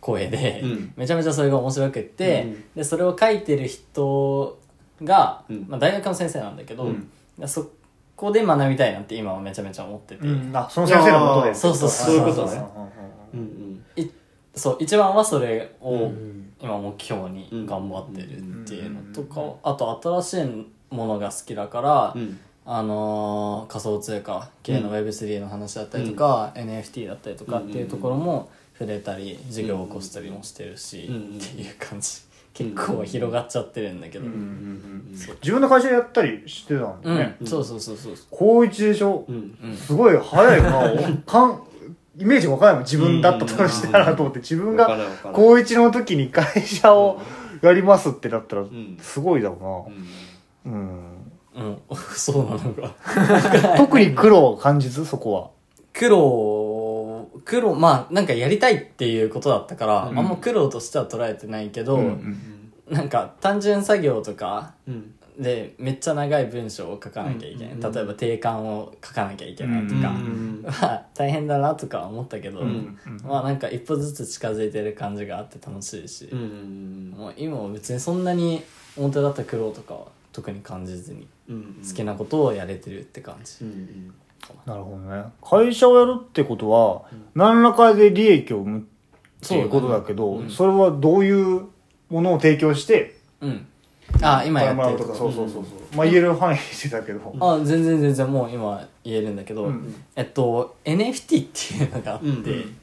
[0.00, 0.92] 声で、うん。
[0.96, 2.64] めちゃめちゃそれが面白くって、うん。
[2.76, 4.58] でそれを書いてる人
[5.02, 5.66] が、うん。
[5.68, 6.88] まあ、大学の先生なんだけど、
[7.46, 7.70] そ
[8.16, 10.56] こで学びたいなって今はめちゃめちゃ思ってて、うん。
[10.56, 11.46] あその先生のこと？
[11.46, 11.88] でそうそう。
[11.88, 12.56] そういうことね。
[12.56, 13.84] んうんうん。
[13.96, 14.10] い
[14.54, 16.52] そう一番はそれをうん。
[16.62, 32.22] 今目標に頑張ってるっていうのとか、あと新しいものが好きだから、うんあのー仮想通貨系の Web3 の話だったりとか、NFT だったりとかっていうところも触れたり授業を起こしたりもしてるし、うんっていう感じ。
[32.52, 37.16] 結構広がっちゃってるんだけど、うんうん自分の会社でやったりしてたんうん。
[37.16, 38.14] だね、そうそうそうそう。
[38.30, 39.56] 高一でしょ、うん。
[39.62, 39.76] うん。
[39.76, 40.62] すごい早い。
[40.62, 41.62] なかん
[42.18, 42.82] イメージわかんないもん。
[42.84, 44.40] 自分だったとしたらと思って。
[44.40, 44.98] 自分が
[45.32, 47.20] 高一の時に会社を
[47.62, 48.98] やりますってなったらん。
[49.00, 49.88] すごいだろ
[50.66, 50.74] うな。
[50.74, 51.09] うん
[51.54, 51.78] うん、
[52.14, 52.94] そうなのか。
[53.76, 55.50] 特に苦労を感じずそこは。
[55.92, 62.00] 苦労、苦労、まあ、なんかやりたいっていうことだったから、あんま苦労としては捉えてないけど、
[62.88, 65.14] なんか単純作業とかうん。
[65.38, 67.92] でめっちゃ長い文章を書かなきゃいけない。
[67.92, 70.62] 例えば定款を書かなきゃいけないとか、うん。
[70.68, 72.60] まあ大変だなとかは思ったけど、
[73.26, 77.14] まあなんか一歩ずつ近づいてる感じがあって楽しいし、うん。
[77.16, 78.62] もう今は別にそんなに
[78.96, 83.64] 表だった苦労とかは特に感じずにうん好きなことをやれてるって感じ。
[83.64, 84.14] うん
[84.64, 85.24] なるほどね。
[85.42, 87.02] 会社をやるってことは
[87.34, 88.82] 何らかで利益を生むっ
[89.46, 91.66] ていうことだけどそれはどういう
[92.08, 93.66] ものを提供してうん。
[94.22, 95.14] あ、今やってるとか。
[95.14, 95.96] そうそうそうそう。
[95.96, 97.34] まあ言える範囲してたけど。
[97.40, 98.30] あ全然全然。
[98.30, 99.94] もう今言えるんだけど、うん。
[100.16, 102.76] えっと NFT っていうのがあって、うんうん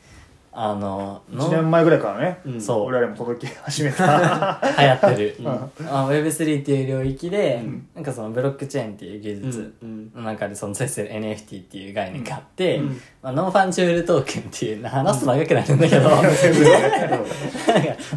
[0.60, 2.60] あのの1年前ぐらいからねうん。
[2.60, 2.86] そう。
[2.86, 4.60] 俺らにも届き始めた。
[4.80, 7.64] 流行ってる、あ Web3 っていう領域で、
[7.94, 12.82] なんかそのブロックチェーンっていう技術うんの中で存在する NFT っていう概念があって、
[13.22, 16.32] まあ、 Non-Fungible Token っていう話すと長くなるんだけど、 なんか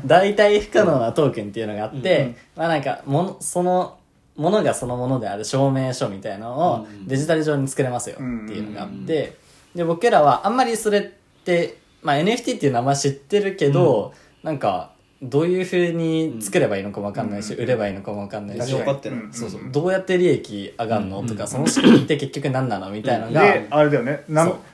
[0.07, 3.99] 代替不可能なトークンっていうのがあって、まあなんかものその
[4.37, 8.19] ものがそのものである証明書みたいなのをデジタル上に作れますよっ
[8.49, 9.37] ていうのがあって、
[9.75, 11.03] で僕らはあんまりそれっ
[11.45, 14.13] て、まあ、NFT っていう名前知ってるけど、
[14.43, 19.61] なんかどういうふうに作ればいいのかもわかんないし、売ればいいのかもわかんないし、分かってないそうそう。
[19.71, 21.23] どうやって利益上がるの？
[21.27, 22.89] とか、その仕組みって結局何なの？
[22.91, 24.25] みたいなのが、であれだよね。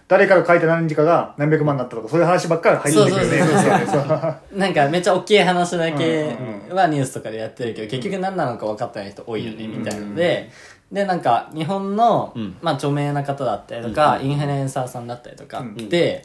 [0.06, 3.38] 誰かが書いた何時かが何百万になったとかそういう話ばっかり入ってくるね。
[3.38, 4.06] そうそうそうそう。
[4.08, 6.36] そう なんかめっちゃ大きい話だけ
[6.70, 10.06] うんはニュースとかでやってるけど、結局何なのか分かってない人多いよね、みたいな。
[10.06, 10.48] ので、
[10.92, 12.56] で、なんか日本の、ん。
[12.62, 16.24] まあ著名な方だったりとか、インフルエンサーさんだったりとかで、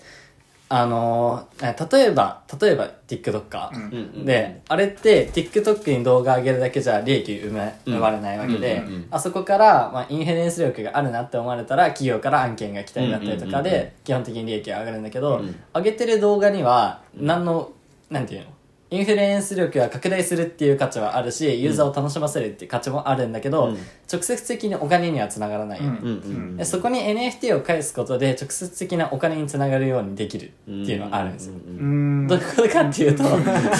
[0.74, 4.26] あのー、例えば、例えば TikToker、うん。
[4.26, 8.82] で、あれって TikTok に動画上げるだけじゃ利益生め生まれないわけで、
[9.12, 15.56] あそこから、まあ、インフルエンス力があるなって思われたら企業から案件が来たりだったりとかで基本的に利益が上がるんだけど、ん。
[15.76, 17.74] 上げてる動画には何の
[18.10, 18.48] なんていうの？
[18.94, 23.78] インフルエンス力が拡大するっていう価値はあるしユーザーを楽しませるっていう価値もあるんだけど、うん。
[24.12, 26.08] 直接的にお金にはつながらないよね、うん。
[26.08, 32.28] うんでそこに NFT を返すことで直接的なお金につながるようにできるっていうのがあるんですよ、うん。
[32.28, 33.24] どういうことかっていうと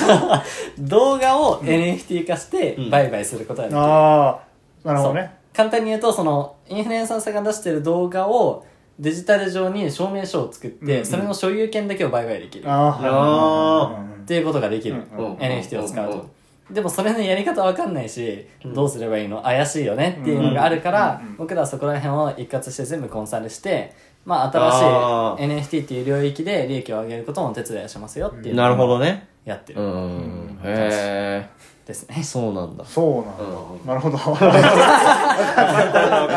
[0.80, 4.40] 動画を NFT 化して売買することができる、あ
[4.86, 5.34] あなるほどね。
[5.54, 8.66] 簡単に言うとそのインフルエンサーさんが出してる動画を
[9.02, 11.06] デジタル上に証明書を作って、うん。
[11.06, 12.64] それの所有権だけを売買できる。
[12.64, 16.30] っああていうことができる、うんうん NFT を使うと、うん
[16.72, 29.06] でもそれのやり方わかんないし、どうすればいいの怪しいよねっていうのがあるから、僕らはそこら辺を一括して全部コンサルしてまああ新しい NFT っていう領域で利益を上げることもお手伝いしますよっていうなるほどね。
[29.06, 29.82] ねやってる。
[29.82, 31.50] うんへ
[31.86, 32.16] ですね。
[32.20, 32.86] えそうなんだ。
[32.86, 33.44] そうなんだ。
[33.44, 33.88] うん。
[33.88, 34.18] なるほど。
[34.18, 34.48] 分か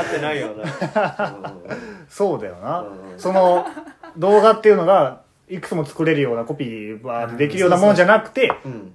[0.06, 0.64] ってないよな。
[2.08, 2.80] そうだよな。
[2.80, 2.84] う
[3.16, 3.18] ん。
[3.18, 3.66] その
[4.16, 8.92] 動画っていうのがいくつも作れるようなコピーバーでできるようなものじゃなくてうん。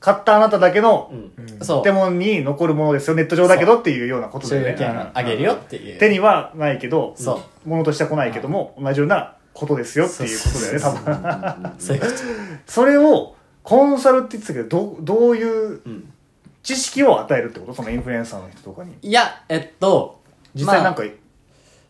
[0.00, 1.64] 買ったあなただけのうん。
[1.64, 1.82] そう。
[1.84, 3.16] 建物に残るものですよ。
[3.16, 4.84] ネット上だけどっていうようなこと所有だよね。
[4.84, 5.98] 権を上げるよっていう。
[5.98, 11.72] 手にはないけどそ物としては来ないけども同じようなことですよっていうことだよね多分。
[11.78, 12.12] そういうこと。
[12.72, 13.34] それを
[13.68, 16.12] コンサルって言ってたけどどうどういううん。
[16.62, 17.74] 知識を与えるってこと？
[17.74, 18.94] そのインフルエンサーの人とかに。
[19.00, 20.20] いやえっと
[20.54, 21.02] まあ実際なんか、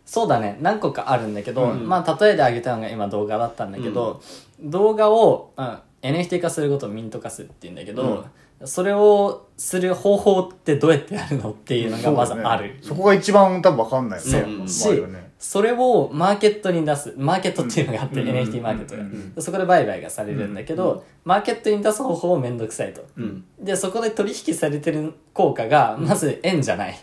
[0.05, 0.59] そうだね。
[0.61, 1.89] 何個かあるんだけど、うん。
[1.89, 4.21] まあ例えで挙げたのが今動画だったんだけど、
[4.61, 8.27] 動画を、まあ、NFT 化することをミント化するって言うんだけど、
[8.65, 14.09] それをする方法ってどうやってやるのっていうのがまずある、そこが一番多分分かん。
[14.09, 19.05] ないよねそうまあねそれをマーケットに出すマーケットっていうのがあって、NFT マーケットが、
[19.36, 23.44] でそこで売買がされるんだけど、マーケットに出す方法をめんどくさいと、うん。
[23.60, 26.98] でそこで取引されてる効果がまず円じゃない、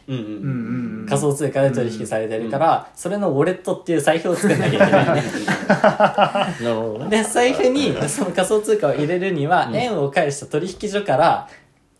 [1.08, 5.24] 仮想通貨で取引されてるから、それのウォレットっていう財布を作んなきゃいけないね。
[5.70, 7.18] なるほどね。
[7.18, 11.48] で、財布にその仮想通貨を入れるには、円を返した取引所から、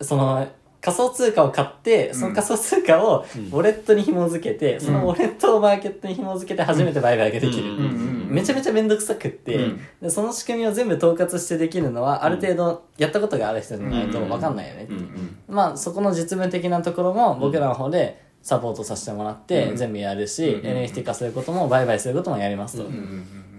[0.02, 0.46] その
[0.86, 7.64] 仮想通貨を買って、その仮想通貨をウォレットに紐付けて、そのウォレットをマーケットに紐付けて初めて売買ができる。
[7.64, 9.72] うんうんめちゃめちゃめんどくさくって、
[10.02, 15.08] でその仕組みを全部統括してできるのは、ある程度やったことがある人じゃないと分かんないよねっていう。
[15.48, 22.84] まあそこの実務的なところも僕らの方でサポートさせてもらって全部やるし、NFT 化することも売買することもやりますと。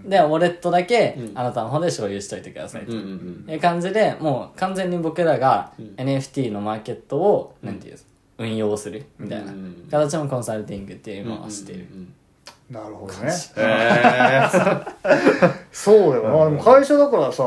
[0.07, 2.93] で、ウォレットだけあなたの方で所有しといてくださいと。
[2.93, 8.07] いう感じで、もう完全に僕らが NFT のマーケットを、なんていうんです
[8.39, 11.87] 運用するみたいなうん形のコンサルティングっていうのをしている。
[12.71, 13.31] なるほどね。
[13.31, 14.41] へえ
[15.73, 17.45] そうだよな、でも会社だからさ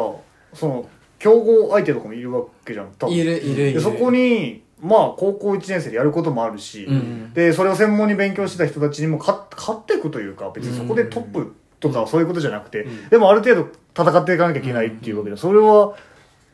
[0.53, 0.87] その
[1.19, 2.87] 競合相手とかもいるわけじゃん。
[2.97, 3.15] 多分。
[3.15, 3.73] いるいるいる。
[3.73, 15.95] でそこにまあ高校1年生でやることもあるし、うんでそれを専門に勉強してた人たちにも勝勝っていくというか別にそこでトップとかはそういうことじゃなくて、でもある程度戦っていかなきゃいけないっていうわけでそれは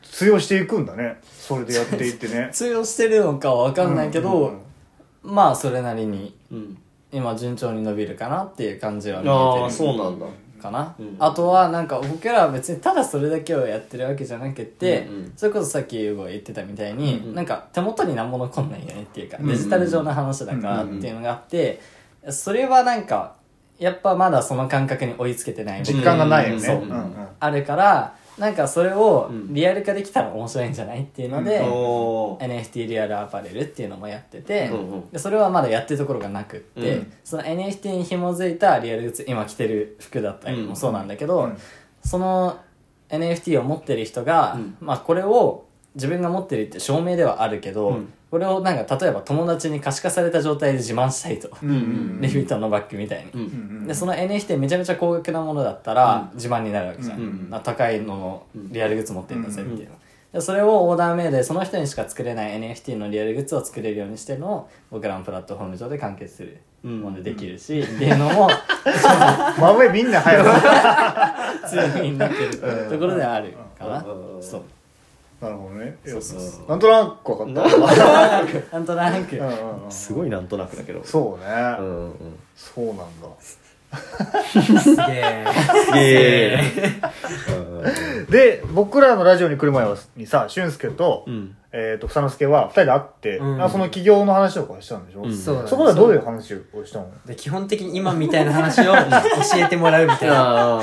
[0.02, 1.20] 通用していくんだね。
[1.22, 2.48] それでやっていってね。
[2.54, 4.48] 通用してるのかは分かんないけど、うん。
[4.48, 4.58] うん
[5.22, 6.78] まあそれなりにうん。
[7.12, 10.26] 今順調に伸びるかなっていう感じは見えああてるそうなんだ。
[10.60, 11.16] かな、うん。
[11.18, 15.32] あとはなんか僕らは別にただそれだけをやってるわけじゃなくて、うんうん。
[15.36, 17.34] それこそさっき優吾が言ってたみたいに、うんうん。
[17.34, 21.80] なんか手元に何も残んないよねっていうか、うんデジタル上の話だからっていうのがあって、
[22.30, 23.35] それはなんか
[23.78, 26.76] やっぱまだその感覚に追いつけてない実感がないよね、そう。
[26.76, 27.28] うんうん。
[27.38, 29.54] あるからなんかそれをうん。
[29.54, 32.62] リアル化できたら面白いんじゃないっていうので、おー。
[32.62, 35.10] NFT リアルアパレルっていうのもやってて、うんうん。
[35.10, 37.12] でそれはまだやってるところがなくって、うん。
[37.24, 41.58] その NFT に紐づいたリアルグッズ今着てる服だったりもそうなんだけど、うん。
[42.04, 42.58] その
[43.08, 44.76] NFT を持ってる人が、うん。
[44.80, 53.48] まあこれを自分が持ってるって証明ではあるけど、うんこれをなんか例えば友達に可視化された状態で自慢したいと、うんうんレビュートンのバッグみたいに、うんうんう
[53.82, 53.86] ん。
[53.86, 59.94] でその NFT めちゃめちゃ高額なものだったら自慢になるわけじゃん、うんな高いののリアルグッズ持ってるんだぜっていうの、
[60.32, 68.48] でそれをオーダーメイドでその人にしか作れない NFT のリアルグッズを作れるようにしてるのを僕らのプラットフォーム上で完結するものでできるし、っていうのも
[69.58, 70.44] 真上みんな入る
[71.68, 74.42] 強みになってるところではあるかな、うん。
[74.42, 74.62] そう
[75.40, 75.96] なるほどね。
[76.04, 76.68] そうそうそう。
[76.68, 78.72] なんとなく分かった。
[78.72, 79.90] なんとなく、うんうんうん。
[79.90, 81.04] すごいなんとなくだけど。
[81.04, 83.06] そうね、うんうんそうなんだ。
[83.40, 85.46] すげえ
[85.86, 86.60] すげえ
[88.30, 91.56] で僕らのラジオに来る前はにさ俊介と,、うん。
[91.72, 93.62] えー、と房之助は2人で会って、うん。
[93.62, 95.36] あその起業の話とかしたんでしょ、うん。
[95.36, 97.10] そうだねそこではどういう話をしたの？
[97.26, 99.00] で基本的に今みたいな話を教
[99.56, 100.80] えてもらうみたいな。
[100.80, 100.82] あ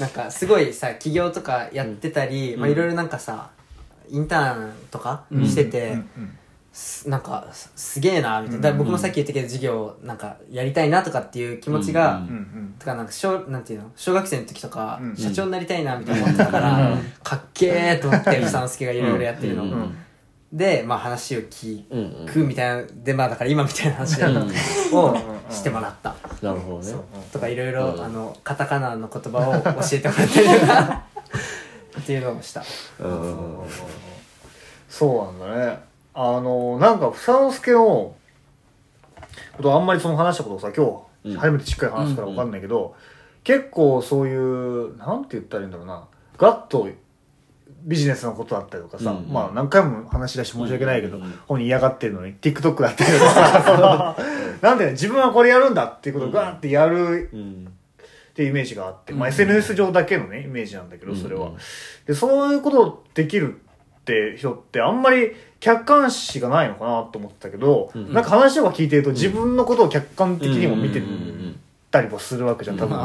[0.00, 3.50] なんかすごいさ起業とかやってたり、まあいろいろなんかさ
[4.08, 6.38] インターンとかしてて、うんうん。
[6.72, 12.74] すなんかすすげえなみたいな、だから僕もさっき言ったけど授業なんかやりたいなとかっていう気持ちが、うんうんうん。
[12.78, 13.90] とかなんか小なんていうの？
[13.96, 15.16] 小学生の時とか、うん。
[15.16, 19.70] 社長になりたいなみたいな思ってたから、かっけーと思ってふさんすけがいろいろやってるの、うん。
[19.70, 19.96] うん。
[20.52, 24.50] でまあ話を聞うんうんくみたいなでまあだから今みたいな話うん。
[24.92, 25.16] を
[25.50, 26.94] してもらった、なるほどね。
[27.32, 28.04] とかいろいろうん。
[28.04, 31.02] あのカタカナの言葉を教えてもらったりとか
[32.00, 32.62] っていうのをした。
[33.00, 33.20] うん。
[33.20, 33.68] うんうん
[34.88, 35.78] そうなんだね。
[36.14, 38.14] あのなんか房之助の
[39.56, 41.32] ことあんまりその話したことをさ今うん。
[41.32, 42.94] 日初めてしっかり話すから分かんないけど、
[43.42, 46.06] 結構そういうなんて言ったらいいんだろうな。
[46.38, 46.88] ガッと
[47.82, 49.28] ビジネスのことだったりとかさ、うん。
[49.32, 51.24] まあ何回も話し出して申し訳ないけど、うん。
[51.24, 54.16] うん本人嫌がってるのに TikTok だったりとかさ。
[54.62, 57.75] なんで自分はこれやるんだっていうことをガーってやるうん
[58.36, 61.52] っていうイメージがあって、まあ、SNS 上だけのねイメージなんだけどそれは、
[62.06, 71.02] でそういうことできるって人ってあんまり客観視がないのかなと思ってたけど、うんなんか話とか聞いてると自分のことを客観的にも見て
[71.90, 72.98] たりもするわけじゃん多分、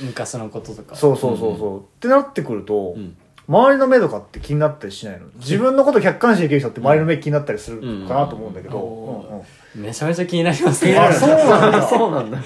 [0.00, 0.96] 昔のこととか。
[0.96, 3.14] そうそうそうそう、ってなってくると、うん。
[3.46, 5.26] 周りの目とかって気になったりしないの？
[5.36, 10.96] 自分のことを客観視できる人って周りの目気になったりするかなと思うんだけど、めちゃめちゃ気になりますね。
[10.96, 11.82] あそうなんだ。
[11.86, 12.38] そうなんだ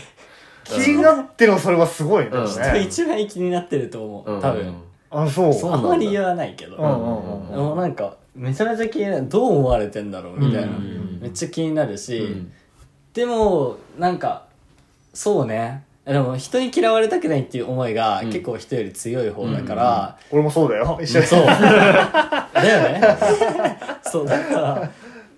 [0.69, 2.45] 気になってるのそれはすごいね、うん。
[2.45, 4.41] ね一番気になってると思う。
[4.41, 4.75] 多分、
[5.11, 5.53] あそう。
[5.53, 11.19] そうあんまり言わないけど、うんうんうんでもなんかめちゃめちゃ気になるどう思われてんだろうみたいな、うん。
[11.21, 12.53] めっちゃ気になるし、うん。
[13.13, 14.47] でもなんか
[15.15, 15.85] そうね。
[16.05, 18.27] でも人に嫌われたくないっていう思いがうん。
[18.29, 20.99] 結構人より強い方だから、俺もそうだよ。
[21.03, 21.27] 一緒に。
[21.27, 21.45] そう。
[21.49, 23.19] だよね。
[24.03, 24.91] そうだから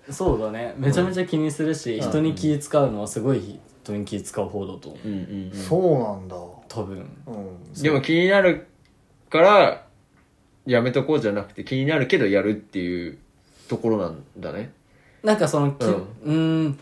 [0.09, 0.73] そうだね。
[0.77, 2.09] めちゃめちゃ気にするし、うん。
[2.09, 4.89] 人に気使うのはすごい人に気使う方だと。
[4.89, 5.57] 思ううんうんうん。
[5.57, 6.35] そうなんだ。
[6.67, 6.97] 多分。
[7.27, 7.73] うん。
[7.81, 8.67] でも気になる
[9.29, 9.85] から
[10.65, 13.17] やめとこうじゃなくて気になるけどやるっていう
[13.67, 14.71] ところなんだね。
[15.23, 16.65] なんかそのきううん。
[16.67, 16.79] ん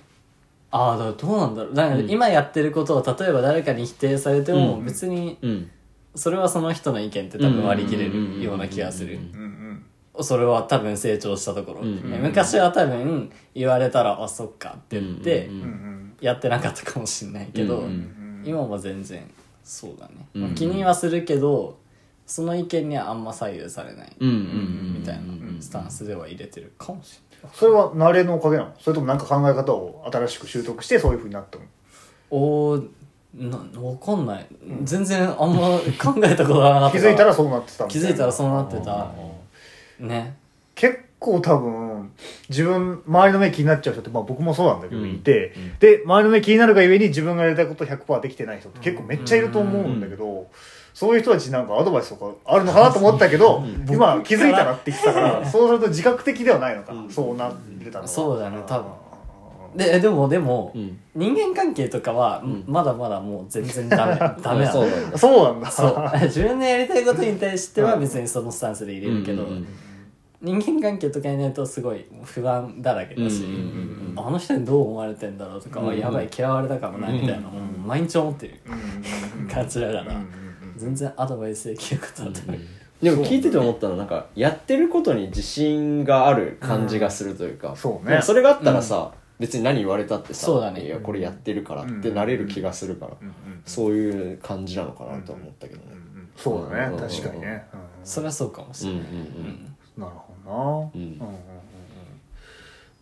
[0.71, 1.73] ああだからどうなんだろう。
[1.73, 4.85] だから今やってることを例えば誰かに否定されてもうん。
[4.85, 5.71] 別にうん。
[6.15, 9.15] それはその人の意見って多分割り切れるような気がする。
[9.15, 9.85] うんうんうん
[10.21, 17.89] それは多分成長したところ、うん昔は多分言われたらあそっかって言ってうんうんうんやってなかったかもしれないけど、うんうん。
[17.89, 19.29] うん今は全然
[19.65, 21.77] そうだね、うんまあ気にはするけど
[22.25, 27.57] その意見にはあんま左右されないうんうんうんみたいなスタンスでは入れてるかもしれない。
[27.57, 28.73] それは慣れのおかげなの？
[28.79, 31.65] それともなんか考え方を新しく習得してそういうふうになったの？
[32.31, 32.87] おー
[33.33, 34.47] なわかんない、
[34.83, 36.97] 全然あんま考えたことがなかった。
[36.97, 39.11] 気づいたらそうなってた気づいたらそうなってた。
[39.99, 40.37] ね。
[40.37, 40.38] 結
[41.19, 42.11] 構多分
[42.49, 50.47] 自分周りの目気になっちゃう人って、まあ、僕もそうなんだけど、うんいて、で周りの目気になるがゆえに自分がやりたいこと100%できてない人って結構めっちゃいると思うんだけど、
[50.93, 58.07] そういう人たちになんかアドバイスとかあるのかなと思ったけど、今気づいたらって言ってたから、そうすると自覚的ではないのか、そうなってたのは。
[58.07, 58.91] そうだね多分。
[59.75, 60.99] でえでもでも、うん。
[61.15, 64.81] 人間関係とかは、まだまだもう全然ダメ ダメなの。
[64.81, 65.17] そうだね。
[65.17, 65.69] そうなんだ。
[65.69, 66.11] そう。
[66.23, 69.67] 自分のやりたいことに対しては別にそのスタンスで入れるけど、うんうんうん
[70.41, 73.59] 人間関係とかになるとすごい不安だらけだし、うんうんう
[73.95, 78.59] んあの人にどう思われてんだろうとかは、やばい嫌われたかもなみたいな、もう毎日思ってる。
[79.49, 80.15] 感じだから、
[80.75, 82.59] 全然アドバイスできることだと思う、
[83.01, 88.21] でも聞いてて思ったのはなんかやってることに自信がある感じがするというか、そうね。
[88.21, 90.85] それがあったらさ、別に何言われたってさそうだね。
[90.85, 93.13] いやこれやってるからってなれる気がするから、
[93.65, 95.95] そういう感じなのかなとは思ったけどね、
[96.35, 96.99] そうだね、うん。
[96.99, 97.63] 確かにね。
[97.73, 97.79] うん。
[98.03, 100.55] それはそうかもしうんれない、うんうんなるほどな。
[100.55, 100.61] うん。
[100.63, 101.39] うんうんうんうん。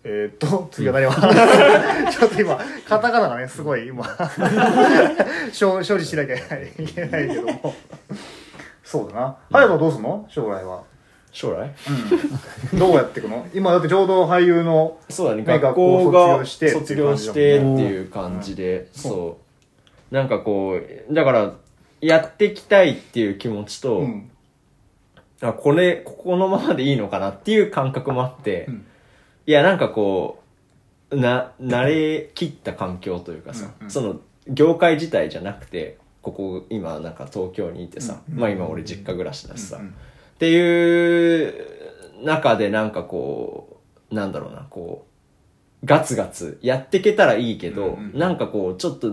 [0.03, 1.11] えーっと、次は何を？
[2.11, 2.57] ちょっと今、
[2.87, 4.05] カタカナがね、すごい今、
[5.59, 6.39] 処処理しなきゃい
[6.85, 7.73] けないけども。
[8.83, 9.35] そうだな。
[9.51, 10.25] 隼人はどうすんの？
[10.29, 10.83] 将来は。
[11.33, 11.69] 将来？
[12.73, 13.45] どうやっていくの？
[13.53, 15.43] 今だってちょうど俳優の、そうだね。
[15.43, 19.37] ね学校が学校卒業して卒業してっていう感じでそ
[20.11, 20.15] う。
[20.15, 20.79] なんかこ
[21.09, 21.53] うだから
[21.99, 24.31] やっていきたいっていう気持ちと、うん。
[25.41, 28.85] あこれここのままでいいのかなっていう感覚もあって、うん。
[29.45, 30.41] いやなんかこ
[31.11, 33.91] うな慣れきった環境というかさ、うんうん。
[33.91, 38.39] その業界自体じゃなくてここ今なんか東京にいてさ、うん。
[38.39, 39.89] まあ今俺実家暮らしだしさ、うんうん。
[39.89, 39.93] っ
[40.39, 41.53] ていう
[42.23, 43.81] 中でなんかこ
[44.11, 45.05] うなんだろうなこ
[45.84, 48.18] うガツガツやっていけたらいいけど、うんうん。
[48.18, 49.11] なんかこうちょっと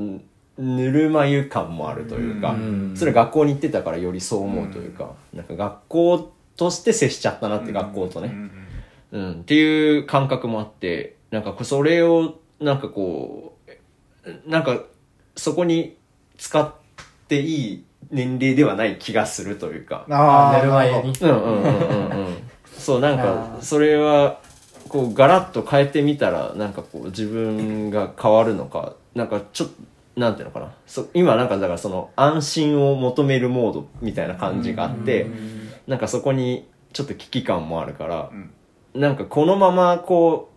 [0.58, 2.92] ぬるま湯感もあるというか、うん。
[2.96, 8.28] それ学校に行ってたからよりそう思うというか、なんか学校として接しちゃったなって、学校とね、
[9.12, 14.80] うんうん、っていう感覚もあって、なんかそれを、なんかこう、なんか
[15.36, 15.96] そこに
[16.38, 16.72] 使っ
[17.28, 20.06] ていい年齢ではない気がするというか。
[20.08, 22.36] ああ、寝る前にうんうんうんうんうん。
[22.76, 24.40] そう、なんか、それは、
[24.88, 29.74] こう、ガラッと変えてみたら、なんかこう、自分が変わるのか、なんかちょっと、
[30.16, 30.74] なんていうのかな。
[30.86, 35.26] そ今なんか、だからその、安心を求めるモードみたいな感じがあって、
[35.86, 38.30] なんかそこに、ちょっと危機感もあるから、
[38.94, 40.50] なんかこのままこ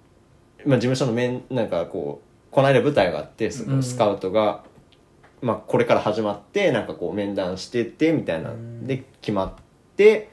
[0.63, 4.63] う、まあ事務所の面、なんかこう、この間舞台があって、そのスカウトが、
[5.41, 8.53] まあこれから始まって、なんかこう面談してって、みたいな、
[8.84, 9.53] で決まっ
[9.95, 10.29] て、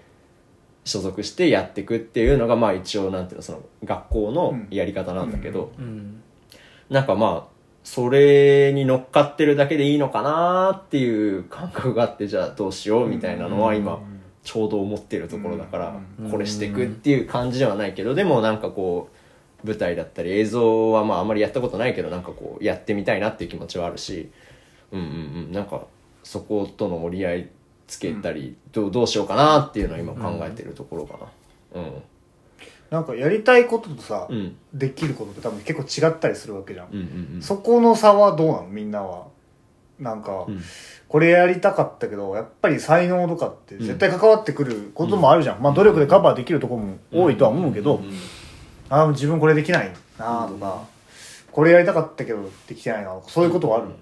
[0.84, 6.22] 所属してやっていくっていうのが、まあ一応なんていうの、その学校のやり方なんだけど、うん。
[6.90, 7.53] なんかまあ、
[7.85, 14.01] それに乗っかってるだけでいいのかなっていう感覚があって、じゃあどうしようみたいなのは今、
[14.43, 16.01] ちょうど思ってるところだから、
[16.31, 19.11] これしていくっていう感じではないけど、でもなんかこ
[19.62, 24.31] う、舞台だったり映像はまああんまりやったことないけど、なんかこう、やってみたいなっていう気持ちはあるし、
[24.90, 25.11] うんうんう
[25.51, 25.82] ん、なんか、
[26.23, 27.48] そことの折り合い
[27.86, 31.19] つけたり、どうどうしようかなっていうのは今考えてるところか
[31.74, 31.81] な。
[31.82, 32.02] うん。
[32.90, 34.56] なんかやりたいこととさ、うん。
[34.73, 36.89] できることって多分結構違ったりするわけじゃん。
[36.89, 37.43] うんうんうん。
[37.43, 38.69] そこの差はどうなの？
[38.69, 39.27] みんなは。
[39.98, 40.61] なんか、うん
[41.06, 45.62] これやりたかったけど、やっぱり才能とかって絶対関わってくることもあるじゃん。
[45.62, 48.01] まあ努力でカバーできるところも多いとは思うけど、
[48.89, 50.82] ああ、自分これできないなとか、
[51.52, 53.93] これやりたかったけどできてないなとか、そういうことはあるの、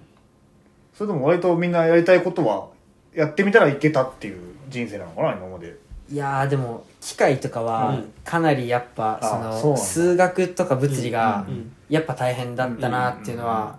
[0.95, 2.69] それとも割とみんなやりたいことは
[3.13, 5.77] やってみたらいけたっていう人生なのかな今まで。
[6.09, 13.77] いやーでも機械とかはかなりやっぱ、あその数学とか物理がうんやっぱ大変だったなっていうのは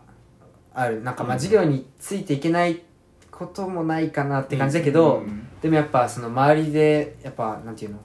[0.74, 1.02] ある。
[1.02, 2.82] なんかまあ授業についていけない
[3.30, 5.48] こともないかなって感じだけど、うん。
[5.62, 7.98] でもやっぱその周りでやっぱなんていうの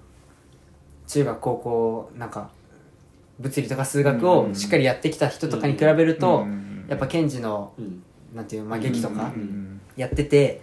[1.05, 2.49] 中学高校なんか
[3.39, 6.47] 物理とか数学をしっかりやってきた人とかに比べると、
[6.87, 8.03] やっぱケンジのうん。
[8.33, 9.81] なんていうの、まあ、劇とかうん。
[9.97, 10.61] やってて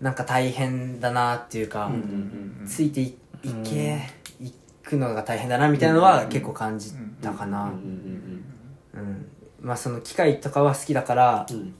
[0.00, 1.92] なんか大変だなっていうか、
[2.66, 4.00] ついていいけ、
[4.40, 4.52] い
[4.82, 6.92] くのが大変だなみたいなのは結構感じ
[7.22, 8.44] たかな、うん
[9.60, 11.74] まあその機械とかは好きだから、ん。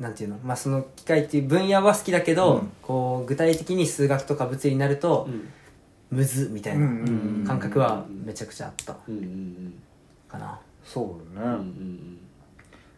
[0.00, 0.38] なんていうの？
[0.44, 5.28] まあその機械っていう分野は好きだけど、こう具体的に数学とか物理になると、
[6.10, 6.86] むずみたいな
[7.46, 8.96] 感覚はめちゃくちゃあった。
[9.08, 9.74] うんうんうん。
[10.26, 10.60] そかな、
[11.02, 11.46] うだね。
[11.46, 12.18] うんうん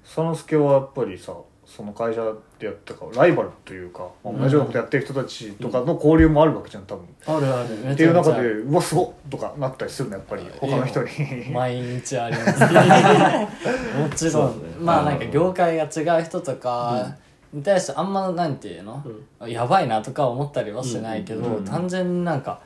[0.02, 1.35] 佐之助はやっぱりさ
[1.77, 2.21] その会社
[2.59, 11.09] でやったからライバルというか、まあ同じようなことやってる人たちとかの交流もあるわけじゃん多分、あるあるめっていう中でちうわすごっとかなったりするのやっぱり他の人に。
[11.53, 12.61] 毎日あります。
[13.97, 14.69] もちろん、ね。
[14.81, 17.17] まあなんか業界が違う人とか
[17.53, 19.05] に対してあんまなんていうの、
[19.47, 22.61] やばいなとか思ったりはしないけど、単純になんか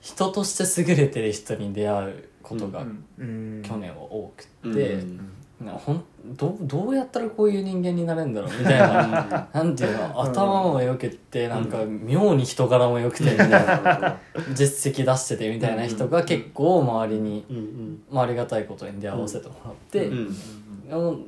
[0.00, 2.82] 人として優れてる人に出会うことが
[3.18, 3.62] うん。
[3.62, 5.32] 去年は多くうんて、うん
[5.64, 6.04] なほん
[6.36, 17.56] どどうやったらこういう人間になれるんだろうみたいななんていうの頭も良くってなんか妙に人柄も良くてみたいな実績出しててみたいな人が結構周りに、うん。
[17.56, 18.02] うん。
[18.10, 20.36] まあ、ありがたいことに出会わせてもらって、うん。
[20.90, 21.18] あの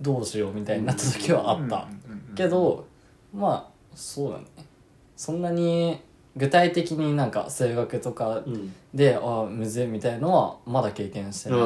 [0.00, 1.88] どうしようみたいになった時はあった、
[2.34, 2.86] けど
[3.32, 4.46] まあそうだね。
[5.16, 6.00] そんなに
[6.36, 8.74] 具体的になんか数学とかうん。
[8.92, 11.58] で、ああむずいみたいのはまだ経験してない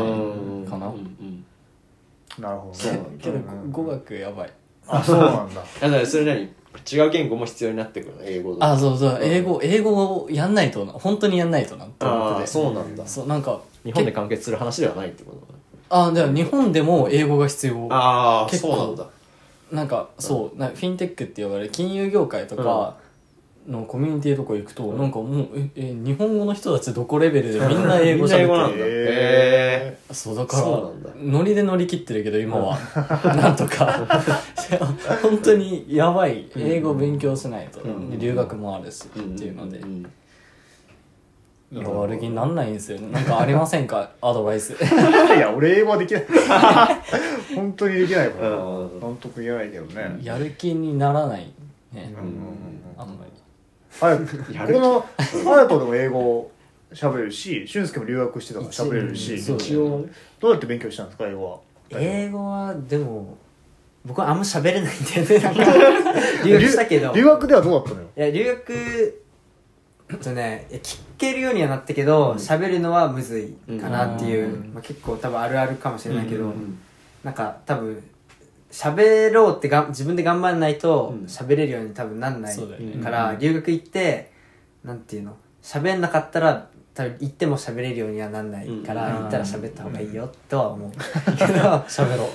[0.68, 0.94] かな、うん。
[0.94, 1.44] うん
[2.42, 2.92] なるほどそう。
[2.92, 3.38] ねけど
[3.70, 4.50] 語学やばい。
[4.86, 5.60] あそうなんだ。
[5.80, 6.48] だからそれ何？
[6.90, 8.22] 違う言語も必要になってくるの？
[8.24, 9.18] 英語あそうそう。
[9.20, 9.92] 英語英語
[10.24, 10.92] をやんないとな。
[10.92, 12.40] 本当にやんないとなって思って。
[12.42, 13.06] てそうなんだ。
[13.06, 15.38] そうなんか日本で完結する話ではないってこと
[15.90, 17.88] あでも日本でも英語が必要。
[17.90, 19.06] ああ結構そうなんだ。
[19.72, 22.96] なんかそうなフィンテックって呼ばれる金融業界とか
[23.68, 28.78] のコミュニティとか行くと、なんかもうええ日本語の人たちどこレベルでみんな英語みんなんだ喋って。
[28.78, 30.64] るへそうだから
[31.22, 32.78] ノリで乗り切ってるけど今は。
[33.36, 34.06] なんとか。
[35.22, 36.48] 本当にやばい。
[36.56, 38.10] 英語勉強しないと、うん。
[38.10, 39.80] で留学もあるし、えっていうので、
[41.70, 44.10] 悪気になんないんですよなんかありませんか？
[44.22, 44.72] アドバイス。
[44.80, 46.26] いや俺英語はできない。
[47.54, 48.48] 本当にできないから。
[48.48, 48.52] う
[48.84, 49.00] ん。
[49.00, 50.18] なんとも言えないけどね。
[50.22, 51.52] やる気にならない
[51.92, 53.00] ね、うん。
[53.00, 53.27] あんまり
[54.00, 54.80] はいやる気。
[54.80, 56.50] この隼人でも英語
[56.92, 59.36] 喋れるし俊介も留学してたから喋れるし。
[59.36, 59.98] 一応一応。
[60.00, 61.58] ねどうやって勉強したんですか英語は？
[61.90, 63.36] 英語はでも
[64.04, 65.38] 僕はあんま喋れないんだよね。
[65.42, 67.12] なんか留学したけど。
[67.14, 68.08] 留学ではどうだったのよ？
[68.16, 69.22] いや留学
[70.10, 73.38] えっとねいや聞けるようにはなったけど喋、るのはむず
[73.68, 74.72] いかなっていう、うん。
[74.72, 76.78] まあ、結構多分あるあるかもしれないけど、うん。
[77.24, 78.02] なんか多分
[78.70, 81.26] 喋ろうってがん自分で頑張らないとうん。
[81.26, 83.02] 喋れるように多分なんないそうだよね。
[83.02, 84.30] から、留学行って
[84.84, 85.36] なんていうの？
[85.62, 89.22] 喋んなかったら多分行っても喋れるようにはなんないから、うん。
[89.22, 90.90] 行ったら喋った方がいいよとは思う。
[90.90, 91.04] けど
[91.88, 92.28] 喋ろ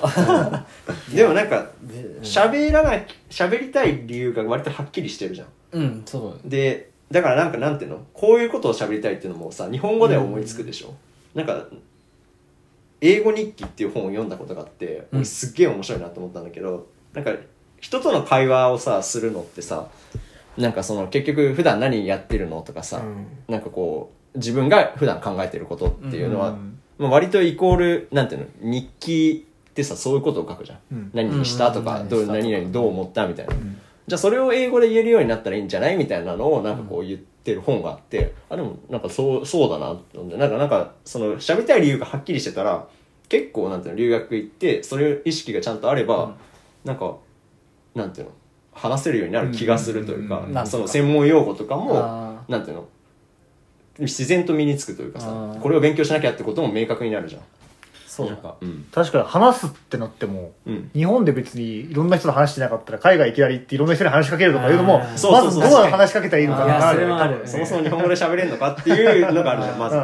[1.11, 1.15] う。
[1.15, 5.47] でもなんかで喋らない喋りたい理由が割とはっきりしてるじゃん。
[5.73, 7.99] うんそうでだからなんかなんていうの？
[8.13, 10.95] こういうことを喋りたいっていうのもさ日本語では思いつくでしょ、
[11.35, 11.67] なんか
[13.05, 15.17] 英語日記っていう本を読んだことがあって、うん。
[15.19, 17.31] 俺すっげえ面白いなと思ったんだけどなんか
[17.81, 19.89] 人との会話をさするのってさ
[20.57, 23.27] なんかその結局普段何やってるのとかさ、うん。
[23.49, 26.79] なんかこう自分が普段考えてることっていうのは、うん。
[26.97, 31.11] まあ、割とイコールなんていうの日記ってさそういうことを書くじゃん、うん。
[31.13, 32.09] 何にしたとか、うん。
[32.09, 33.53] どう何々どう思ったみたいな、
[34.07, 42.87] じゃあそれを英語で言えるようになったらいいんじゃないみたいなのをなんかこう言ってる本があって、あでもなんかそうそうだなって思ってなんかなんかその喋りたい理由がはっきりしてたら
[43.29, 46.35] 結構なんていうの留学行ってそれ意識がちゃんとあれば、
[46.83, 47.15] なんか
[47.95, 48.33] なんていうの
[48.73, 50.57] 話せるようになる気がするというか、うん。
[50.57, 50.67] うん。
[50.67, 52.87] その専門用語とかもあなんていうの
[53.99, 57.41] 自然と身につくというかさこれを勉強しなきゃってことも明確になるじゃん
[58.13, 58.27] そう。
[58.27, 58.85] なんかうん。
[58.91, 60.91] 確かに話すってなってもうん。
[60.93, 65.69] 日本で別にいろんな人と話してなかったら海外いきなり行っていろんな人に話しかけるとかいうのもまずそうそうそう。
[65.69, 67.41] どう話しかけたらいいのかなそれもある。
[67.47, 69.95] そもそも日本語で喋れるのかっていうのがあるじゃんまず。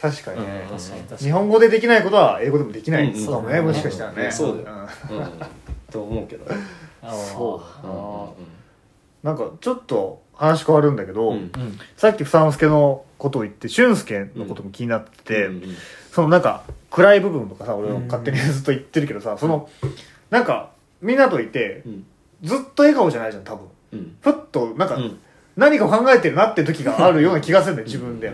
[0.00, 0.66] 確かにね。
[1.18, 4.30] 日本語でできないことは英語でもできないうんかもねうんもしかしたらね。
[4.30, 4.76] そうだよ。
[4.76, 4.80] ん。
[4.80, 5.30] うん。
[5.90, 6.46] と思うけど。
[7.12, 7.86] そう。
[7.86, 8.54] うん
[9.22, 11.36] なんかちょっと話変わるんだけど、うん。
[11.36, 11.50] うん。
[11.96, 15.62] さっき房之助のことを言って俊介のことも気になってて、うん
[16.14, 19.68] そのなんか暗い部分とかさ俺は勝手にずっと言ってるけどさ、その
[20.30, 20.70] なんか
[21.02, 22.06] みんなといてうん。
[22.42, 23.66] ずっと笑顔じゃないじゃん多分。
[23.92, 24.16] うん。
[24.20, 25.18] ふっとなんかうん。
[25.56, 28.32] 何かを考えてるなって時があるような気がするんだよ自分で。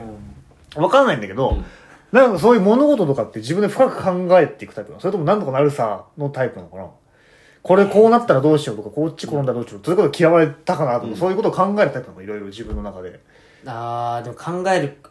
[0.76, 1.64] わかんないんだけど、うん。
[2.12, 5.00] なんかそういう物事とかって自分で深く考えていくタイプなの。
[5.00, 6.86] それとも何とかなるさのタイプなのかな。
[7.62, 11.16] これこうなったらどうしようとかこっち転んだらどうしようそういうこと嫌われたかなとか、うん。
[11.16, 13.20] そういうことを考えるタイプなのかいろいろ自分の中で。
[13.66, 15.09] あーでも考えるうん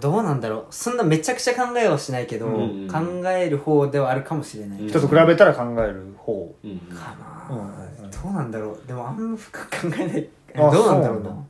[0.00, 0.66] どうなんだろう。
[0.70, 2.98] そんなめちゃくちゃ考えはしないけど、うん考
[3.30, 4.88] える方ではあるかもしれない、うん。
[4.88, 7.16] 人と比べたら考える方、うんか
[7.48, 7.58] な、うん。
[7.58, 8.04] うん。
[8.04, 8.86] うんどうなんだろう。
[8.86, 10.28] でもあんま深く考えない。
[10.56, 11.08] あどうなんだ。
[11.08, 11.32] ろうなそうな。
[11.32, 11.42] んだ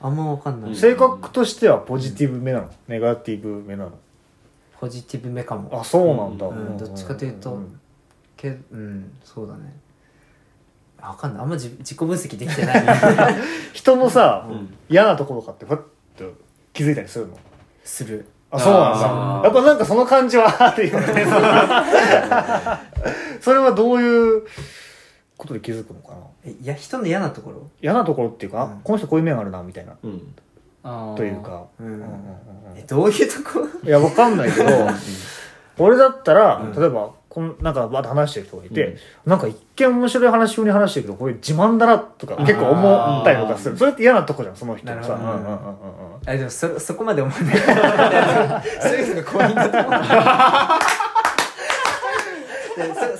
[0.00, 2.70] あんまわかんない、うん性格としてはポジティブめなの？
[2.88, 3.92] ネガティブめなの？
[4.78, 5.80] ポジティブめかも。
[5.80, 6.78] あそうなんだ、うん。
[6.78, 7.80] どっちかというとん。
[8.36, 9.74] けうんそうだね。
[11.02, 11.42] わかんない。
[11.42, 12.84] あんま自自己分析できてない。
[13.74, 14.74] 人のさ、うん。
[14.88, 15.78] 嫌なところとかってふっ
[16.16, 16.32] と
[16.72, 17.36] 気づいたりするの？
[17.84, 18.26] する。
[18.50, 19.00] あそうなん
[19.42, 19.44] だ。
[19.44, 21.06] やっぱなんかその感じはあるよね。
[23.40, 24.42] それはどういう
[25.36, 26.16] ことで気づくのかな？
[26.46, 27.70] えいや人の嫌なところ？
[27.82, 28.80] 嫌なところっていうか、あうん。
[28.82, 29.92] この人こういう面あるなみたいな。
[30.02, 30.34] うん。
[31.16, 31.86] というか、うん。
[31.86, 32.08] うんうんうん
[32.76, 33.60] えどういうとこ？
[33.60, 34.70] ろいやわかんないけど
[35.78, 36.72] 俺だったら、うん。
[36.72, 38.96] 例えばこんなんかバーッと話してる人がいて、
[39.26, 43.76] なんか一見面白い話風に話してるけどこれ自慢だなとか結構思ったりとかする。
[43.76, 45.34] それって嫌なとこじゃんその人のさ、なるほど。
[45.34, 46.28] うんうんうんうんうん。
[46.28, 47.56] あでもそそこまで思わない。
[48.80, 50.00] そういうのが怖いんだと思う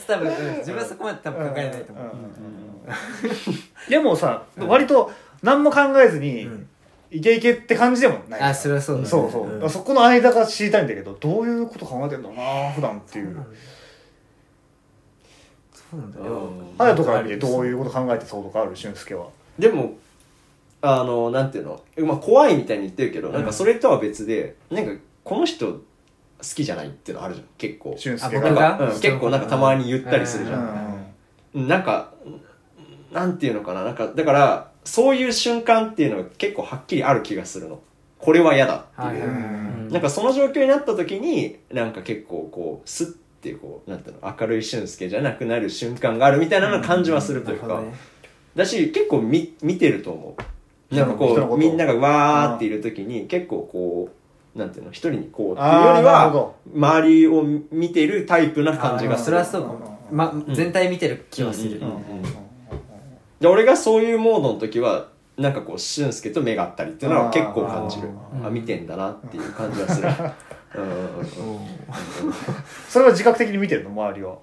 [0.07, 0.59] 多分、うん。
[0.59, 3.91] 自分はそこまで多分考えないと思う。
[3.91, 5.11] でもさ、割と
[5.43, 6.69] 何も考えずに、うん。
[7.11, 9.09] イケイケって感じでもないあ、それはそうだね。
[9.09, 13.36] そうそう、そこの間が知りたいんだけどどういうこと考えてんだろうな普段っていう
[15.95, 16.51] そうなんだよ。
[16.79, 19.29] 隼人から見てどういうこと考えてそうとかある俊介は。
[19.59, 19.97] でも
[20.83, 24.93] あのなんていうの、まあ、怖いみたいに言ってるけど、なんかそれとは別でなんか
[25.23, 25.81] この人好
[26.43, 27.47] きじゃないっていうのあるじゃん。
[27.57, 27.95] 結構。
[27.97, 31.05] 俊介あなんがか、うん結構なんかたまに言ったりするじゃん、
[31.55, 31.69] うん。
[31.69, 32.12] なんか
[33.12, 33.85] なんていうのかな？
[33.85, 37.81] なんかだからそういう瞬間っていうのは結構はっきりある気がするの。
[38.19, 39.89] これは嫌だっていう、はいはいはいうん。
[39.91, 43.16] なんかその状況になった時になんか結構こうスッ
[43.53, 47.83] てこうなんていうの明るい俊介じゃなくなる瞬間があるみたいなの感じはするというか、
[48.57, 50.37] だし結構見見てると思
[50.91, 50.95] う。
[50.95, 54.09] なんかこうみんながわーっている時に結構こ
[54.55, 59.39] うなんていうの一人にこうっていうよりは周りを見てるタイプな感じがする。
[59.39, 59.95] あそれはそうかも。
[60.11, 61.79] ま、全体見てる気はする。
[61.81, 62.01] うんうん
[63.41, 68.09] で俺がそういうモードの時はなんかこう俊介と目が合ったりっていうのは結構感じる。
[68.43, 70.09] あ見てんだなっていう感じがする
[72.89, 74.39] それは自覚的に見てるの周りは。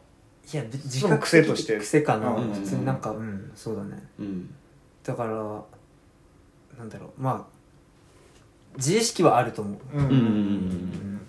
[0.53, 1.77] いや、自その癖として。
[1.77, 2.29] 癖かな。
[2.29, 4.03] うん普通になんか、うん、そうだね。
[4.19, 4.53] うん。
[5.03, 5.31] だから、
[6.77, 9.97] なんだろう、まあ、自意識はあると思う。
[9.97, 10.11] うんうん。
[10.11, 11.21] うん。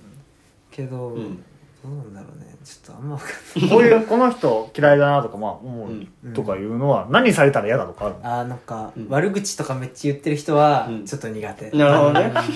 [0.70, 1.44] けど、うん
[1.82, 2.54] どうなんだろうね。
[2.64, 3.70] ちょっとあんまわかんない。
[3.70, 6.08] こういうこの人嫌いだなとかまあ思うん。
[6.24, 8.20] うとかいうのは何されたら嫌だとかあるの？
[8.22, 9.08] あーなんか、うん。
[9.08, 11.04] 悪口とかめっちゃ言ってる人はうん。
[11.04, 12.30] ちょっと苦手、なるほどね。
[12.30, 12.46] とか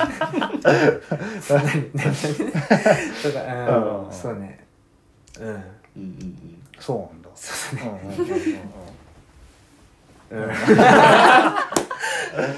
[3.68, 4.64] うんうんそうね
[5.40, 5.56] うんうんう
[6.00, 8.28] んそうなんだそううんうん
[10.30, 10.50] うんうん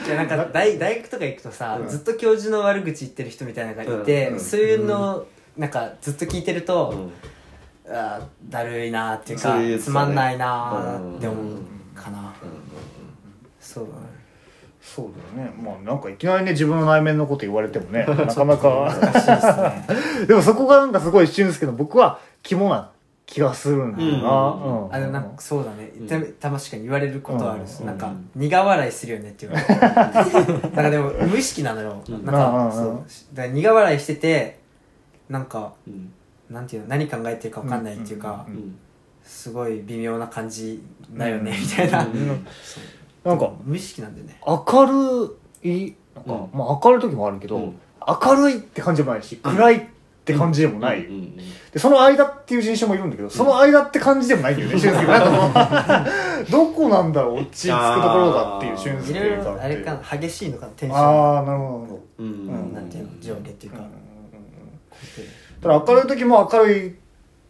[0.07, 5.27] いやなんか大大学とか行くとさ、ずっと教授の悪口言ってる人みたいなのがいて、うんうんそういうの
[5.59, 7.13] なんかずっと聞いてると、うん。
[7.91, 9.79] あーだるいなっていうかね。
[9.79, 11.57] つまんないなーって思う
[11.95, 12.35] かな、うん。
[13.61, 14.19] そうだね。
[14.81, 15.07] そう
[15.37, 15.55] だよね。
[15.61, 18.95] まあなんかいきなりね自分の内面のこと言われてもね なかなか。
[20.19, 22.91] ねでもそこがなんかすごい俊介の僕は肝な
[23.27, 24.87] 気がするんだよな、うん。
[24.87, 24.95] うん。
[24.95, 27.87] あのなんかそうだね、たた確かに言われることはあるし、うん。
[27.87, 32.25] なんか苦笑いするよねって言われるなんかでも無意識なのよ、うん。
[32.25, 32.73] なんか、うん。
[32.73, 33.03] そう。
[33.35, 34.59] だから苦笑いしてて
[35.29, 36.13] なんかうん。
[36.51, 38.55] なんていうの何考えてるか分かんないっていうか、うん。
[38.55, 38.79] うん。
[39.23, 40.83] すごい微妙な感じ
[41.13, 42.47] だよね、みたいな、うん。
[43.25, 44.41] なんか無意識なんだよね。
[44.47, 46.59] 明るいなんか、うん。
[46.59, 47.79] まあ明るい時もあるけど、うん。
[48.07, 49.81] 明るいって感じでもないし暗いっ
[50.25, 51.15] て感じでもない、うん。
[51.15, 51.37] うん。
[51.37, 56.51] でその間っていう人種もいるんだけどその間って感じでもないんだよね 俊介なん。
[56.51, 61.01] どこなんだろう落ち着くところがっていう俊い介がってろあれかな激しいのかなテンション。
[61.01, 61.79] ああなるほど。
[61.79, 62.27] なるほうん。
[62.27, 62.31] う
[62.71, 63.85] んなんていうの上下っていうか、ど
[65.63, 66.95] ただ明るい時も明るい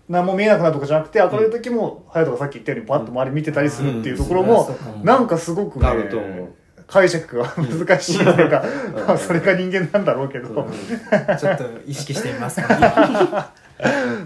[0.08, 4.46] 何も見えなくなるとかじゃなくて明るい時も隼人がさっき言ったようにパッと周り見てたりするっていうところうん。
[4.48, 4.68] も。
[5.04, 6.18] なんかすごくねあると。
[6.18, 6.48] 思う
[6.86, 8.64] 解釈が難しいというか
[9.06, 10.66] まあそれが人間なんだろうけど。
[11.38, 13.52] ちょっと意識してみますか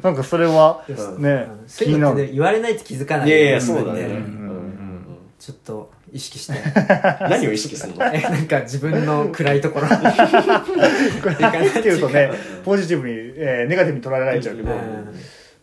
[0.03, 1.23] なんかそれはうん。
[1.23, 3.29] ね気になるいうのって言われないと気づかない。
[3.29, 4.03] いやいやそうだね。
[4.03, 4.09] うん。
[4.09, 4.13] うん。
[4.13, 5.07] うん。
[5.41, 6.55] ちょっと意識して。
[7.29, 8.05] 何を意識するの？
[8.13, 9.89] えなんか自分の暗いところ。
[9.89, 11.35] これ
[11.67, 12.31] っていうとね
[12.65, 15.15] ポジティブに、えーネガティブに捉えられちゃうけど、うん。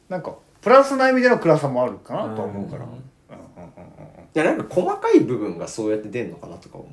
[0.10, 2.90] なんかプラスな意味での暗さもあるかなとは思うから、うん。
[2.90, 3.00] うんうんうん
[4.36, 6.90] いやなんか細かい部分がそうやって出んのかなとか思う。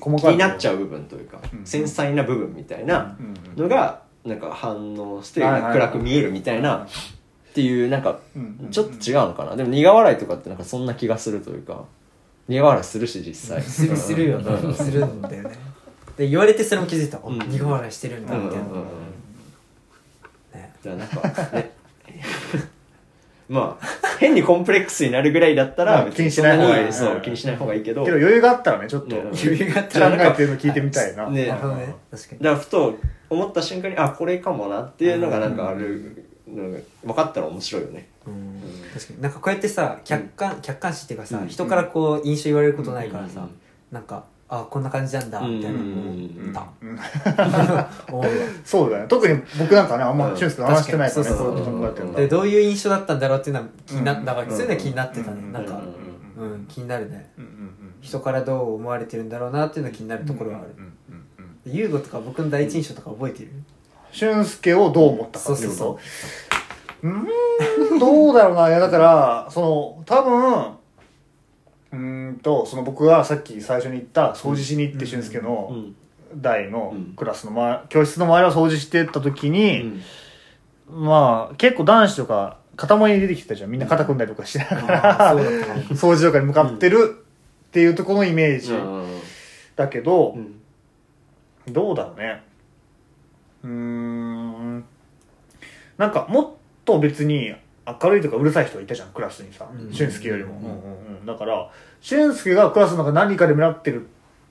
[0.00, 1.64] 細かい気になっちゃう部分というか、うん。
[1.64, 8.68] 繊細な部分みたいなうんのがなんか反応して暗く見えるみたいなっていうなんかうん。
[8.70, 9.56] ちょっと違うのかな。
[9.56, 11.84] でも苦笑いとかってなんかそんな気がするというか
[12.48, 13.62] 苦笑いするし実際。
[13.62, 14.52] するするよね。
[14.52, 14.74] うん。
[14.74, 15.56] するんだよね。
[16.16, 17.38] で言われてそれも気づいた、おうん。
[17.38, 18.64] 苦笑いしてるんだみたいな、
[20.54, 20.74] ね。
[20.82, 21.70] じゃあなんかね。
[23.48, 23.86] まあ
[24.18, 26.92] 変にコンプレックスになるぐらいだったまあら気にしない方がいい。
[26.92, 28.04] そう気にしない方がいいけど。
[28.04, 31.46] けど余裕があったらねちょっと、ね余裕があった考らえてるの聞いてみたいな、ね。
[31.46, 32.38] 確かに。
[32.38, 32.98] だからふと
[33.28, 38.08] 思った瞬間にあこれかもなっていうのがなんかある分かったら面白いよね。
[38.26, 38.62] うん。
[38.94, 39.20] 確かに。
[39.22, 41.48] なんかこうやってさ客観、客観視っていうかさ、うん。
[41.48, 43.50] 人からこう印象言われることないからさ、うん。
[43.90, 46.30] なんかあこんな感じなんだみたいなうん。
[46.38, 46.98] 思った、うん。
[48.20, 48.30] 思うわ
[48.64, 49.06] そうだね。
[49.08, 51.24] 特に僕なんかねあんまうん俊介と話してないから
[52.20, 54.50] ねどういう印象だったんだろうっていうのは気になった、うん。
[54.50, 55.52] そういうのは気になってたね、うん。
[55.52, 55.82] なんか、
[56.38, 57.30] ううんん気になるね。
[57.38, 60.68] うんうんうん人からどう思われてるんだろうなっていうのは気になるところはある。
[60.78, 60.84] うん。
[60.84, 60.90] うん。
[61.38, 61.62] うん。
[61.64, 63.50] で優吾とか僕の第一印象とか覚えてる？
[64.16, 65.98] 俊介をどう思ったかっていうそうと
[67.02, 68.68] うーんどうだろうな。
[68.68, 70.62] いやだからその多分
[71.92, 75.94] うーんとその僕がさっき最初に言った掃除しに行って俊介うのん
[76.40, 77.14] 代のうん。
[77.14, 80.02] クラスの前教室の周りを掃除してった時うに、ん。
[80.90, 83.70] まあ結構男子とか塊に出てきてたじゃん。
[83.70, 85.34] みんな肩組んだりとかしながら
[85.94, 87.16] 掃除とかに向かってる
[87.68, 89.06] っていうところのイメージうん。
[89.76, 90.60] だけど、うん。
[91.68, 92.42] どうだろうね
[93.66, 94.84] うーん。
[95.98, 96.50] なんかもっ
[96.84, 97.54] と別に
[98.02, 99.92] 明るいとかうるさい人がいたじゃんクラスにさうん。
[99.92, 100.58] 俊介よりも、うん。
[100.58, 101.26] うんうんうん。
[101.26, 101.70] だから
[102.00, 104.04] 俊介がクラスの中で何かで目立ってるっ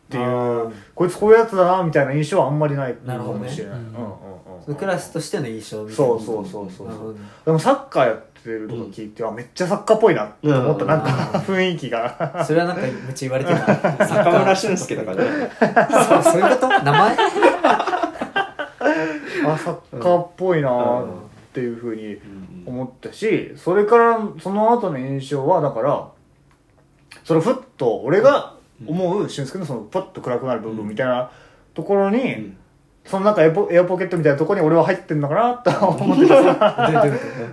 [0.10, 0.74] ていあうー。
[0.94, 3.46] こいつこういうやつだなみたいな印象はあんまりないかなるほどね。
[3.46, 4.14] もしれない、うんうん。
[4.68, 4.76] うん。
[4.76, 5.96] クラスとしての印象みたいな。
[5.96, 10.90] そうそうそうそうなるほどねでもサッカーやってるとか聞いて、あめっちゃサッカーっぽいなって思った、うん。
[10.90, 11.10] なんか
[11.48, 12.44] 雰囲気が。
[12.46, 15.24] それはなんかめっちゃ言われてた中 村俊輔とかね。
[16.08, 16.68] そうそういうこと？
[16.70, 17.18] 名前？
[19.46, 21.06] あサッカーっぽいなっ
[21.54, 22.18] ていうふうに
[22.66, 26.10] 思ったしそれからその後の印象はだから
[27.24, 28.56] そのふっと俺が
[28.86, 31.32] 思う俊介のそのパッと暗くなる部分みたいな
[31.74, 32.58] ところに、ん
[33.06, 36.44] そのなんかエアポエアポケットみたいなところに俺は入ってんのかなと思ってた。
[36.44, 36.92] だか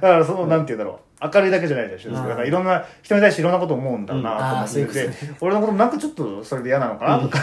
[0.01, 0.99] らそのなんて言うんだろう。
[1.25, 7.39] 明るいだけじゃないじゃん俊介だからいろんな人に対していろんなこと思うんだなと思ってうんあーそういうて、俺のこともなんかちょっとそれで嫌なのかなとか、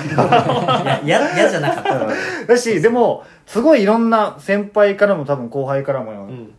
[1.05, 2.45] 嫌嫌じゃなかった。
[2.45, 6.53] だしでもすごいいろんな先輩からも多分後輩からも、うん。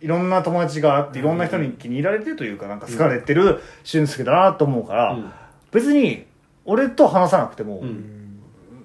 [0.00, 5.32] いろんな友達があっていろんな人に気に入られてるというかなんか好かれてる俊介だなと思うから、うん。
[5.72, 6.24] 別に
[6.66, 8.23] 俺と話さなくてもうん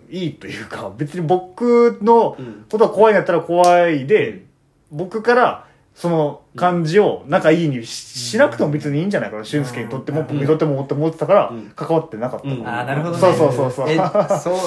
[0.10, 2.66] いいというか別に僕のうん。
[2.70, 4.46] ことが怖いんだったら怖いで
[4.92, 5.66] 僕から
[5.96, 11.72] その感じを仲いいにししなくても別にいいんじゃないかな俊介にとっても僕にとってもって思ってたからうん。
[11.76, 12.68] 関わってなかった、うん。
[12.68, 13.20] ああなるほどね。
[13.20, 13.90] そうそうそうそう。
[13.90, 14.04] えそう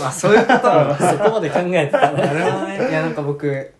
[0.02, 2.90] あそういうことそこまで考えてたね なるほどね。
[2.90, 3.72] いやなんか僕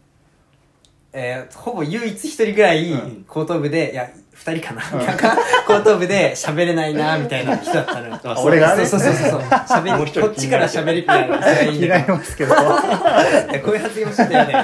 [1.15, 3.25] えー、ほぼ唯一一人ぐらいうん。
[3.29, 5.37] 高等部で、いや二人かな、なんか
[5.67, 8.19] 高等部で喋れないなみたいな人だったの。
[8.43, 8.75] 俺が？
[8.77, 9.41] ねそうそうそうそう。
[9.41, 12.55] 喋りこっちから喋りみたいな人がいいますけど。
[12.57, 14.55] いやこういう発言もしてたよね。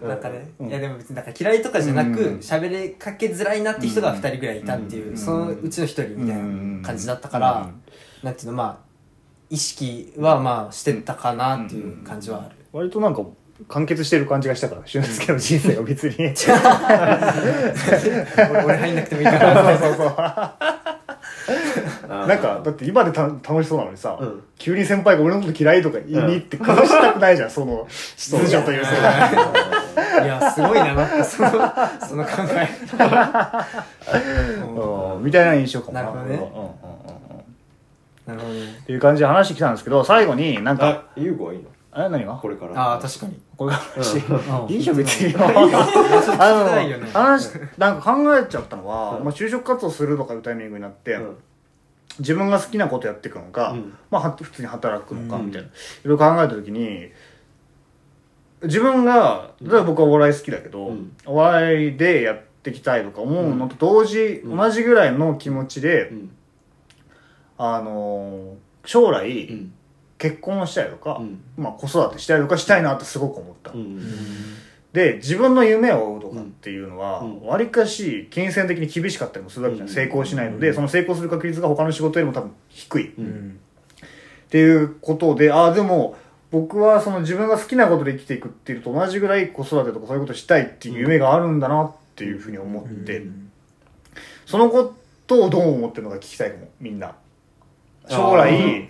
[0.00, 2.38] そうなんかね、いやでも別になんか嫌いとかじゃなくうん。
[2.38, 5.16] 喋、りかけづらいなって人が二人ぐらいいたっていう、うん。
[5.16, 7.80] そのうちの一人みたいな感じだったから、うん。
[8.24, 8.90] なんていうのまあ
[9.50, 13.14] 意識はまあしてたかなっていう感じはある、割となん。
[13.14, 13.22] か
[13.68, 16.14] 完結してる感なから俊介の人生が別に。
[18.50, 19.78] 俺俺入んなくてもいいから。
[19.78, 20.14] そうそうそう
[22.08, 24.42] なんかだって今でた楽しそうなのにさ、うん。
[24.58, 28.90] 急に先輩が俺のこと嫌いとか言いに行って崩したくないじゃんその秩序というか
[30.22, 31.50] いやすごいななんかその
[32.08, 32.68] その考え。
[35.16, 36.34] うんみたいな印象かもなるほどね。
[36.34, 36.70] うんうんうんうん。
[38.26, 38.60] なるほどね。
[38.82, 41.64] っていう感じで話来たんですけど最後になんかあ優吾はいいの？
[41.92, 42.34] あれ何が？
[42.34, 42.80] これから。
[42.80, 43.40] ああ確かに。
[43.56, 44.70] これが話うん。
[44.70, 47.08] いいじゃん別に聞きたいよね。
[47.12, 51.36] あの話なんか考えちゃったのは、まあ、就職活動するとかいうタイミングになって、うん。
[52.20, 53.94] 自分が好きなことやっていくのか、うん。
[54.10, 55.46] まあは普通に働くのかうん。
[55.46, 55.68] みたいな。
[55.68, 55.70] い
[56.04, 57.10] ろいろ考えた時に
[58.62, 61.16] 自分が例えば僕はお笑い好きだけど、うん。
[61.26, 64.56] お笑いでやっていきたいとか思うのと同時、うん。
[64.56, 66.30] 同じぐらいの気持ちで、うん。
[67.58, 69.74] あのー将来、うん
[70.20, 71.40] 結婚したりとか、うん。
[71.56, 73.98] まあ、子育てしたりとかしたいなってすごく思った、うん。
[74.92, 77.46] で自分の夢を追うとかっていうのはうん。
[77.46, 79.94] わり、かし金銭的に厳しかったりもするわけじゃん、うん。
[79.94, 83.12] 成功しないので、その成功する確率が他の仕事よりも多分低い、っ
[84.50, 86.16] ていうことでああでも
[86.50, 93.22] 僕はその自分が好きなことで生きていくっていうのと同じぐらい子育てとかそういうことしたいっていう夢があるんだなっていうふうに思って、
[94.44, 94.94] そのこ
[95.26, 97.14] とをどう思ってるのか聞きたいかもみんな。
[98.08, 98.88] 将来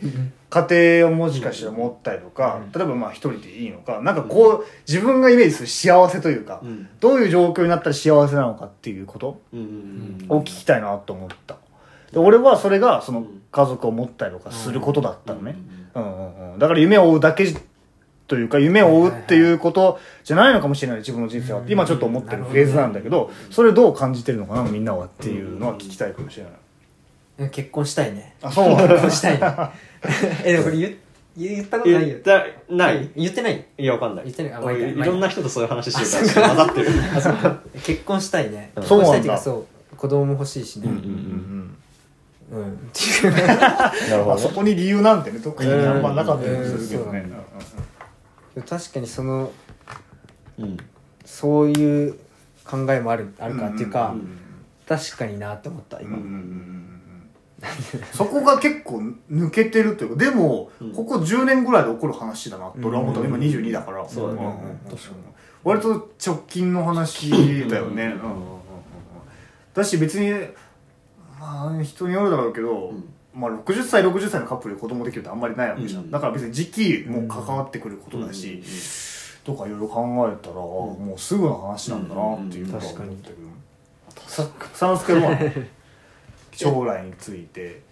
[0.50, 0.66] 家
[0.98, 6.88] 庭をもしかしたら持ったりとか、例えばまあ一人でいいのかなんかこう自分がイメージする幸せというか、うん。
[6.98, 11.56] どういう状況になったら幸せなのかっていうことうんを聞きたいなと思った。
[12.12, 15.56] で俺はそれがその家族を持ったりとかすることだったのね、
[15.94, 16.02] うん。
[16.02, 17.46] うんうん、だから夢を追うだけ
[18.26, 20.98] というか夢を追うっていうことじゃないのかもしれない。
[20.98, 21.60] 自分の人生は。
[21.60, 26.52] って今ちょっと思ってるフェーズなんだけどそれどう感じてるのかなみんなはっていうのは聞きたいかもしれない。
[27.50, 28.34] 結婚したいね。
[28.42, 28.76] あそう。
[28.76, 29.40] 結婚したいね
[30.44, 30.96] えでもこれ言
[31.36, 32.08] 言ったことないよ。
[32.08, 33.10] 言ったない。
[33.16, 33.64] 言ってない？
[33.78, 34.24] いやわかんない。
[34.24, 34.52] 言ってない。
[34.52, 36.88] あまあ俺いいいやろんな人とそういう話してるからちょっと混ざってる。
[37.16, 38.72] あそう結婚したいね。
[38.76, 38.88] うなん。
[38.88, 40.88] だ婚したいっていうかそう子供も欲しいしね。
[40.88, 40.96] うん
[42.52, 42.72] うんうん。
[42.72, 47.24] っていううんまあそこに理由なんてね特にあんまなかったりするけどね。
[48.54, 49.52] うん確かにその
[50.58, 50.76] うん。
[51.24, 52.14] そういう
[52.64, 54.36] 考えもあるあるかっていうか、うん。
[54.88, 56.99] 確かになって思った今、うんうんうんうん
[58.12, 60.92] そこが結構抜けてるというかでも、うん。
[60.92, 64.08] ここ10年ぐらいで起こる話だなって俺は思った、うん今22だから。
[64.08, 64.42] そうだね。
[64.42, 64.54] んんん
[65.62, 67.30] 割と直近の話
[67.68, 68.10] だよね、うん。
[68.10, 68.60] うんうんうん
[69.72, 70.30] だし別に
[71.38, 73.04] まあ人によるだろうけど、ん。
[73.32, 76.10] まあ、60歳60歳のカップルで子供できるってあんまりないわけじゃん、うん。
[76.10, 78.62] だから別に時期も関わってくることだし、
[79.44, 83.36] とかいろいろ考えたら、もうすぐの話なんだなっていうのは思ってる、
[84.26, 85.38] さ草之助は？
[86.64, 87.82] 将来について。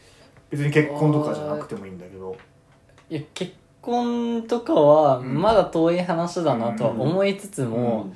[0.51, 2.37] 別に結婚とかじゃなくてもいいんだけど。
[3.11, 8.13] いや結婚とかはまだ遠い話だなとは思いつつも、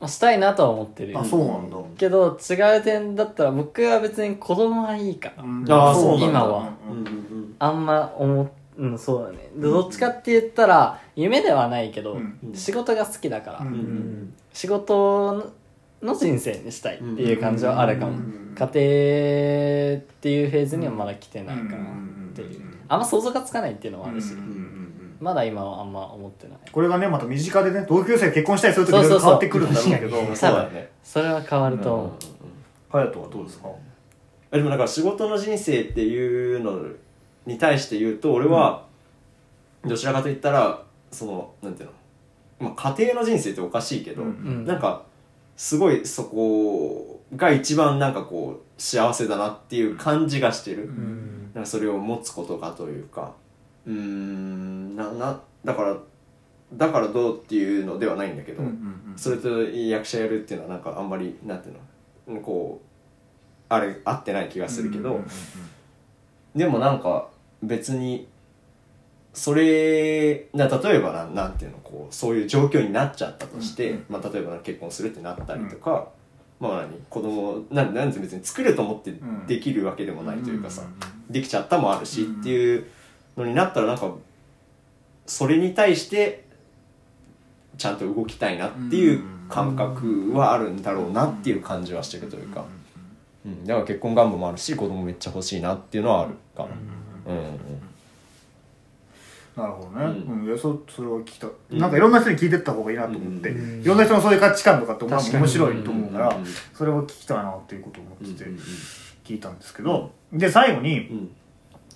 [0.00, 1.12] まあ、したいなとは思ってる。
[1.12, 1.76] よあそうなんだ。
[1.96, 5.64] けど違う点だったら僕は別に子供はいいから、うん。
[5.68, 6.26] あーそうなんだ。
[6.26, 6.72] 今は。
[6.90, 7.56] うんうんうん。
[7.58, 9.50] あんま思っうんそうだね。
[9.54, 12.38] でどっちかって言ったら夢ではないけど、うん。
[12.54, 14.34] 仕事が好きだから、うんうん。
[14.52, 15.52] 仕事
[16.04, 18.70] の人生にしたいっていう感じはあるかも、うん家庭っ
[20.20, 22.60] ていうフェーズにはまだ来てないかなっていう。
[22.86, 24.32] あんま想像がつかないっていうのもあるし、
[25.18, 26.58] まだ今はあんま思ってない。
[26.70, 30.88] これがねまた身近でね同級生が結婚したりするときいろいろ変わってくるんだろうけどそうだよね。
[31.02, 32.10] それは変わると思う、
[32.92, 33.68] 隼人はどうですか？
[34.52, 36.78] でもなんか仕事の人生っていうの
[37.46, 38.86] に対して言うと俺は
[39.84, 41.88] どちらかといったらそのなんていう
[42.60, 44.28] の、まあ、家庭の人生っておかしいけど、うん。
[44.28, 44.64] うん。
[44.64, 45.02] なんか
[45.56, 51.50] すごいそこが一番なんかこう幸せだなっていう感じがしてる、うん。
[51.54, 53.34] なんかそれを持つことがというか。
[53.86, 55.96] うーんななだから
[56.72, 58.62] だからどうっていうのではないんだけど、
[59.16, 61.72] それと役者やるっていうのはなんかあんまりなんてい
[62.26, 62.86] うのこう
[63.68, 65.20] あれ合ってない気がするけど、
[66.54, 67.28] でもなんか
[67.62, 68.26] 別に
[69.34, 76.08] それな例えばななんていうのこうそういう状況になっちゃったとして、うんまあ、例えば結婚するってなったりとか、
[76.60, 82.84] まあ何子供なんなんて別に作ると思ってんできるわけでもないというかさ、うんできちゃったもあるしうんっていう
[83.36, 84.12] のになったらなんか
[85.26, 86.44] それに対して
[87.78, 92.66] ちゃんと動きたいなっていう感覚はあるんだろうなっていう感じはしてるというか、
[93.46, 97.32] うん、だから結婚願望もあるし子供めっちゃ欲しいなっていうのはあるかな。
[97.32, 97.58] うんうん
[99.56, 100.44] なるほどね、ううん。
[100.46, 101.78] いやそそれは聞きた、うん。
[101.78, 103.82] なんかいろんな人に聞いてった方がいいなと思って、うん。
[103.82, 106.36] いろんな人のそういう価値観とかって面白いと思うから、
[106.72, 108.58] それを聞きたいなっていうことを思っててうん
[109.24, 111.30] 聞いたんですけど、で最後にうん。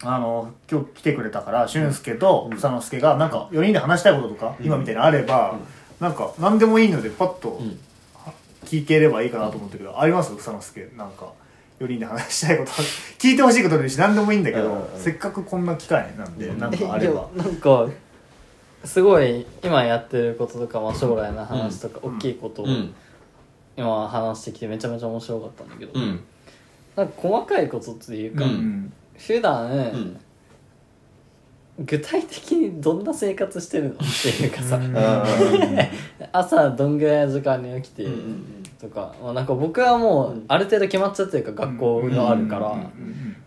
[0.05, 2.57] あの今日来てくれたから俊介とうん。
[2.57, 4.67] 草之助がなんか4人で話したいこととか、うん。
[4.67, 5.59] 今みたいにあれば、
[6.01, 7.79] なんか何でもいいのでパッとうん。
[8.65, 10.37] 聞ければいいかなと思ったけど、あります？
[10.37, 11.33] 草之助なんか
[11.81, 12.73] 4人で話したいこと
[13.19, 17.29] 聞いてほしいことでもいいし何でもいいんだけど、うんせっかくこんな機会なんで、なんかあえいやれば。
[17.37, 17.89] なんか
[18.85, 22.17] すごい今やってることとか、まあ、将来の話とか、うん。
[22.17, 22.95] 大きいことをうん。
[23.77, 26.21] 今話してきてめちゃめちゃ面白かったんだけど、うん。
[26.97, 28.51] なんか細かいことっていうか、うん。
[28.51, 30.21] うん普段、うん。
[31.81, 34.97] 具体的にどんな生活してるのっていうかさ、うん。
[36.33, 42.93] 朝どんぐらいの時間に起きてうんとか、まあ、なんか僕はもうある程度決まっちゃってるから学校があるから、ま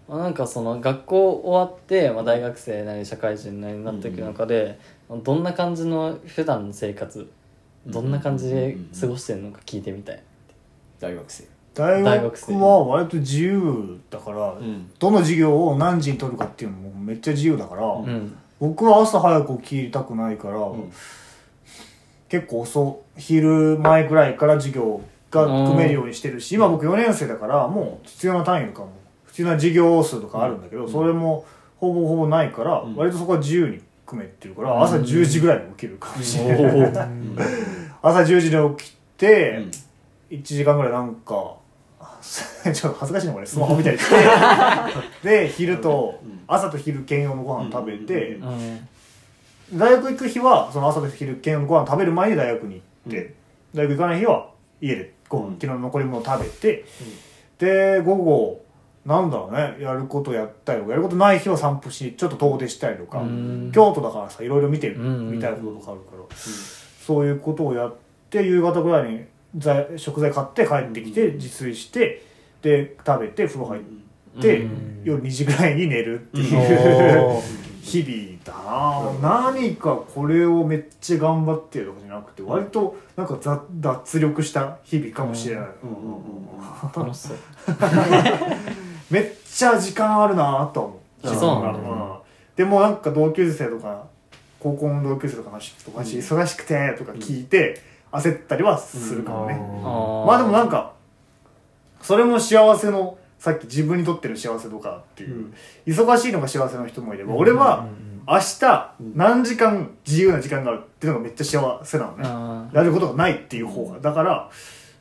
[0.09, 4.77] あなんかその学校終わって、まあ、大学生なり社会人なりになっていく中で、
[5.09, 7.29] どんな感じの普段の生活
[7.85, 10.21] どんな感じで過ごしてるのか聞いてみたい、
[10.99, 11.45] 大学生。
[11.73, 14.91] 大大学は割と自由だから、ん。
[14.99, 18.37] どの授業を何時に取るかっていうのもめっちゃ自由だから、うん。
[18.59, 20.91] 僕は朝早く起きたくないから、ん。
[22.27, 25.01] 結構遅昼前ぐらいから授業
[25.31, 28.91] が組めるようにしてるし、今僕4年生だからもう必要な単位とかも
[29.27, 31.45] 必要な授業数とかあるんだけど、それも
[31.77, 32.95] ほぼほぼないから、ん。
[32.95, 37.09] 割とそこは自由に組めてるから朝10時ぐらいに起きるかもしれない、
[38.03, 39.65] 朝10時に起きて、
[40.29, 41.55] 1時間ぐらいなんか
[42.73, 44.15] ちょっと恥ずかしいのこれスマホ見たりして
[45.27, 48.87] で昼と朝と昼兼用のご飯食べて、うん。
[49.73, 53.33] 大学行く日はその朝と昼兼用のご飯食べる前に大学に行って、
[53.73, 54.49] 大学行かない日は
[54.81, 56.85] 家で昨日の残り物食べて、
[57.57, 58.65] で午後
[59.05, 63.71] なんだろうねやることやったりとかやることない日は散歩しちょっと遠出したりとか、うん。
[63.73, 67.95] 京都だからさいろいろ見てうんみたいなこととかあるから、そういうことをやっ
[68.29, 69.25] て夕方ぐらいに
[69.57, 72.23] 材食材買って帰ってきて自炊して
[72.61, 75.01] で食べて風呂入って、うん。
[75.03, 77.41] 夜2時ぐらいに寝るっていう、
[77.81, 85.65] 日々だな、何かこれをめっちゃ頑張ってるとかじゃなくて割となんかざ脱力した日々かもしれない、
[86.95, 87.37] 楽しそう。
[89.09, 91.27] めっちゃ時間あるなと思う。
[91.27, 91.79] あそうなんだ。
[91.79, 92.19] ん。
[92.55, 94.03] でもなんか同級生とか
[94.59, 95.73] 高校の同級生とかの話
[96.17, 97.81] 忙しくてとか聞いて
[98.11, 100.93] 焦ったりはするかもね、まあでもなんか
[102.01, 105.51] それも幸せのさっき自分にとってる幸せとかっていう、
[105.87, 107.87] 忙しいのが幸せの人もいれば、俺は
[108.27, 113.99] 明日何時間自由な時間があるっていうのがめっちゃ幸せなのね、やることがないっていう方が。
[113.99, 114.47] だから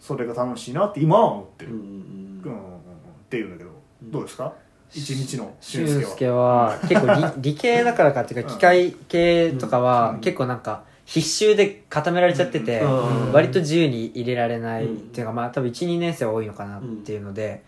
[0.00, 3.70] それが楽しいなって今は思ってる、うんっていうんだけど
[4.04, 4.54] どうですか？
[4.90, 6.00] 一日の俊介は。
[6.00, 6.78] 俊介は。
[6.88, 13.32] 結構理理系だからかっていうか機械系とかは結構なんか必修で固められちゃってて、うん。
[13.32, 17.62] 割と自由に入れられない、うんっていうかまあ多分12年生は多いのかなっていうので、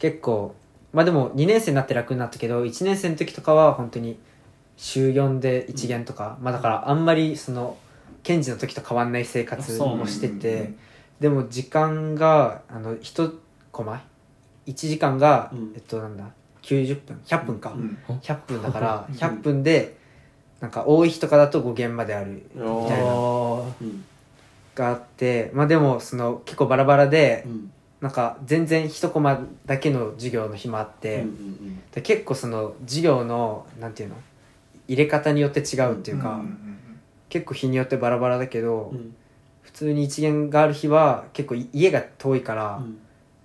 [0.00, 0.56] 結構
[0.92, 4.18] まあでも2年生になって楽になったけど1年生の時とかは本当に
[4.76, 7.76] 週4で1限とか、まあだからあんまりその
[8.22, 10.72] 検事の時と変わんない生活をしてて、
[11.20, 13.34] でも時間があの1
[13.72, 14.02] コマ
[14.66, 15.72] 1時間が、うん。
[15.74, 16.24] えっとなんだ
[16.62, 17.98] 90分100分か、うん。
[18.22, 19.98] 100分だから100分で
[20.60, 23.14] なんか多い日とかだと5限まであるみたいな。
[23.14, 24.04] うん
[24.72, 34.14] があってまあでもその結構バラバラでうんなんか全然一コマだけの授業の日もあって、うんうんで結構その授業のなんていうの
[34.86, 36.78] 入れ方によって違うっていうか、ん
[37.28, 39.14] 結構日によってバラバラだけど、うん。
[39.62, 42.82] 普通に一限がある日は結構い家が遠いから、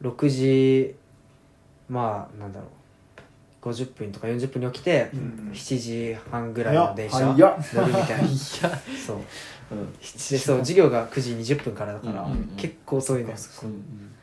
[0.02, 0.96] 6時
[1.90, 2.68] まあなんだろ
[3.64, 8.28] う50分とか40分に起きて、うん7時半ぐらいの電車乗るみたいな。
[8.30, 9.18] そう。
[9.72, 9.94] うん。
[9.94, 12.48] でそう授業が9時20分からだから、うんうんうん。
[12.58, 14.15] 結構遅いのようん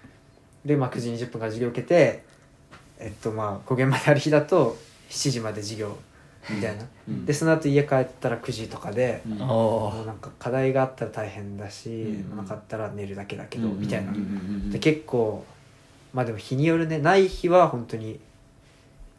[0.65, 2.23] で、まあ、9時20分から授業受けて
[2.99, 4.77] えっとまあ5限まである日だと
[5.11, 5.97] 7時まで授業
[6.51, 7.27] みたいな、うん。
[7.27, 9.39] でその後家帰ったら9時とかで、うん。
[9.39, 12.37] もうなんか課題があったら大変だし、うん。
[12.37, 14.13] なかったら寝るだけだけど、みたいな、
[14.71, 15.45] で結構
[16.13, 18.19] まあでも日によるねない日は本当に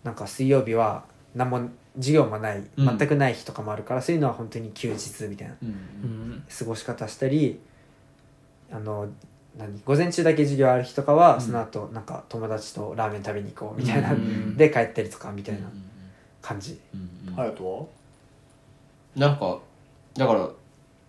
[0.03, 2.97] なんか水曜日は何も授業もない、うん。
[2.97, 5.55] 全くない日とかもあるからそういうのは本当に休日みたいな
[6.57, 7.59] 過ごし方したり
[8.71, 9.07] あの
[9.57, 11.41] 何午前中だけ授業ある日とかは、うん。
[11.41, 14.55] その後なんか友達とラーメン食べに行こうみたいな、うん。
[14.57, 15.67] で帰ったりとかみたいな
[16.41, 17.01] 感じ、うん。
[17.27, 17.85] うん隼人は？
[19.15, 19.59] なんか
[20.17, 20.49] だから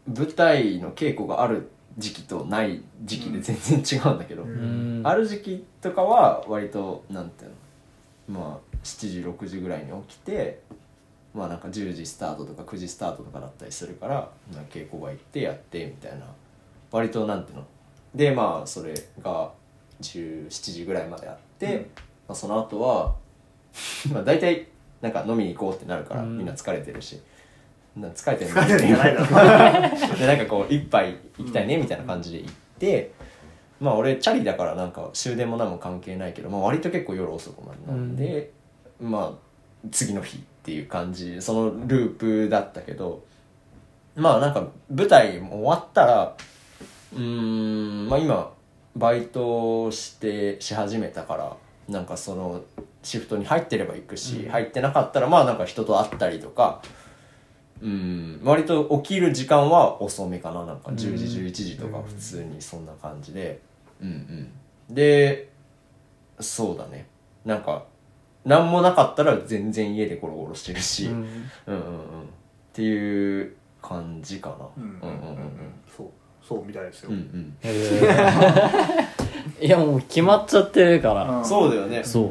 [0.07, 5.01] 舞台の稽古がある時期とない時期で全然違うんだけど、うん。
[5.05, 7.51] ある時期とかは割となんていう
[8.33, 8.41] の？
[8.41, 10.61] まあ7時6時ぐらいに起きて
[11.33, 14.15] まあなんか10時スタートとか9時スタートとかだったりするから、
[14.53, 16.27] まあ、稽古場行ってやってみたいな。
[16.91, 17.67] 割となんていうの？
[18.15, 19.51] でまあそれが
[20.01, 21.89] 17時ぐらいまであって、
[22.29, 23.15] まあ、その後は
[24.13, 24.69] まあ大体
[25.01, 26.39] なんか飲みに行こうってなるから、うん。
[26.39, 27.21] みんな疲れてるし。
[27.97, 29.27] な疲れてるんじゃないだろ
[30.19, 33.13] でなんかこう一杯行きたいねみたいな感じで行って、
[33.81, 38.51] まあ俺チャリだからなんか終電も何も関係ないけど、まあ、割と結構夜遅くまでなんで、
[39.01, 43.23] まあ次の日っていう感じそのループだったけど
[44.17, 46.37] まあなんか舞台も終わったら
[47.15, 48.09] うーん。
[48.09, 48.53] まあ今
[48.97, 51.57] バイトしてし始めたから
[51.89, 52.63] なんかその
[53.03, 56.81] シフトに入ってれば行くし、入ってなかったらまあなんか人と会ったりとか
[57.83, 58.41] うん。
[58.43, 63.61] 割と起きる時間は遅めかななんか10時11時とか普通にそんな感じで。
[64.01, 64.09] うん。
[64.09, 64.53] うん
[64.91, 65.49] で
[66.41, 67.07] そうだね。
[67.45, 67.85] なんか
[68.45, 71.27] 何もなかったら全然家でゴロゴロしてるし、うん、うん
[71.67, 72.23] うんうん。
[72.23, 72.27] っ
[72.73, 74.57] ていう感じかな。
[74.77, 75.49] うんうんうんうん。
[75.97, 76.11] そう
[76.47, 77.11] そうみたいですよ。
[77.11, 77.57] うんうん。
[79.65, 81.45] いやもう決まっちゃってるから、うん。
[81.45, 82.05] そうだよね。
[82.05, 82.31] そう。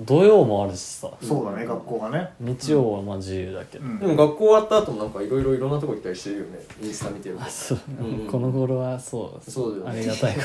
[0.00, 1.10] 土曜もあるしさ。
[1.22, 2.30] そうだね学校がね。
[2.40, 3.98] 日曜はまあ自由だけど、うん。
[3.98, 6.58] でも学校終わった後もなんかいろいろいろんなとこ行ったりしてるよね。
[6.82, 9.50] インスタ見てるとあそう、うんこの頃はそう。
[9.50, 9.90] そうだよね。
[9.90, 10.44] ありがたいこあ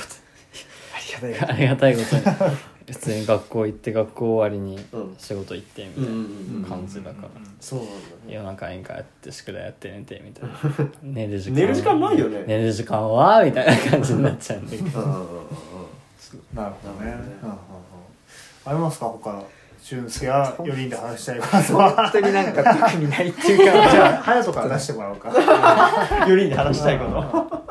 [1.21, 2.57] りがたいとありがたいことに。
[2.91, 5.15] 普通に学校行って学校終わりにうん。
[5.17, 7.29] 仕事行ってうみたいな感じだから、
[7.59, 8.01] そうなんだね。
[8.27, 10.89] 夜中に帰って宿題やって寝てみたいな。
[11.01, 11.55] 寝る時間。
[11.55, 12.43] 寝る時間ないよね。
[12.47, 15.25] 寝る時間はみたいな感じになっちゃうんだけどうんうんうんうん
[16.53, 17.11] なるほどね。
[17.11, 17.37] なるほどね。
[17.43, 17.59] うんうんうん。
[18.65, 19.05] ありますか？
[19.07, 19.43] 他
[19.81, 21.91] 俊介や4人で話したいことは。
[21.95, 25.29] 本当になんか特にないっていうかじゃあ 隼人から出してもらおうか。
[26.27, 27.70] 4人で話したいこと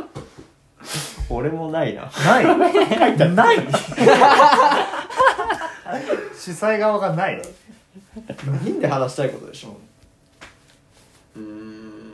[1.30, 2.10] 俺もないな。
[2.26, 2.44] ない？
[3.34, 3.56] ない？
[6.36, 7.40] 主催側がない
[8.16, 9.76] ？4人で話したいことでしょ
[11.36, 11.38] う？
[11.38, 12.12] ーん。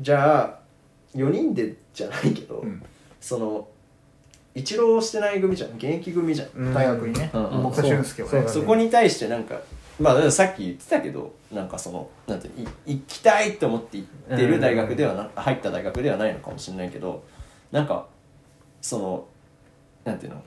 [0.00, 0.58] じゃあ
[1.16, 2.82] 4人でじゃないけど、うん。
[3.20, 3.68] その
[4.54, 5.70] 一浪してない組じゃん。
[5.70, 7.30] 現役組じゃん、大学にね。
[7.32, 7.62] うん。
[7.64, 8.48] 僕と俊介はね。
[8.48, 9.60] そこに対してなんか
[9.98, 17.24] まあさっき言ってたけどなんかそのなんてい行きたいと思って行ってる大学ではな、入った大学ではないのかもしれないけど
[17.72, 18.06] なんか
[18.80, 19.26] その
[20.04, 20.42] なんていうの？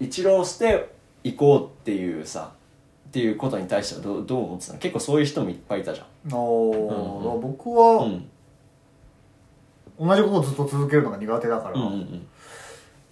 [0.00, 0.90] 一浪して
[1.22, 2.52] 行こうっていうさ
[3.08, 4.78] っていうことに対してはどうどう思ってたの？
[4.78, 6.34] 結構そういう人もいっぱいいたじゃん。
[6.34, 8.28] おーうんうん僕はうん。
[9.96, 12.26] 同じことをずっと続けるのが苦手だから、うんうん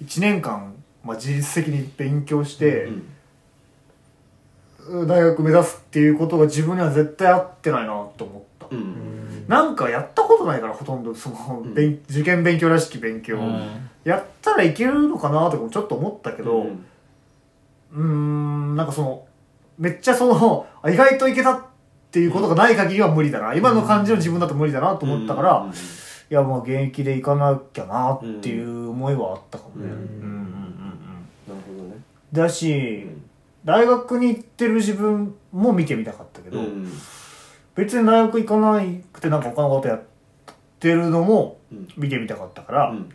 [0.04, 2.88] 1年間、まあ、自律的に勉強して
[4.88, 8.80] う、ん大学目指すっていうことが自分には絶対合ってないなと思った、うん
[9.52, 11.74] なんかやったことないからほとんどその、ん。
[11.74, 13.38] 勉受験勉強らしき勉強、
[14.02, 16.68] やったらいけるのかなとかもちょっと思ったけど、
[17.92, 18.76] うん。
[18.76, 19.26] なんかその
[19.78, 21.60] めっちゃそのあ 意外といけたっ
[22.10, 23.54] ていうことがない限りは無理だな。
[23.54, 25.66] 今の感じの自分だと無理だなと思ったから、
[26.30, 29.92] いやもう現役で行かなきゃなっていう思いはあったかもね、うん。
[29.92, 30.46] うんうんうんうん。
[31.46, 31.96] なるほどね。
[32.32, 33.06] だし、
[33.66, 36.90] 大学に行ってる自分も見てみたかったけど、うん
[37.74, 38.82] 別に大学行かな
[39.12, 40.02] くてなんか他のことやっ
[40.78, 41.88] てるのもうん。
[41.96, 43.08] 見てみたかったから、うん。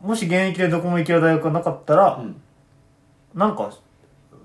[0.00, 2.40] もし現役でどこも行ける大学がなかったら、うん。
[3.34, 3.72] なんか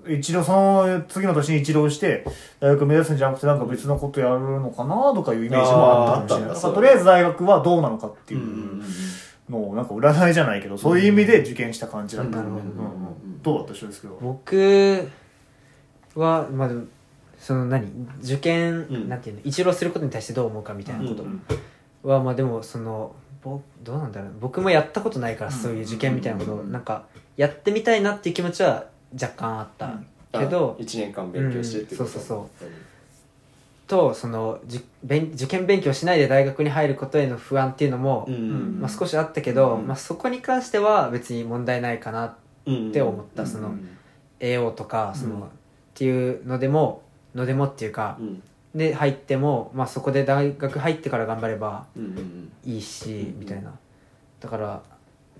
[0.08, 2.24] 一浪その次の年に一浪して
[2.60, 6.74] 大学目指すんじゃなくてなんか別のことやるのかなとかいうイメージもあったかもしれない。
[6.74, 8.82] とりあえず大学はどうなのかっていう
[9.50, 12.46] のをなんか占いじゃないけどそういう意味で受験した感じだった、うん。
[12.46, 12.52] うん。
[12.52, 12.56] うん。
[12.56, 13.42] うん。
[13.42, 15.08] どうだった人ですけど僕
[16.14, 16.70] はまあ
[17.38, 17.90] その何？
[18.22, 19.08] 受験、うん。
[19.08, 19.42] なんていうの？
[19.44, 21.22] 一浪することに対してどう思うかみたいなこと。
[21.22, 21.42] うん
[22.02, 24.32] は、まあでもそのぼどうなんだろう。
[24.40, 26.54] 僕もやったことないから、そういう受験みたいなこと。
[26.54, 27.06] をなんか
[27.36, 29.98] やってみたいなっていう気持ちは若干あった、
[30.32, 32.04] けどあ1年間勉強してってこと。
[32.04, 32.68] うんそうそう
[33.88, 38.34] とそのじ勉受験勉強しないで大学に入ることへの不安っていうのも、うん。
[38.34, 39.86] うんまあ、少しあったけど、うん。
[39.86, 42.36] まあ、そこに関しては別に問題ないかな
[42.66, 43.74] うんって思った、その
[44.40, 45.40] AO とかその、っ
[45.94, 47.02] ていうのでも
[47.34, 48.42] のでもっていうかう、ん。
[48.74, 51.86] で入っても、まあ、そこで大学入ってから頑張れば
[52.64, 53.72] いいし、みたいな。
[54.40, 54.82] だから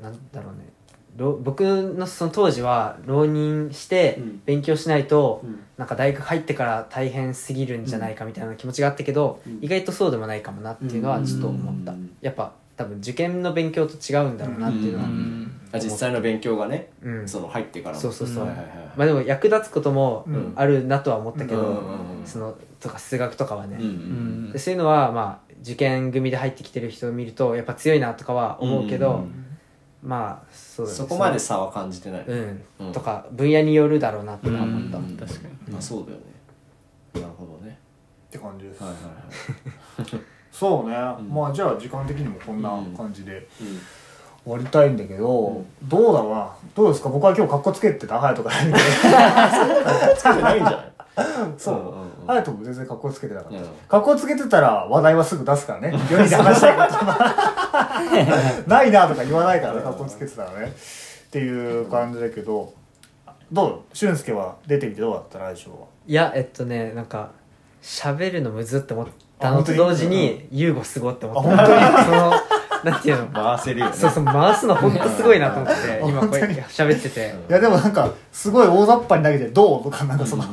[0.03, 0.73] なんだろうね。
[1.17, 4.43] ろ僕のその当時は浪人してうん。
[4.45, 5.61] 勉強しないと、うん。
[5.77, 9.59] なんか大学入ってから大変すぎるんじゃないかみたいな気持ちがあったけど、うん。
[9.61, 12.17] 意外とそうでもないかもなっていうのはちょっと思った、うん。
[12.21, 17.29] やっぱ多分受験の勉強と違うんだろうなっていうのは、うんあ実際の勉強がねうん。
[17.29, 18.01] その入ってからの。
[18.01, 18.47] そうそうそう。
[18.47, 20.53] はいはいはいまあでも役立つこともうん。
[20.57, 21.83] あるなとは思ったけど、
[22.25, 29.45] そのとか数学とかはね、うんうんでそういうのはまあ受験組で入ってきてる人を見るとやっぱ強いなとかは思うけど、うん
[30.03, 30.97] まあそうだね。
[30.99, 32.25] そこまで差は感じてない。
[32.27, 32.93] うん、うん。
[32.93, 36.23] とか分野によるだろうなってのは思った、うん確かにまあそうだよね。
[37.15, 37.79] なるほどね。
[38.29, 40.23] って感じです、はいはいはい
[40.53, 41.29] そうね、ん。
[41.33, 43.81] まあじゃあ時間的にもこんな感じでうん。
[44.45, 46.49] 終わりたいんだけど、どうだろうな。
[46.75, 47.09] どうですか？
[47.11, 48.79] 僕は今日カッコつけてた隼人から見て
[50.17, 50.93] つけてないんじゃない？
[51.59, 51.75] そう。
[51.75, 52.27] うんうんうん。
[52.27, 53.59] 隼人も全然カッコつけてなかった。
[53.59, 53.65] うん。
[53.89, 55.91] カッコつけてたら話題はすぐ出すからね。
[55.95, 56.83] 4人で話したいこ
[58.65, 60.67] と ないなとか言わないからねカッコつけてたらね。
[60.67, 62.73] っていう感じだけど。
[63.53, 63.97] どう？
[63.97, 65.39] 俊介は出てみてどうだった？
[65.39, 65.77] 来週は。
[66.07, 67.31] いやえっとねなんか
[67.83, 69.07] 喋るのむずって思っ
[69.39, 72.05] たのと同時に優吾すごって思った。
[72.05, 72.33] その
[72.85, 73.27] なんていうの？
[73.29, 73.93] 回せるよね。
[73.93, 77.35] そうそう回すの本当すごいなと思ってうん今こうやって喋ってて。
[77.49, 80.45] いやでもなんかすごい大雑把に投げて「どう?」とかなんかその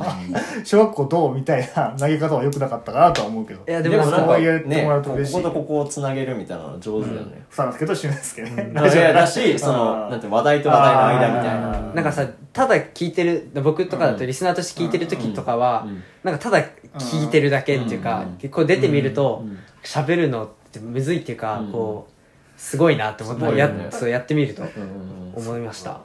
[0.64, 1.36] 小学校どう？
[1.36, 3.62] みたいな投げ方は良くなかったかなとは思うけど。
[3.68, 5.34] いやでもでもなんかそう言ってねもらうと嬉しい。
[5.34, 8.72] こことここをつなげるみたいなの上手だよねふさんですけど俊介ね。
[8.74, 11.76] いやだしそのなんて話題と話題の間みたいな。
[11.96, 16.04] なんかさただ聞いてる僕とかだとリスナーとして聞いてる時とかは、うん。
[16.24, 16.64] なんかただ
[16.98, 18.50] 聞いてるだけっていうか、うん。
[18.50, 19.60] こう出てみるとうん。
[19.84, 21.72] 喋、るのってむずいっていうか、うん。
[21.72, 22.14] こう
[22.58, 23.88] すごいなって思った、やすごいよね。
[23.92, 25.44] そうやってみるとうんうんうん。
[25.48, 26.00] 思いました、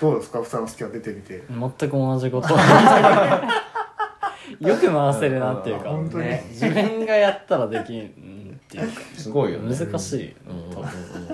[0.00, 1.42] どうですかふさん介は出てみて。
[1.48, 2.48] 全く同じこと。
[4.60, 6.24] よく回せるなっていうか、本当に。
[6.24, 9.00] ね、自分がやったらできんっていうか。
[9.16, 9.74] すごいよね。
[9.74, 10.82] 難しい、うんうんうんう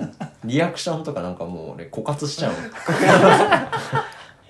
[0.05, 0.11] ん。
[0.45, 2.53] リアクションとかなんかもう俺枯渇しちゃう。
[2.53, 2.61] も ん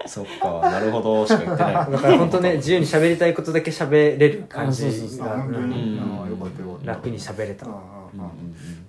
[0.07, 1.73] そっかなるほどしか言ってない。
[1.73, 5.27] だから本当ね自由に喋りたいことだけ喋れる感じあそうそうそう。
[5.27, 6.91] が本当うんに、うんああよかったよかった。
[6.91, 8.40] 楽に喋れた、うんうんうんうん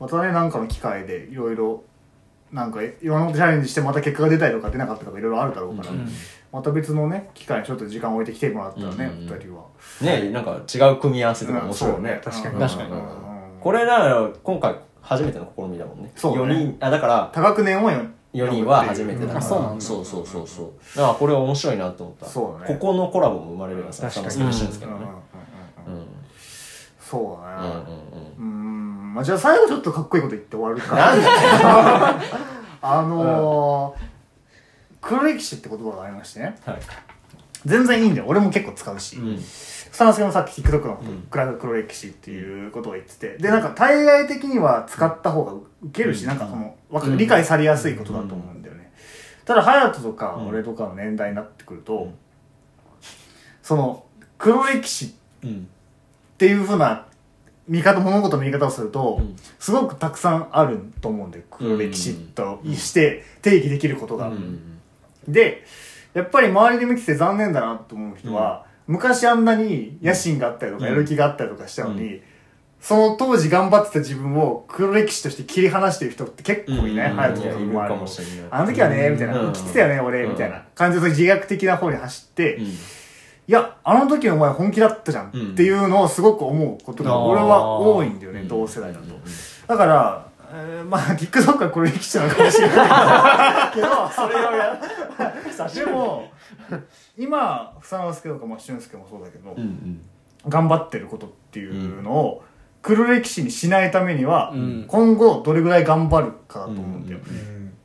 [0.03, 1.85] またねなんかの機会でいろいろ
[2.51, 6.09] なんかいろんなことチャレンジしてまた結果が出たりとか出なかったとかいろいろあるだろうから、うん。
[6.53, 9.65] また別のね機会にちょっと時間を置いてきてもらったらね、うん二人は。
[10.03, 12.21] ねなんか違う組み合わせとか面白いよね。
[12.25, 13.01] うんそう確かに確かにうん。
[13.61, 16.11] これなら今回初めての試みだもんね。
[16.17, 16.55] そうね。
[16.55, 18.01] 4人あだから多学年をよ
[18.35, 19.29] 4人は初めてだ。
[19.29, 19.81] からあそうなんだ。
[19.81, 20.97] そうそうそうそう。
[20.97, 22.27] だからこれは面白いなと思った。
[22.27, 22.75] そうだね。
[22.79, 24.31] ここのコラボも生まれるよさ確かに。
[24.33, 25.11] サムスク一緒ですけうんうんどね。
[25.11, 25.23] うんうんうん
[27.13, 27.69] そうだね。
[27.69, 27.79] うんうん
[28.39, 29.07] うん。
[29.07, 29.15] うん。
[29.15, 30.97] まあじゃあ最後ちょっとかっこいいこと言って終わるか。
[30.97, 31.27] なんで
[32.81, 34.03] あのー
[35.03, 36.57] 黒歴史って言葉がありましてね。
[36.65, 36.79] はい。
[37.67, 38.27] 全然いいんだよ。
[38.29, 39.39] 俺も結構使うし、うん。
[39.41, 48.93] スタンスケもさっき TikTok のうんクラ黒歴史っていうことを言ってて、で、なんか対外的には使った方が受けるし、なんかその、わかうん理解されやすいことだと思うんだよね。
[49.45, 52.15] ただ、隼人とかうん俺とかの年代になってくると、うん。
[53.63, 54.05] その、
[54.39, 55.11] 黒歴史っ
[55.45, 55.69] うん
[56.43, 57.07] ていうふうな
[57.69, 59.37] 見方、物事の見方をすると、うん。
[59.61, 61.45] すごくたくさんあると思うんだよ。
[61.53, 64.27] 黒歴史として定義できることが。
[64.27, 64.81] うん。
[65.29, 65.63] で、
[66.15, 70.91] やっぱり周りで見てて残念だなと思う人は、昔あんなに野心があったりとか、うん。
[70.91, 72.23] やる気があったりとかしたのに、う
[72.81, 77.17] その当時頑張ってた自分を黒歴史として切り離してる人って結構いない、うん。
[77.19, 78.37] 隼人ももしれない。
[78.51, 79.53] あの時はね、みたいな、うん。
[79.53, 82.67] 生きてたよね、俺、うんみたいな感じで自虐的な方に走って、うん
[83.49, 85.51] いや、あの時お前本気だったじゃんうん。
[85.53, 88.49] っていうのをすごく思うことが俺は多いんだよね、うん。
[88.49, 89.07] 同世代だと。
[89.07, 89.23] うん。
[89.67, 94.79] だから、えーまあ TikTok はこれ歴史なのかもしれないけど それをや
[95.75, 96.29] でも
[97.17, 100.03] 今房之助とかまあ俊介もそうだけど、うん
[100.49, 102.43] 頑張ってることっていうのを
[102.83, 104.87] 黒歴史にしないためには、ん。
[104.89, 107.21] 今後どれぐらい頑張るかだと思うんだよ、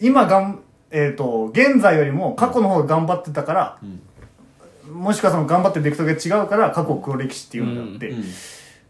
[0.02, 0.60] 今がん、
[0.90, 3.78] えー、と現在よりも過去の方が頑張ってたから、
[4.92, 8.24] もしくはその頑張ってるベクトルが違うから過去を黒歴史っていうんだって、うん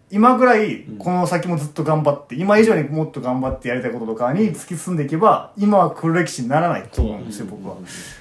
[0.10, 7.76] 今ぐらいこの先もずっと頑張って今以上にもっと頑張ってやりたいこととかに突き進んでいけば今は黒歴史にならないと思うんですよ僕は。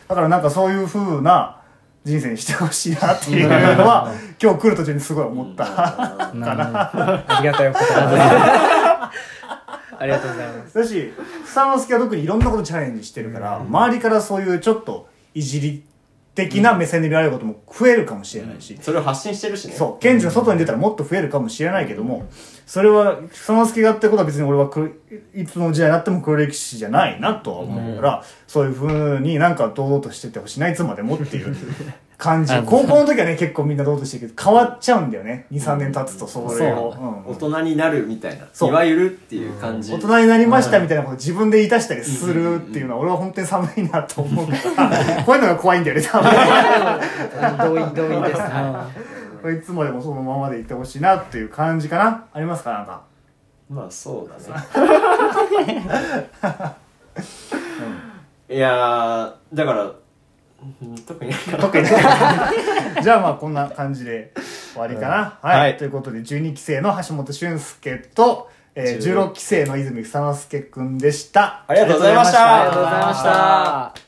[0.08, 1.60] だからなんかそういう風な
[2.04, 4.12] 人生にしてほしいなっていうのは
[4.42, 6.90] 今日来る途中にすごい思ったかな。
[7.28, 9.10] ありがたいお言葉。
[9.98, 10.74] ありがとうございます。
[10.78, 11.12] だし
[11.44, 15.84] 房之助は特にいろんなことチャレンジしてるから周りからそういうちょっといじり
[16.36, 19.74] 的な目線で見られることも増えるかもしれないし、それを発信してるしね。
[19.74, 22.26] そう、ケンジが外に出たらもっと増えるかもしれないけども、
[22.66, 24.86] それは、その助がやってることは別に俺は黒
[25.34, 31.54] いつの時代になっても黒歴史じゃないなとは思うから、そういう風になんか堂々としててほしいな、いつまでもっていう
[32.16, 32.54] 感じ。
[32.64, 35.46] 高校の時はね、結構みんな堂々としてるけど、変わっちゃうんだよね。
[35.52, 36.94] 2、3年経つとそれを。
[36.98, 44.52] うん大人になるみたいなそういわゆるっていう感じ大人になりましたみたいなこと自分で言い出したりするっていうのは俺は本当に寒いなと思うか
[44.88, 47.74] ら、こういうのが怖いんだよね、多分。
[47.74, 48.40] 同 意、同意です。
[49.50, 53.02] いつまでもそのままでいってほしいなっていう感じかなありますかなんか。
[53.68, 54.36] まあそうだ
[55.66, 55.84] ね
[58.48, 59.92] いやーだから
[60.82, 61.84] うん特にか特に。
[61.84, 61.90] ね
[63.02, 64.32] じゃあまあこんな感じで
[64.72, 65.76] 終わりかな、はい、はい。
[65.76, 69.64] ということで12期生の橋本俊介と、えー、16期生。
[69.64, 71.64] の泉房之介くんでした。
[71.66, 72.60] ありがとうございました。
[72.60, 74.05] ありがとうございました。